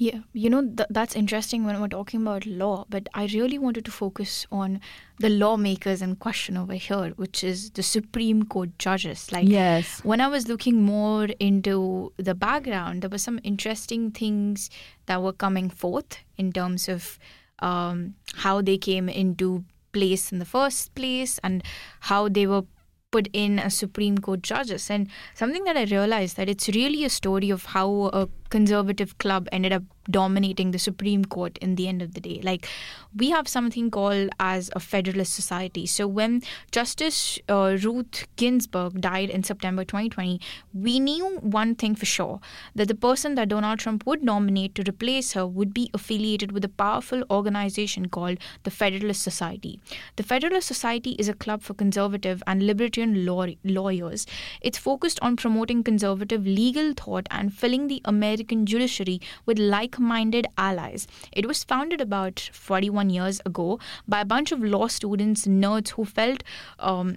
Yeah, 0.00 0.20
you 0.32 0.48
know, 0.48 0.62
th- 0.62 0.88
that's 0.90 1.16
interesting 1.16 1.64
when 1.64 1.80
we're 1.80 1.88
talking 1.88 2.22
about 2.22 2.46
law, 2.46 2.84
but 2.88 3.08
I 3.14 3.26
really 3.34 3.58
wanted 3.58 3.84
to 3.86 3.90
focus 3.90 4.46
on 4.52 4.80
the 5.18 5.28
lawmakers 5.28 6.00
in 6.00 6.14
question 6.14 6.56
over 6.56 6.74
here, 6.74 7.08
which 7.16 7.42
is 7.42 7.70
the 7.70 7.82
Supreme 7.82 8.44
Court 8.44 8.78
judges. 8.78 9.32
Like, 9.32 9.48
yes. 9.48 9.98
when 10.04 10.20
I 10.20 10.28
was 10.28 10.46
looking 10.46 10.82
more 10.82 11.24
into 11.40 12.12
the 12.16 12.36
background, 12.36 13.02
there 13.02 13.10
were 13.10 13.18
some 13.18 13.40
interesting 13.42 14.12
things 14.12 14.70
that 15.06 15.20
were 15.20 15.32
coming 15.32 15.68
forth 15.68 16.18
in 16.36 16.52
terms 16.52 16.88
of 16.88 17.18
um, 17.58 18.14
how 18.36 18.62
they 18.62 18.78
came 18.78 19.08
into 19.08 19.64
place 19.92 20.30
in 20.30 20.38
the 20.38 20.44
first 20.44 20.94
place 20.94 21.40
and 21.42 21.64
how 22.00 22.28
they 22.28 22.46
were 22.46 22.62
put 23.10 23.28
in 23.32 23.58
as 23.58 23.74
Supreme 23.74 24.18
Court 24.18 24.42
judges. 24.42 24.90
And 24.90 25.08
something 25.34 25.64
that 25.64 25.76
I 25.76 25.84
realized 25.84 26.36
that 26.36 26.48
it's 26.48 26.68
really 26.68 27.04
a 27.04 27.10
story 27.10 27.50
of 27.50 27.66
how 27.66 28.10
a 28.12 28.28
conservative 28.50 29.18
club 29.18 29.48
ended 29.52 29.72
up 29.72 29.82
dominating 30.10 30.70
the 30.70 30.78
Supreme 30.78 31.24
Court 31.24 31.58
in 31.58 31.74
the 31.74 31.86
end 31.86 32.00
of 32.00 32.14
the 32.14 32.20
day. 32.20 32.40
Like, 32.42 32.66
we 33.14 33.30
have 33.30 33.46
something 33.46 33.90
called 33.90 34.30
as 34.40 34.70
a 34.74 34.80
Federalist 34.80 35.34
Society. 35.34 35.86
So, 35.86 36.06
when 36.06 36.42
Justice 36.72 37.38
uh, 37.48 37.76
Ruth 37.82 38.26
Ginsburg 38.36 39.00
died 39.00 39.30
in 39.30 39.42
September 39.42 39.84
2020, 39.84 40.40
we 40.72 40.98
knew 40.98 41.38
one 41.40 41.74
thing 41.74 41.94
for 41.94 42.06
sure 42.06 42.40
that 42.74 42.88
the 42.88 42.94
person 42.94 43.34
that 43.34 43.48
Donald 43.48 43.78
Trump 43.80 44.06
would 44.06 44.22
nominate 44.22 44.74
to 44.76 44.84
replace 44.88 45.32
her 45.32 45.46
would 45.46 45.74
be 45.74 45.90
affiliated 45.92 46.52
with 46.52 46.64
a 46.64 46.68
powerful 46.68 47.22
organization 47.30 48.08
called 48.08 48.38
the 48.62 48.70
Federalist 48.70 49.22
Society. 49.22 49.78
The 50.16 50.22
Federalist 50.22 50.66
Society 50.68 51.12
is 51.18 51.28
a 51.28 51.34
club 51.34 51.62
for 51.62 51.74
conservative 51.74 52.42
and 52.46 52.66
libertarian 52.66 53.26
law- 53.26 53.46
lawyers. 53.64 54.26
It's 54.62 54.78
focused 54.78 55.18
on 55.20 55.36
promoting 55.36 55.82
conservative 55.82 56.46
legal 56.46 56.92
thought 56.94 57.26
and 57.30 57.52
filling 57.52 57.88
the 57.88 58.00
American 58.04 58.37
judiciary 58.44 59.20
with 59.46 59.58
like 59.58 59.98
minded 59.98 60.46
allies. 60.56 61.06
It 61.32 61.46
was 61.46 61.64
founded 61.64 62.00
about 62.00 62.50
41 62.52 63.10
years 63.10 63.40
ago 63.44 63.78
by 64.06 64.20
a 64.20 64.24
bunch 64.24 64.52
of 64.52 64.62
law 64.62 64.88
students, 64.88 65.46
nerds 65.46 65.90
who 65.90 66.04
felt. 66.04 66.42
Um, 66.78 67.16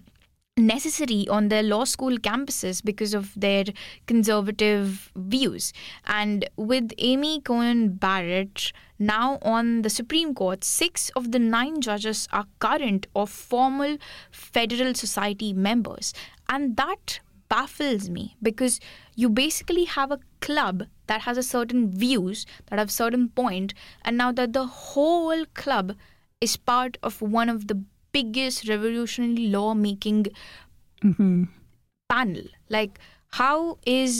necessary 0.57 1.27
on 1.29 1.47
their 1.47 1.63
law 1.63 1.85
school 1.85 2.17
campuses 2.17 2.83
because 2.83 3.13
of 3.13 3.33
their 3.35 3.65
conservative 4.05 5.11
views. 5.15 5.71
And 6.05 6.47
with 6.57 6.91
Amy 6.97 7.41
Coney 7.41 7.87
Barrett 7.87 8.73
now 8.99 9.39
on 9.41 9.81
the 9.81 9.89
Supreme 9.89 10.33
Court, 10.35 10.63
six 10.63 11.09
of 11.15 11.31
the 11.31 11.39
nine 11.39 11.81
judges 11.81 12.27
are 12.31 12.45
current 12.59 13.07
or 13.13 13.27
former 13.27 13.97
Federal 14.29 14.93
Society 14.93 15.53
members. 15.53 16.13
And 16.49 16.75
that 16.77 17.21
baffles 17.49 18.09
me 18.09 18.37
because 18.41 18.79
you 19.15 19.29
basically 19.29 19.85
have 19.85 20.11
a 20.11 20.19
club 20.39 20.83
that 21.11 21.21
has 21.27 21.41
a 21.43 21.47
certain 21.49 21.85
views 22.05 22.45
that 22.67 22.79
have 22.83 22.91
certain 22.97 23.27
point 23.41 23.73
and 24.03 24.17
now 24.23 24.31
that 24.41 24.53
the 24.59 24.65
whole 24.81 25.45
club 25.63 25.95
is 26.49 26.57
part 26.73 26.97
of 27.11 27.21
one 27.39 27.49
of 27.55 27.67
the 27.73 27.79
biggest 28.19 28.67
revolutionary 28.73 29.47
law 29.57 29.73
making 29.87 30.25
Mm-hmm. 31.03 31.43
panel 32.09 32.43
like 32.69 32.99
how 33.39 33.77
is 33.91 34.17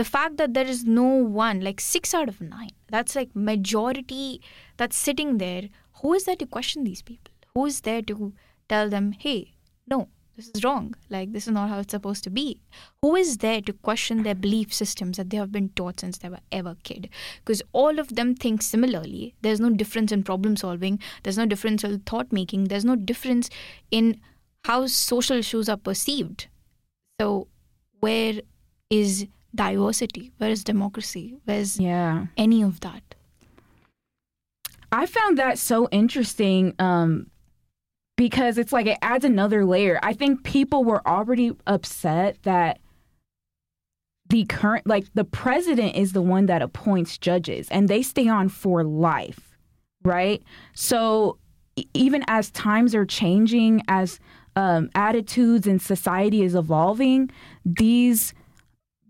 the 0.00 0.04
fact 0.04 0.36
that 0.40 0.54
there 0.54 0.66
is 0.74 0.84
no 0.84 1.06
one 1.38 1.60
like 1.60 1.80
6 1.80 2.14
out 2.18 2.28
of 2.32 2.40
9 2.40 2.68
that's 2.96 3.16
like 3.16 3.34
majority 3.48 4.40
that's 4.82 5.00
sitting 5.08 5.32
there 5.38 5.64
who 6.02 6.12
is 6.18 6.28
there 6.28 6.36
to 6.42 6.46
question 6.58 6.84
these 6.84 7.02
people 7.02 7.32
who 7.54 7.66
is 7.72 7.80
there 7.88 8.02
to 8.12 8.32
tell 8.74 8.88
them 8.94 9.10
hey 9.26 9.38
no 9.94 10.00
this 10.38 10.50
is 10.54 10.62
wrong. 10.62 10.94
Like 11.10 11.32
this 11.32 11.48
is 11.48 11.52
not 11.52 11.68
how 11.68 11.80
it's 11.80 11.90
supposed 11.90 12.22
to 12.24 12.30
be. 12.30 12.60
Who 13.02 13.16
is 13.16 13.38
there 13.38 13.60
to 13.62 13.72
question 13.72 14.22
their 14.22 14.36
belief 14.36 14.72
systems 14.72 15.16
that 15.16 15.30
they 15.30 15.36
have 15.36 15.50
been 15.50 15.70
taught 15.70 15.98
since 16.00 16.18
they 16.18 16.28
were 16.28 16.38
ever 16.52 16.76
kid? 16.84 17.08
Because 17.44 17.60
all 17.72 17.98
of 17.98 18.14
them 18.14 18.34
think 18.36 18.62
similarly. 18.62 19.34
There's 19.42 19.58
no 19.58 19.70
difference 19.70 20.12
in 20.12 20.22
problem 20.22 20.56
solving. 20.56 21.00
There's 21.24 21.36
no 21.38 21.44
difference 21.46 21.82
in 21.82 21.98
thought 22.00 22.32
making. 22.32 22.64
There's 22.68 22.84
no 22.84 22.94
difference 22.94 23.50
in 23.90 24.20
how 24.64 24.86
social 24.86 25.36
issues 25.38 25.68
are 25.68 25.76
perceived. 25.76 26.46
So 27.20 27.48
where 27.98 28.34
is 28.90 29.26
diversity? 29.52 30.30
Where 30.38 30.50
is 30.50 30.62
democracy? 30.62 31.34
Where's 31.46 31.80
Yeah. 31.80 32.26
any 32.36 32.62
of 32.62 32.78
that? 32.80 33.02
I 34.92 35.06
found 35.06 35.36
that 35.38 35.58
so 35.58 35.88
interesting 35.90 36.74
um, 36.78 37.30
because 38.18 38.58
it's 38.58 38.72
like 38.72 38.86
it 38.86 38.98
adds 39.00 39.24
another 39.24 39.64
layer. 39.64 40.00
I 40.02 40.12
think 40.12 40.42
people 40.42 40.82
were 40.82 41.06
already 41.06 41.52
upset 41.68 42.36
that 42.42 42.80
the 44.28 44.44
current, 44.46 44.88
like 44.88 45.06
the 45.14 45.24
president 45.24 45.94
is 45.94 46.12
the 46.12 46.20
one 46.20 46.46
that 46.46 46.60
appoints 46.60 47.16
judges 47.16 47.68
and 47.70 47.88
they 47.88 48.02
stay 48.02 48.28
on 48.28 48.48
for 48.48 48.82
life, 48.82 49.56
right? 50.02 50.42
So 50.74 51.38
even 51.94 52.24
as 52.26 52.50
times 52.50 52.92
are 52.92 53.06
changing, 53.06 53.82
as 53.86 54.18
um, 54.56 54.90
attitudes 54.96 55.68
in 55.68 55.78
society 55.78 56.42
is 56.42 56.56
evolving, 56.56 57.30
these 57.64 58.34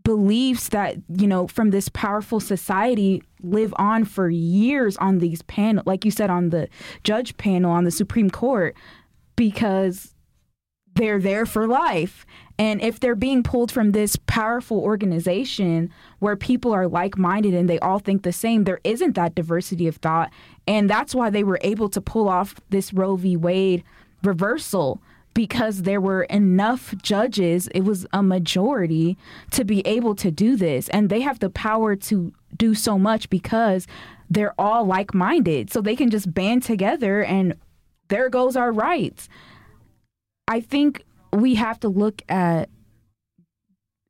beliefs 0.09 0.70
that 0.70 0.96
you 1.18 1.26
know 1.26 1.46
from 1.48 1.68
this 1.68 1.90
powerful 1.90 2.40
society 2.40 3.22
live 3.42 3.74
on 3.76 4.06
for 4.06 4.30
years 4.30 4.96
on 4.96 5.18
these 5.18 5.42
panel 5.42 5.82
like 5.84 6.02
you 6.02 6.11
said 6.11 6.30
on 6.30 6.48
the 6.48 6.66
judge 7.04 7.36
panel 7.36 7.70
on 7.70 7.84
the 7.84 7.90
supreme 7.90 8.30
court 8.30 8.74
because 9.39 10.14
they're 10.95 11.20
there 11.20 11.47
for 11.47 11.68
life 11.68 12.26
and 12.59 12.82
if 12.82 12.99
they're 12.99 13.14
being 13.14 13.45
pulled 13.45 13.70
from 13.70 13.93
this 13.93 14.16
powerful 14.26 14.80
organization 14.80 15.91
where 16.18 16.34
people 16.34 16.72
are 16.72 16.89
like-minded 16.89 17.55
and 17.55 17.70
they 17.70 17.78
all 17.78 18.01
think 18.01 18.24
the 18.24 18.32
same 18.32 18.64
there 18.64 18.80
isn't 18.82 19.14
that 19.14 19.36
diversity 19.36 19.86
of 19.86 19.97
thought 19.97 20.30
and 20.66 20.91
that's 20.91 21.14
why 21.14 21.30
they 21.30 21.45
were 21.45 21.61
able 21.62 21.89
to 21.89 22.01
pull 22.01 22.28
off 22.28 22.61
this 22.70 22.93
roe 22.93 23.14
v 23.14 23.36
wade 23.36 23.84
reversal 24.24 25.01
because 25.34 25.82
there 25.82 26.01
were 26.01 26.24
enough 26.24 26.97
judges, 27.01 27.68
it 27.68 27.82
was 27.82 28.05
a 28.12 28.24
majority 28.24 29.16
to 29.53 29.64
be 29.64 29.86
able 29.86 30.16
to 30.16 30.32
do 30.32 30.57
this. 30.57 30.89
And 30.89 31.11
they 31.11 31.20
have 31.20 31.39
the 31.39 31.49
power 31.49 31.95
to 31.95 32.32
do 32.57 32.74
so 32.74 32.99
much 32.99 33.30
because 33.30 33.86
they're 34.28 34.55
all 34.59 34.84
like 34.84 35.14
minded. 35.14 35.70
So 35.70 35.80
they 35.80 35.95
can 35.95 36.11
just 36.11 36.34
band 36.34 36.64
together 36.64 37.22
and 37.22 37.55
there 38.09 38.28
goes 38.28 38.56
our 38.56 38.72
rights. 38.72 39.28
I 40.46 40.61
think 40.61 41.04
we 41.32 41.54
have 41.56 41.78
to 41.80 41.88
look 41.88 42.22
at, 42.28 42.68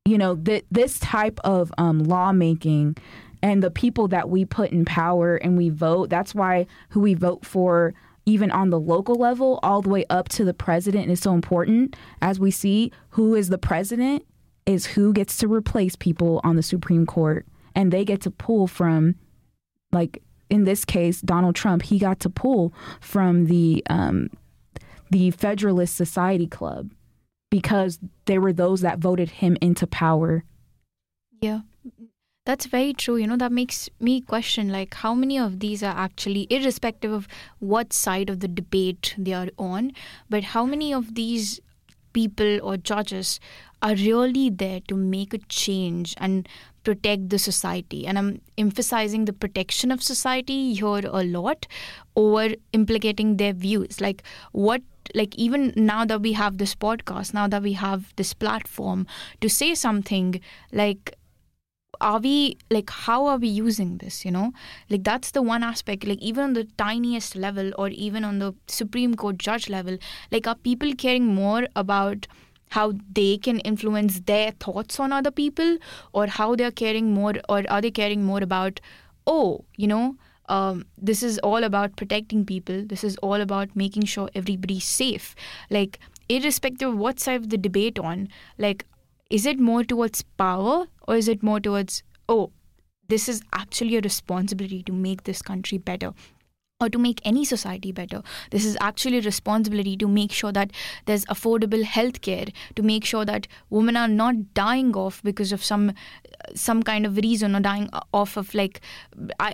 you 0.05 0.17
know, 0.17 0.35
th- 0.35 0.65
this 0.71 0.99
type 0.99 1.39
of 1.43 1.71
um, 1.77 1.99
lawmaking 1.99 2.95
and 3.41 3.61
the 3.63 3.71
people 3.71 4.07
that 4.09 4.29
we 4.29 4.45
put 4.45 4.71
in 4.71 4.85
power 4.85 5.35
and 5.35 5.57
we 5.57 5.69
vote. 5.69 6.09
That's 6.09 6.33
why 6.33 6.67
who 6.89 7.01
we 7.01 7.13
vote 7.13 7.45
for 7.45 7.93
even 8.25 8.51
on 8.51 8.69
the 8.69 8.79
local 8.79 9.15
level, 9.15 9.59
all 9.63 9.81
the 9.81 9.89
way 9.89 10.05
up 10.09 10.29
to 10.29 10.45
the 10.45 10.53
president 10.53 11.09
is 11.09 11.19
so 11.19 11.33
important. 11.33 11.95
As 12.21 12.39
we 12.39 12.51
see, 12.51 12.91
who 13.11 13.33
is 13.33 13.49
the 13.49 13.57
president 13.57 14.23
is 14.65 14.85
who 14.85 15.13
gets 15.13 15.35
to 15.37 15.47
replace 15.47 15.95
people 15.95 16.39
on 16.43 16.55
the 16.55 16.61
Supreme 16.61 17.05
Court. 17.05 17.47
And 17.73 17.91
they 17.91 18.05
get 18.05 18.21
to 18.21 18.31
pull 18.31 18.67
from, 18.67 19.15
like 19.91 20.21
in 20.49 20.63
this 20.63 20.85
case, 20.85 21.21
Donald 21.21 21.55
Trump, 21.55 21.83
he 21.83 21.99
got 21.99 22.19
to 22.21 22.29
pull 22.29 22.73
from 22.99 23.45
the 23.45 23.83
um, 23.89 24.29
the 25.11 25.31
Federalist 25.31 25.95
Society 25.95 26.47
Club 26.47 26.91
because 27.49 27.99
there 28.25 28.41
were 28.41 28.53
those 28.53 28.81
that 28.81 28.99
voted 28.99 29.29
him 29.29 29.57
into 29.61 29.87
power. 29.87 30.43
Yeah, 31.41 31.61
that's 32.45 32.65
very 32.65 32.93
true. 32.93 33.17
You 33.17 33.27
know, 33.27 33.37
that 33.37 33.51
makes 33.51 33.89
me 33.99 34.21
question 34.21 34.69
like 34.69 34.93
how 34.95 35.13
many 35.13 35.37
of 35.37 35.59
these 35.59 35.83
are 35.83 35.95
actually, 35.95 36.47
irrespective 36.49 37.11
of 37.11 37.27
what 37.59 37.93
side 37.93 38.29
of 38.29 38.39
the 38.39 38.47
debate 38.47 39.15
they 39.17 39.33
are 39.33 39.49
on, 39.57 39.91
but 40.29 40.43
how 40.43 40.65
many 40.65 40.93
of 40.93 41.15
these 41.15 41.59
people 42.13 42.59
or 42.61 42.77
judges 42.77 43.39
are 43.81 43.95
really 43.95 44.49
there 44.49 44.81
to 44.87 44.95
make 44.95 45.33
a 45.33 45.37
change 45.49 46.13
and 46.17 46.47
protect 46.83 47.29
the 47.29 47.39
society. 47.39 48.05
And 48.07 48.17
I'm 48.17 48.41
emphasizing 48.57 49.25
the 49.25 49.33
protection 49.33 49.91
of 49.91 50.01
society 50.01 50.73
here 50.73 51.01
a 51.05 51.23
lot 51.23 51.67
over 52.15 52.49
implicating 52.73 53.37
their 53.37 53.53
views. 53.53 54.01
Like, 54.01 54.23
what 54.51 54.81
like 55.15 55.35
even 55.35 55.73
now 55.75 56.05
that 56.05 56.21
we 56.21 56.33
have 56.33 56.59
this 56.59 56.75
podcast 56.75 57.33
now 57.33 57.47
that 57.47 57.63
we 57.63 57.73
have 57.73 58.13
this 58.15 58.31
platform 58.33 59.07
to 59.41 59.49
say 59.49 59.73
something 59.73 60.39
like 60.71 61.17
are 62.01 62.19
we 62.19 62.57
like 62.69 62.89
how 62.89 63.25
are 63.25 63.37
we 63.37 63.47
using 63.47 63.97
this 63.97 64.25
you 64.25 64.31
know? 64.31 64.53
Like 64.89 65.03
that's 65.03 65.31
the 65.31 65.41
one 65.41 65.63
aspect 65.63 66.05
like 66.05 66.19
even 66.19 66.43
on 66.43 66.53
the 66.53 66.65
tiniest 66.77 67.35
level 67.35 67.71
or 67.77 67.89
even 67.89 68.23
on 68.23 68.39
the 68.39 68.53
supreme 68.67 69.15
court 69.15 69.37
judge 69.37 69.69
level 69.69 69.97
like 70.31 70.47
are 70.47 70.55
people 70.55 70.93
caring 70.95 71.25
more 71.27 71.67
about 71.75 72.27
how 72.69 72.93
they 73.11 73.37
can 73.37 73.59
influence 73.61 74.19
their 74.21 74.51
thoughts 74.51 74.99
on 74.99 75.11
other 75.11 75.31
people 75.31 75.77
or 76.13 76.27
how 76.27 76.55
they're 76.55 76.71
caring 76.71 77.13
more 77.13 77.33
or 77.49 77.63
are 77.69 77.81
they 77.81 77.91
caring 77.91 78.23
more 78.23 78.43
about 78.43 78.79
oh 79.25 79.65
you 79.75 79.87
know 79.87 80.15
um, 80.49 80.85
this 80.97 81.21
is 81.21 81.37
all 81.39 81.63
about 81.63 81.95
protecting 81.95 82.43
people. 82.43 82.83
This 82.83 83.03
is 83.03 83.15
all 83.17 83.35
about 83.35 83.75
making 83.75 84.05
sure 84.05 84.29
everybody's 84.33 84.83
safe. 84.83 85.35
Like 85.69 85.99
irrespective 86.27 86.89
of 86.89 86.97
what 86.97 87.19
side 87.19 87.35
of 87.35 87.49
the 87.49 87.57
debate 87.57 87.99
on 87.99 88.29
like 88.57 88.85
is 89.29 89.45
it 89.45 89.59
more 89.59 89.83
towards 89.83 90.23
power 90.37 90.87
or 91.07 91.15
is 91.15 91.27
it 91.27 91.43
more 91.43 91.59
towards 91.59 92.03
oh 92.27 92.51
this 93.07 93.27
is 93.27 93.41
actually 93.53 93.95
a 93.97 94.01
responsibility 94.01 94.83
to 94.83 94.93
make 94.93 95.23
this 95.23 95.41
country 95.41 95.77
better 95.77 96.13
or 96.81 96.89
to 96.89 96.97
make 96.97 97.19
any 97.25 97.43
society 97.43 97.91
better. 97.91 98.21
This 98.51 98.65
is 98.65 98.77
actually 98.79 99.17
a 99.17 99.21
responsibility 99.21 99.97
to 99.97 100.07
make 100.07 100.31
sure 100.31 100.53
that 100.53 100.71
there's 101.05 101.25
affordable 101.25 101.83
health 101.83 102.21
care, 102.21 102.45
to 102.75 102.83
make 102.83 103.03
sure 103.03 103.25
that 103.25 103.47
women 103.69 103.97
are 103.97 104.07
not 104.07 104.53
dying 104.53 104.95
off 104.95 105.21
because 105.23 105.51
of 105.51 105.63
some 105.63 105.93
some 106.55 106.81
kind 106.81 107.05
of 107.05 107.17
reason 107.17 107.53
or 107.53 107.59
dying 107.59 107.89
off 108.13 108.37
of 108.37 108.53
like 108.53 108.79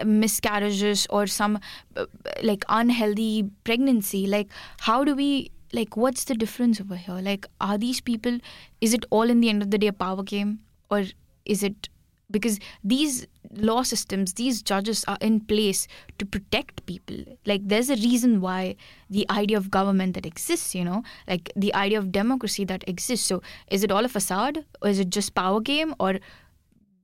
miscarriages 0.06 1.08
or 1.10 1.26
some 1.26 1.60
uh, 1.98 2.06
like 2.44 2.64
unhealthy 2.70 3.50
pregnancy. 3.64 4.28
Like 4.28 4.48
how 4.82 5.04
do 5.04 5.16
we 5.16 5.52
like 5.74 5.98
what's 5.98 6.24
the 6.26 6.36
difference 6.36 6.80
over 6.80 6.96
here? 6.96 7.20
Like 7.22 7.46
are 7.60 7.78
these 7.78 8.02
people 8.02 8.40
is 8.82 8.94
it 8.94 9.06
all 9.10 9.30
in 9.30 9.42
the 9.42 9.50
end 9.50 9.62
of 9.62 9.72
the 9.72 9.78
day 9.78 9.88
a 9.88 9.94
power 9.94 10.24
game 10.24 10.60
or 10.90 11.04
is 11.46 11.64
it 11.64 11.90
because 12.32 12.60
these 12.84 13.28
law 13.52 13.84
systems, 13.84 14.34
these 14.34 14.62
judges 14.62 15.06
are 15.08 15.18
in 15.22 15.40
place 15.40 15.88
to 16.18 16.26
protect 16.26 16.86
people. 16.86 17.18
Like, 17.46 17.62
there's 17.68 17.90
a 17.90 17.96
reason 17.96 18.42
why 18.42 18.76
the 19.10 19.26
idea 19.30 19.58
of 19.58 19.70
government 19.72 20.16
that 20.16 20.26
exists, 20.26 20.74
you 20.74 20.84
know, 20.84 21.04
like 21.28 21.52
the 21.56 21.74
idea 21.74 22.00
of 22.00 22.12
democracy 22.12 22.66
that 22.66 22.84
exists. 22.88 23.28
So, 23.28 23.42
is 23.70 23.84
it 23.84 23.92
all 23.92 24.06
a 24.06 24.10
facade, 24.10 24.66
or 24.82 24.90
is 24.90 25.00
it 25.00 25.10
just 25.10 25.36
power 25.36 25.62
game, 25.62 25.94
or 26.00 26.16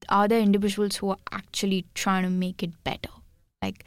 are 0.10 0.28
there 0.28 0.40
individuals 0.40 0.98
who 0.98 1.10
are 1.10 1.20
actually 1.32 1.86
trying 1.94 2.24
to 2.24 2.30
make 2.30 2.64
it 2.64 2.84
better? 2.84 3.10
Like, 3.62 3.86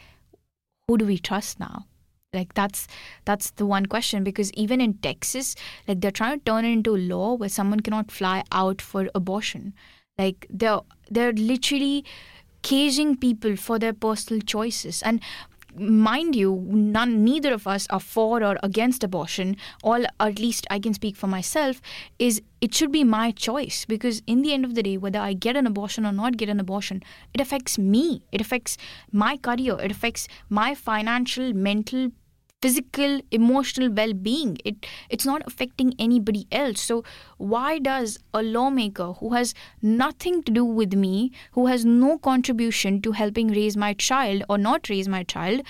who 0.86 0.98
do 0.98 1.04
we 1.04 1.18
trust 1.18 1.58
now? 1.58 1.86
Like 2.34 2.54
that's 2.54 2.86
that's 3.24 3.50
the 3.52 3.66
one 3.66 3.86
question 3.86 4.24
because 4.24 4.52
even 4.52 4.80
in 4.80 4.94
Texas, 4.94 5.54
like 5.88 6.00
they're 6.00 6.10
trying 6.10 6.38
to 6.38 6.44
turn 6.44 6.64
it 6.64 6.72
into 6.72 6.96
a 6.96 6.98
law 6.98 7.34
where 7.34 7.48
someone 7.48 7.80
cannot 7.80 8.10
fly 8.10 8.42
out 8.52 8.82
for 8.82 9.08
abortion. 9.14 9.74
Like 10.18 10.46
they're 10.50 10.80
they're 11.10 11.32
literally 11.32 12.04
caging 12.62 13.16
people 13.16 13.56
for 13.56 13.78
their 13.78 13.92
personal 13.92 14.40
choices. 14.40 15.02
And 15.02 15.20
mind 15.76 16.36
you, 16.36 16.64
none, 16.68 17.24
neither 17.24 17.52
of 17.52 17.66
us 17.66 17.86
are 17.90 18.00
for 18.00 18.42
or 18.42 18.56
against 18.62 19.04
abortion. 19.04 19.56
All, 19.82 20.04
at 20.20 20.38
least 20.38 20.66
I 20.70 20.78
can 20.78 20.94
speak 20.94 21.16
for 21.16 21.26
myself, 21.26 21.80
is 22.18 22.42
it 22.60 22.74
should 22.74 22.92
be 22.92 23.04
my 23.04 23.30
choice 23.30 23.84
because 23.84 24.22
in 24.26 24.42
the 24.42 24.52
end 24.52 24.64
of 24.64 24.74
the 24.74 24.82
day, 24.82 24.96
whether 24.96 25.18
I 25.18 25.32
get 25.34 25.56
an 25.56 25.66
abortion 25.66 26.06
or 26.06 26.12
not 26.12 26.36
get 26.36 26.48
an 26.48 26.60
abortion, 26.60 27.02
it 27.32 27.40
affects 27.40 27.78
me. 27.78 28.22
It 28.32 28.40
affects 28.40 28.76
my 29.12 29.36
career. 29.36 29.78
It 29.80 29.90
affects 29.90 30.28
my 30.48 30.74
financial, 30.74 31.52
mental, 31.52 32.10
physical 32.64 33.20
emotional 33.38 33.90
well-being 33.96 34.56
it 34.64 34.86
it's 35.10 35.26
not 35.30 35.42
affecting 35.46 35.92
anybody 36.04 36.46
else 36.50 36.80
so 36.90 36.94
why 37.54 37.78
does 37.78 38.18
a 38.32 38.42
lawmaker 38.42 39.08
who 39.18 39.32
has 39.34 39.52
nothing 39.82 40.42
to 40.42 40.54
do 40.58 40.64
with 40.64 40.94
me 40.94 41.30
who 41.52 41.66
has 41.66 41.84
no 41.84 42.16
contribution 42.28 43.02
to 43.02 43.12
helping 43.12 43.48
raise 43.58 43.76
my 43.76 43.92
child 44.06 44.46
or 44.48 44.56
not 44.56 44.88
raise 44.88 45.10
my 45.16 45.22
child 45.34 45.60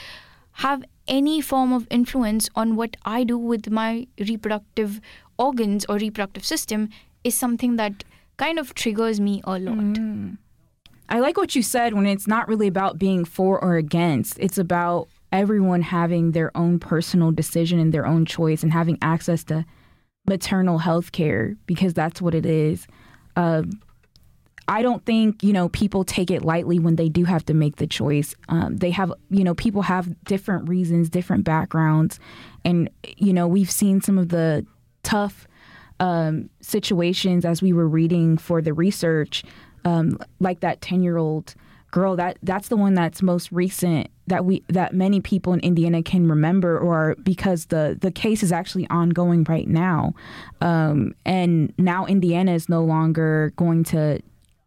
have 0.67 0.85
any 1.09 1.41
form 1.41 1.73
of 1.73 1.89
influence 1.91 2.49
on 2.55 2.77
what 2.77 2.97
i 3.17 3.25
do 3.25 3.37
with 3.55 3.69
my 3.81 4.07
reproductive 4.31 5.01
organs 5.49 5.85
or 5.89 5.97
reproductive 5.97 6.47
system 6.53 6.89
is 7.25 7.35
something 7.35 7.75
that 7.75 8.05
kind 8.37 8.65
of 8.65 8.73
triggers 8.85 9.21
me 9.29 9.41
a 9.45 9.59
lot 9.59 9.95
mm. 9.99 10.37
I 11.07 11.21
like 11.21 11.37
what 11.37 11.55
you 11.55 11.63
said 11.63 11.93
when 11.93 12.07
it's 12.07 12.27
not 12.27 12.49
really 12.49 12.67
about 12.67 12.99
being 12.99 13.27
for 13.27 13.63
or 13.63 13.77
against. 13.77 14.39
It's 14.41 14.57
about 14.57 15.09
everyone 15.35 15.83
having 15.83 16.31
their 16.31 16.57
own 16.57 16.79
personal 16.79 17.33
decision 17.33 17.81
and 17.81 17.93
their 17.93 18.07
own 18.07 18.25
choice 18.25 18.63
and 18.63 18.73
having 18.73 18.97
access 19.03 19.43
to 19.43 19.67
maternal 20.29 20.79
health 20.79 21.11
care 21.11 21.57
because 21.67 21.93
that's 21.93 22.23
what 22.23 22.37
it 22.37 22.47
is. 22.47 22.87
Uh, 23.35 23.65
I 24.69 24.81
don't 24.81 25.05
think 25.05 25.43
you 25.43 25.53
know 25.53 25.69
people 25.69 26.05
take 26.05 26.31
it 26.31 26.43
lightly 26.43 26.79
when 26.79 26.97
they 26.97 27.09
do 27.09 27.25
have 27.25 27.45
to 27.47 27.55
make 27.55 27.77
the 27.77 27.87
choice. 27.87 28.35
Um, 28.49 28.77
they 28.77 28.91
have 28.93 29.13
you 29.29 29.45
know 29.45 29.55
people 29.55 29.83
have 29.83 30.25
different 30.25 30.69
reasons, 30.69 31.11
different 31.11 31.45
backgrounds, 31.45 32.19
and 32.65 32.89
you 33.17 33.33
know 33.33 33.47
we've 33.49 33.71
seen 33.71 34.01
some 34.01 34.17
of 34.17 34.29
the 34.29 34.65
tough 35.03 35.47
um, 36.01 36.49
situations 36.61 37.45
as 37.45 37.61
we 37.61 37.73
were 37.73 37.89
reading 37.89 38.39
for 38.39 38.63
the 38.63 38.73
research, 38.73 39.43
um, 39.85 40.17
like 40.39 40.61
that 40.61 40.81
ten 40.81 41.03
year 41.03 41.19
old 41.19 41.55
girl 41.95 42.17
that 42.17 42.37
that's 42.43 42.67
the 42.67 42.77
one 42.77 42.93
that's 42.95 43.23
most 43.23 43.53
recent 43.53 44.11
that 44.27 44.45
we 44.45 44.65
that 44.67 44.93
many 44.93 45.21
people 45.21 45.53
in 45.53 45.61
Indiana 45.61 46.03
can 46.03 46.29
remember 46.29 46.77
or 46.77 47.15
because 47.23 47.67
the 47.67 47.97
the 48.01 48.11
case 48.11 48.43
is 48.43 48.51
actually 48.51 48.85
ongoing 48.91 49.45
right 49.45 49.69
now. 49.69 50.13
Um, 50.61 51.15
and 51.25 51.73
now 51.79 52.05
Indiana 52.07 52.53
is 52.53 52.69
no 52.69 52.83
longer 52.83 53.53
going 53.55 53.85
to 53.85 54.21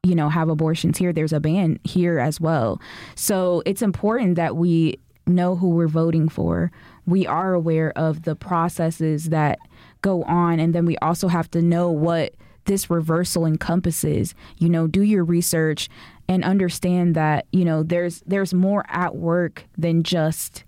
you 0.03 0.15
know 0.15 0.29
have 0.29 0.47
abortions 0.47 0.97
here. 0.97 1.11
There's 1.11 1.33
a 1.33 1.41
ban 1.41 1.81
here 1.83 2.17
as 2.17 2.39
well. 2.39 2.79
So 3.15 3.61
it's 3.65 3.81
important 3.81 4.35
that 4.35 4.55
we 4.55 4.97
know 5.25 5.57
who 5.57 5.71
we're 5.71 5.89
voting 5.89 6.29
for. 6.29 6.71
We 7.05 7.27
are 7.27 7.53
aware 7.53 7.91
of 7.97 8.23
the 8.23 8.37
processes 8.37 9.25
that 9.25 9.59
go 10.01 10.23
on 10.23 10.61
and 10.61 10.73
then 10.73 10.85
we 10.85 10.97
also 10.99 11.27
have 11.27 11.51
to 11.51 11.61
know 11.61 11.91
what 11.91 12.35
this 12.63 12.89
reversal 12.89 13.45
encompasses. 13.45 14.33
You 14.59 14.69
know 14.69 14.87
do 14.87 15.01
your 15.01 15.25
research 15.25 15.89
and 16.27 16.43
understand 16.43 17.15
that 17.15 17.45
you 17.51 17.65
know 17.65 17.83
there's 17.83 18.21
there's 18.25 18.53
more 18.53 18.85
at 18.89 19.15
work 19.15 19.65
than 19.77 20.03
just 20.03 20.63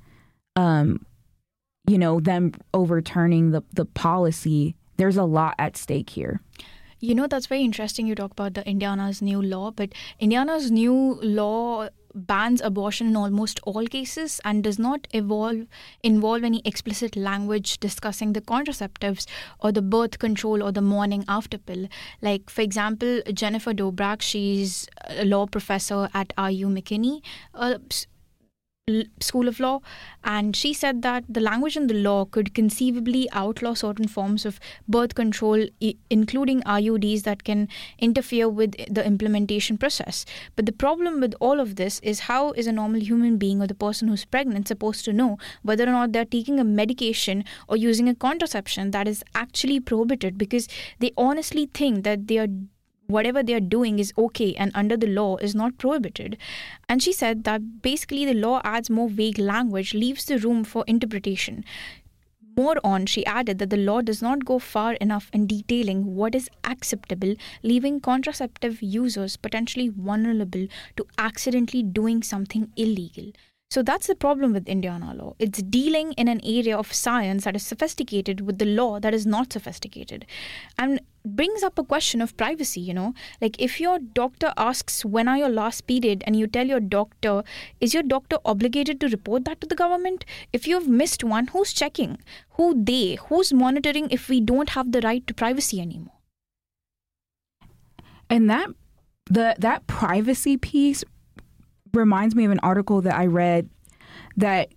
um 0.56 1.06
you 1.88 1.98
know 1.98 2.20
them 2.20 2.54
overturning 2.74 3.52
the 3.52 3.62
the 3.74 3.86
policy. 3.86 4.76
There's 4.98 5.18
a 5.18 5.24
lot 5.24 5.56
at 5.58 5.78
stake 5.78 6.10
here. 6.10 6.42
You 7.00 7.16
know 7.16 7.28
that's 7.28 7.48
very 7.48 7.64
interesting 7.64 8.08
you 8.08 8.16
talk 8.16 8.32
about 8.32 8.56
the 8.56 8.68
indiana's 8.68 9.22
new 9.22 9.42
law 9.42 9.72
but 9.72 9.94
indiana's 10.20 10.70
new 10.70 11.18
law 11.24 11.88
bans 12.14 12.62
abortion 12.62 13.08
in 13.08 13.16
almost 13.16 13.60
all 13.64 13.86
cases 13.86 14.40
and 14.44 14.64
does 14.64 14.80
not 14.80 15.08
evolve, 15.12 15.68
involve 16.04 16.44
any 16.44 16.62
explicit 16.66 17.16
language 17.16 17.80
discussing 17.80 18.34
the 18.34 18.42
contraceptives 18.42 19.26
or 19.60 19.72
the 19.72 19.82
birth 19.82 20.20
control 20.20 20.64
or 20.64 20.72
the 20.72 20.82
morning 20.82 21.24
after 21.28 21.58
pill. 21.58 21.88
Like, 22.22 22.50
for 22.50 22.62
example, 22.62 23.22
Jennifer 23.34 23.74
Drobac, 23.74 24.22
she's 24.22 24.88
a 25.08 25.26
law 25.26 25.46
professor 25.46 26.10
at 26.14 26.34
IU 26.38 26.68
McKinney. 26.68 27.22
Uh, 27.54 27.80
School 29.20 29.48
of 29.48 29.60
Law, 29.60 29.82
and 30.24 30.56
she 30.56 30.74
said 30.74 31.02
that 31.02 31.24
the 31.30 31.40
language 31.40 31.78
in 31.82 31.88
the 31.88 32.00
law 32.08 32.26
could 32.26 32.54
conceivably 32.54 33.28
outlaw 33.32 33.74
certain 33.74 34.08
forms 34.08 34.46
of 34.46 34.60
birth 34.88 35.16
control, 35.16 35.66
I- 35.82 35.96
including 36.10 36.62
IUDs 36.64 37.24
that 37.24 37.44
can 37.44 37.68
interfere 38.00 38.50
with 38.50 38.72
the 38.98 39.06
implementation 39.06 39.78
process. 39.78 40.26
But 40.56 40.66
the 40.66 40.72
problem 40.86 41.20
with 41.20 41.36
all 41.40 41.60
of 41.60 41.76
this 41.76 42.00
is 42.02 42.22
how 42.32 42.52
is 42.54 42.68
a 42.68 42.72
normal 42.72 43.02
human 43.02 43.38
being 43.38 43.62
or 43.62 43.68
the 43.68 43.76
person 43.76 44.08
who's 44.08 44.26
pregnant 44.26 44.68
supposed 44.68 45.06
to 45.06 45.14
know 45.14 45.38
whether 45.64 45.84
or 45.84 45.92
not 46.00 46.12
they're 46.12 46.26
taking 46.38 46.60
a 46.60 46.64
medication 46.64 47.44
or 47.68 47.78
using 47.78 48.10
a 48.10 48.16
contraception 48.16 48.92
that 48.92 49.08
is 49.08 49.24
actually 49.36 49.80
prohibited 49.80 50.38
because 50.38 50.68
they 51.00 51.12
honestly 51.18 51.66
think 51.74 52.04
that 52.04 52.28
they 52.28 52.38
are 52.38 52.48
whatever 53.10 53.42
they 53.42 53.56
are 53.56 53.60
doing 53.60 54.00
is 54.00 54.14
okay 54.18 54.54
and 54.56 54.72
under 54.76 54.96
the 54.96 55.08
law 55.08 55.36
is 55.38 55.56
not 55.56 55.78
prohibited. 55.78 56.38
And 56.88 57.02
she 57.02 57.12
said 57.12 57.44
that 57.44 57.82
basically 57.82 58.24
the 58.24 58.36
law 58.36 58.62
adds 58.64 58.90
more 58.90 59.10
vague 59.10 59.40
language, 59.40 59.94
leaves 59.94 60.26
the 60.26 60.38
room 60.38 60.64
for 60.64 60.84
interpretation. 60.88 61.66
More 62.56 62.78
on, 62.84 63.06
she 63.06 63.26
added 63.26 63.58
that 63.60 63.70
the 63.70 63.78
law 63.78 64.02
does 64.02 64.22
not 64.22 64.44
go 64.44 64.60
far 64.60 64.94
enough 64.94 65.30
in 65.32 65.48
detailing 65.48 66.16
what 66.16 66.36
is 66.36 66.50
acceptable, 66.66 67.36
leaving 67.64 68.00
contraceptive 68.00 68.82
users 68.82 69.38
potentially 69.38 69.88
vulnerable 69.88 70.68
to 70.98 71.06
accidentally 71.18 71.84
doing 71.84 72.22
something 72.22 72.72
illegal. 72.76 73.32
So 73.72 73.84
that's 73.84 74.08
the 74.08 74.16
problem 74.16 74.52
with 74.54 74.68
Indiana 74.68 75.14
law. 75.14 75.36
It's 75.38 75.62
dealing 75.62 76.14
in 76.14 76.28
an 76.28 76.42
area 76.44 76.76
of 76.76 76.92
science 76.92 77.44
that 77.44 77.56
is 77.56 77.62
sophisticated 77.62 78.42
with 78.42 78.58
the 78.58 78.66
law 78.66 79.00
that 79.00 79.14
is 79.14 79.28
not 79.28 79.54
sophisticated. 79.54 80.26
And 80.80 81.02
brings 81.24 81.62
up 81.62 81.78
a 81.78 81.84
question 81.84 82.20
of 82.20 82.36
privacy, 82.36 82.82
you 82.82 82.96
know? 82.96 83.14
Like 83.40 83.62
if 83.62 83.80
your 83.80 84.00
doctor 84.00 84.54
asks 84.58 85.06
when 85.06 85.28
are 85.28 85.38
your 85.38 85.50
last 85.50 85.86
period 85.86 86.24
and 86.26 86.36
you 86.36 86.48
tell 86.48 86.66
your 86.66 86.80
doctor, 86.80 87.44
is 87.80 87.94
your 87.94 88.02
doctor 88.02 88.38
obligated 88.44 89.00
to 89.02 89.08
report 89.08 89.46
that 89.46 89.62
to 89.62 89.68
the 89.68 89.76
government? 89.76 90.26
If 90.52 90.68
you've 90.68 90.88
missed 90.88 91.24
one, 91.24 91.48
who's 91.48 91.72
checking? 91.72 92.18
Who 92.52 92.84
they? 92.84 93.20
Who's 93.28 93.54
monitoring 93.54 94.10
if 94.10 94.30
we 94.30 94.42
don't 94.42 94.70
have 94.70 94.92
the 94.92 95.02
right 95.02 95.26
to 95.28 95.34
privacy 95.36 95.80
anymore? 95.80 96.16
And 98.32 98.50
that 98.50 98.70
the 99.30 99.56
that 99.60 99.86
privacy 99.86 100.58
piece 100.58 101.04
reminds 101.94 102.36
me 102.36 102.46
of 102.46 102.52
an 102.52 102.60
article 102.60 103.02
that 103.02 103.16
I 103.16 103.26
read 103.26 103.70
that 104.38 104.70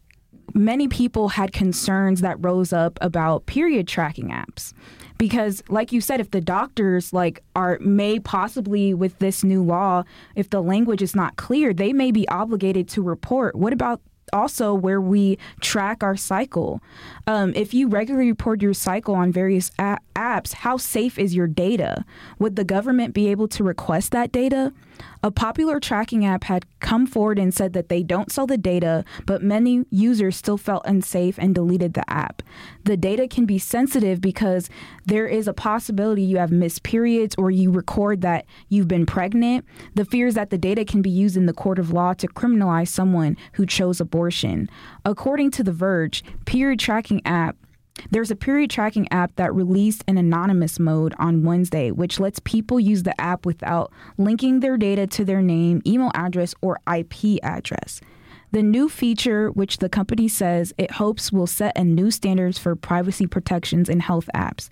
many 0.54 0.88
people 0.88 1.28
had 1.28 1.52
concerns 1.52 2.20
that 2.20 2.36
rose 2.44 2.72
up 2.72 2.98
about 3.00 3.46
period 3.46 3.88
tracking 3.88 4.28
apps 4.28 4.72
because 5.16 5.62
like 5.68 5.92
you 5.92 6.00
said 6.00 6.20
if 6.20 6.30
the 6.30 6.40
doctors 6.40 7.12
like 7.12 7.42
are 7.56 7.78
may 7.80 8.18
possibly 8.18 8.92
with 8.92 9.18
this 9.18 9.42
new 9.42 9.62
law 9.62 10.02
if 10.34 10.50
the 10.50 10.60
language 10.60 11.00
is 11.00 11.14
not 11.14 11.36
clear 11.36 11.72
they 11.72 11.92
may 11.92 12.10
be 12.10 12.28
obligated 12.28 12.86
to 12.86 13.00
report 13.00 13.54
what 13.54 13.72
about 13.72 14.02
also 14.32 14.72
where 14.74 15.00
we 15.00 15.38
track 15.60 16.02
our 16.02 16.16
cycle. 16.16 16.80
Um, 17.26 17.52
if 17.54 17.74
you 17.74 17.88
regularly 17.88 18.30
report 18.30 18.62
your 18.62 18.74
cycle 18.74 19.14
on 19.14 19.30
various 19.32 19.70
a- 19.78 19.98
apps, 20.16 20.52
how 20.54 20.76
safe 20.76 21.18
is 21.18 21.34
your 21.34 21.46
data? 21.46 22.04
Would 22.38 22.56
the 22.56 22.64
government 22.64 23.14
be 23.14 23.28
able 23.28 23.48
to 23.48 23.64
request 23.64 24.12
that 24.12 24.32
data? 24.32 24.72
A 25.24 25.30
popular 25.30 25.78
tracking 25.78 26.24
app 26.24 26.44
had 26.44 26.66
come 26.80 27.06
forward 27.06 27.38
and 27.38 27.54
said 27.54 27.74
that 27.74 27.88
they 27.88 28.02
don't 28.02 28.32
sell 28.32 28.46
the 28.46 28.58
data, 28.58 29.04
but 29.24 29.40
many 29.40 29.84
users 29.88 30.34
still 30.36 30.58
felt 30.58 30.82
unsafe 30.84 31.38
and 31.38 31.54
deleted 31.54 31.94
the 31.94 32.08
app. 32.10 32.42
The 32.84 32.96
data 32.96 33.28
can 33.28 33.46
be 33.46 33.58
sensitive 33.58 34.20
because 34.20 34.68
there 35.06 35.28
is 35.28 35.46
a 35.46 35.54
possibility 35.54 36.22
you 36.22 36.38
have 36.38 36.50
missed 36.50 36.82
periods 36.82 37.36
or 37.38 37.52
you 37.52 37.70
record 37.70 38.20
that 38.22 38.46
you've 38.68 38.88
been 38.88 39.06
pregnant. 39.06 39.64
The 39.94 40.04
fear 40.04 40.26
is 40.26 40.34
that 40.34 40.50
the 40.50 40.58
data 40.58 40.84
can 40.84 41.02
be 41.02 41.10
used 41.10 41.36
in 41.36 41.46
the 41.46 41.52
court 41.52 41.78
of 41.78 41.92
law 41.92 42.14
to 42.14 42.26
criminalize 42.26 42.88
someone 42.88 43.36
who 43.52 43.64
chose 43.64 44.00
abortion. 44.00 44.68
According 45.04 45.52
to 45.52 45.62
The 45.62 45.72
Verge, 45.72 46.24
period 46.46 46.80
tracking 46.80 47.22
app 47.24 47.56
There's 48.10 48.30
a 48.30 48.36
period 48.36 48.70
tracking 48.70 49.10
app 49.12 49.36
that 49.36 49.54
released 49.54 50.04
an 50.08 50.18
anonymous 50.18 50.78
mode 50.78 51.14
on 51.18 51.44
Wednesday, 51.44 51.90
which 51.90 52.18
lets 52.18 52.40
people 52.40 52.80
use 52.80 53.02
the 53.02 53.18
app 53.20 53.46
without 53.46 53.92
linking 54.18 54.60
their 54.60 54.76
data 54.76 55.06
to 55.08 55.24
their 55.24 55.42
name, 55.42 55.82
email 55.86 56.10
address, 56.14 56.54
or 56.60 56.78
IP 56.92 57.38
address. 57.42 58.00
The 58.52 58.62
new 58.62 58.90
feature, 58.90 59.50
which 59.50 59.78
the 59.78 59.88
company 59.88 60.28
says 60.28 60.74
it 60.76 60.92
hopes 60.92 61.32
will 61.32 61.46
set 61.46 61.76
a 61.76 61.84
new 61.84 62.10
standards 62.10 62.58
for 62.58 62.76
privacy 62.76 63.26
protections 63.26 63.88
in 63.88 64.00
health 64.00 64.28
apps, 64.34 64.68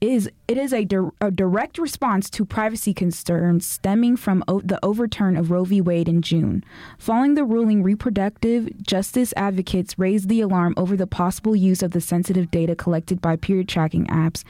is 0.00 0.30
it 0.46 0.58
is 0.58 0.72
a, 0.72 0.84
di- 0.84 1.10
a 1.20 1.30
direct 1.30 1.78
response 1.78 2.28
to 2.30 2.44
privacy 2.44 2.92
concerns 2.92 3.66
stemming 3.66 4.16
from 4.16 4.44
o- 4.46 4.60
the 4.60 4.78
overturn 4.84 5.36
of 5.36 5.50
Roe 5.50 5.64
v. 5.64 5.80
Wade 5.80 6.08
in 6.08 6.22
June. 6.22 6.62
Following 6.98 7.34
the 7.34 7.44
ruling, 7.44 7.82
reproductive 7.82 8.82
justice 8.82 9.32
advocates 9.36 9.98
raised 9.98 10.28
the 10.28 10.40
alarm 10.40 10.74
over 10.76 10.96
the 10.96 11.06
possible 11.06 11.56
use 11.56 11.82
of 11.82 11.92
the 11.92 12.00
sensitive 12.00 12.50
data 12.50 12.74
collected 12.74 13.20
by 13.20 13.36
period 13.36 13.68
tracking 13.68 14.06
apps 14.06 14.44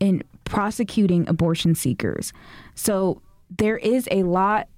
in 0.00 0.22
prosecuting 0.44 1.28
abortion 1.28 1.74
seekers. 1.74 2.32
So 2.74 3.22
there 3.56 3.78
is 3.78 4.08
a 4.10 4.24
lot 4.24 4.68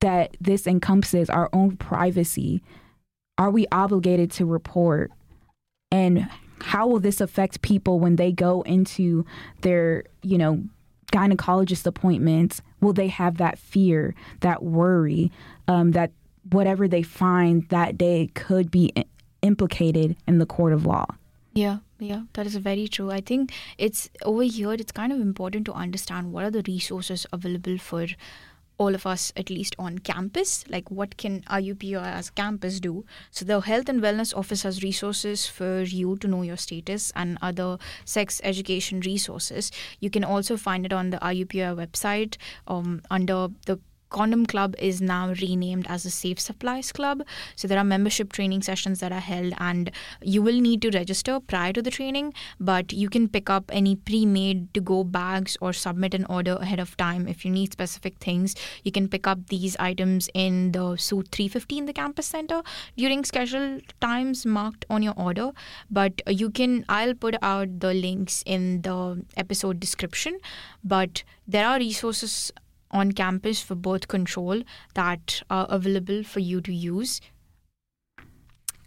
that 0.00 0.36
this 0.40 0.66
encompasses 0.66 1.30
our 1.30 1.48
own 1.52 1.76
privacy. 1.76 2.62
Are 3.38 3.50
we 3.50 3.66
obligated 3.72 4.30
to 4.32 4.46
report? 4.46 5.10
And 5.90 6.28
how 6.60 6.86
will 6.86 7.00
this 7.00 7.20
affect 7.20 7.62
people 7.62 8.00
when 8.00 8.16
they 8.16 8.32
go 8.32 8.62
into 8.62 9.24
their, 9.62 10.04
you 10.22 10.38
know, 10.38 10.62
gynecologist 11.12 11.86
appointments? 11.86 12.62
Will 12.80 12.92
they 12.92 13.08
have 13.08 13.38
that 13.38 13.58
fear, 13.58 14.14
that 14.40 14.62
worry 14.62 15.30
um, 15.68 15.92
that 15.92 16.12
whatever 16.50 16.88
they 16.88 17.02
find 17.02 17.68
that 17.68 17.96
day 17.96 18.30
could 18.34 18.70
be 18.70 18.92
implicated 19.42 20.16
in 20.26 20.38
the 20.38 20.46
court 20.46 20.72
of 20.72 20.86
law? 20.86 21.06
Yeah, 21.52 21.78
yeah, 22.00 22.22
that 22.32 22.46
is 22.46 22.56
very 22.56 22.88
true. 22.88 23.10
I 23.10 23.20
think 23.20 23.52
it's 23.78 24.10
over 24.22 24.42
here, 24.42 24.72
it's 24.72 24.90
kind 24.90 25.12
of 25.12 25.20
important 25.20 25.66
to 25.66 25.72
understand 25.72 26.32
what 26.32 26.44
are 26.44 26.50
the 26.50 26.64
resources 26.66 27.26
available 27.32 27.78
for 27.78 28.06
all 28.78 28.94
of 28.94 29.06
us 29.06 29.32
at 29.36 29.50
least 29.50 29.74
on 29.78 29.98
campus 29.98 30.64
like 30.68 30.90
what 30.90 31.16
can 31.16 31.42
IUPUI 31.42 32.02
as 32.02 32.30
campus 32.30 32.80
do? 32.80 33.04
So 33.30 33.44
the 33.44 33.60
health 33.60 33.88
and 33.88 34.02
wellness 34.02 34.36
office 34.36 34.62
has 34.62 34.82
resources 34.82 35.46
for 35.46 35.82
you 35.82 36.16
to 36.18 36.28
know 36.28 36.42
your 36.42 36.56
status 36.56 37.12
and 37.14 37.38
other 37.40 37.78
sex 38.04 38.40
education 38.44 39.00
resources. 39.00 39.70
You 40.00 40.10
can 40.10 40.24
also 40.24 40.56
find 40.56 40.84
it 40.84 40.92
on 40.92 41.10
the 41.10 41.18
IUPUI 41.18 41.76
website 41.76 42.36
um, 42.66 43.02
under 43.10 43.48
the 43.66 43.78
Condom 44.10 44.46
Club 44.46 44.74
is 44.78 45.00
now 45.00 45.32
renamed 45.40 45.86
as 45.88 46.04
a 46.04 46.10
Safe 46.10 46.38
Supplies 46.38 46.92
Club. 46.92 47.22
So 47.56 47.66
there 47.68 47.78
are 47.78 47.84
membership 47.84 48.32
training 48.32 48.62
sessions 48.62 49.00
that 49.00 49.12
are 49.12 49.20
held, 49.20 49.54
and 49.58 49.90
you 50.22 50.42
will 50.42 50.60
need 50.60 50.82
to 50.82 50.90
register 50.90 51.40
prior 51.40 51.72
to 51.72 51.82
the 51.82 51.90
training, 51.90 52.34
but 52.60 52.92
you 52.92 53.08
can 53.08 53.28
pick 53.28 53.50
up 53.50 53.64
any 53.72 53.96
pre 53.96 54.24
made 54.26 54.72
to 54.74 54.80
go 54.80 55.04
bags 55.04 55.56
or 55.60 55.72
submit 55.72 56.14
an 56.14 56.24
order 56.26 56.56
ahead 56.60 56.80
of 56.80 56.96
time. 56.96 57.26
If 57.28 57.44
you 57.44 57.50
need 57.50 57.72
specific 57.72 58.18
things, 58.18 58.54
you 58.82 58.92
can 58.92 59.08
pick 59.08 59.26
up 59.26 59.48
these 59.48 59.76
items 59.78 60.28
in 60.34 60.72
the 60.72 60.96
Suite 60.96 61.28
350 61.32 61.78
in 61.78 61.86
the 61.86 61.92
campus 61.92 62.26
center 62.26 62.62
during 62.96 63.24
scheduled 63.24 63.82
times 64.00 64.46
marked 64.46 64.84
on 64.90 65.02
your 65.02 65.14
order. 65.16 65.52
But 65.90 66.22
you 66.26 66.50
can, 66.50 66.84
I'll 66.88 67.14
put 67.14 67.36
out 67.42 67.80
the 67.80 67.94
links 67.94 68.42
in 68.46 68.82
the 68.82 69.24
episode 69.36 69.80
description. 69.80 70.38
But 70.82 71.24
there 71.46 71.66
are 71.66 71.78
resources 71.78 72.52
on 72.94 73.12
campus 73.12 73.60
for 73.60 73.74
birth 73.74 74.08
control 74.08 74.62
that 74.94 75.42
are 75.50 75.66
available 75.68 76.22
for 76.22 76.40
you 76.40 76.60
to 76.62 76.72
use. 76.72 77.20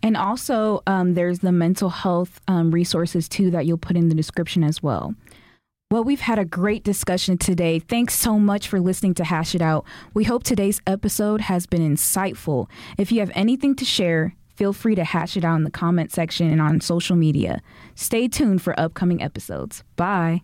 And 0.01 0.15
also, 0.15 0.81
um, 0.87 1.15
there's 1.15 1.39
the 1.39 1.51
mental 1.51 1.89
health 1.89 2.39
um, 2.47 2.71
resources 2.71 3.27
too 3.27 3.51
that 3.51 3.65
you'll 3.65 3.77
put 3.77 3.97
in 3.97 4.09
the 4.09 4.15
description 4.15 4.63
as 4.63 4.81
well. 4.81 5.13
Well, 5.89 6.03
we've 6.03 6.21
had 6.21 6.37
a 6.37 6.45
great 6.45 6.83
discussion 6.83 7.37
today. 7.37 7.79
Thanks 7.79 8.13
so 8.13 8.37
much 8.37 8.67
for 8.67 8.79
listening 8.79 9.13
to 9.15 9.23
Hash 9.23 9.55
It 9.55 9.61
Out. 9.61 9.85
We 10.13 10.25
hope 10.25 10.43
today's 10.43 10.81
episode 10.85 11.41
has 11.41 11.65
been 11.65 11.81
insightful. 11.81 12.69
If 12.97 13.11
you 13.11 13.21
have 13.21 13.31
anything 13.33 13.73
to 13.75 13.85
share, 13.85 14.35
feel 14.55 14.73
free 14.73 14.95
to 14.95 15.05
hash 15.05 15.37
it 15.37 15.45
out 15.45 15.55
in 15.55 15.63
the 15.63 15.71
comment 15.71 16.11
section 16.11 16.51
and 16.51 16.61
on 16.61 16.81
social 16.81 17.15
media. 17.15 17.61
Stay 17.95 18.27
tuned 18.27 18.61
for 18.61 18.77
upcoming 18.77 19.21
episodes. 19.23 19.83
Bye. 19.95 20.41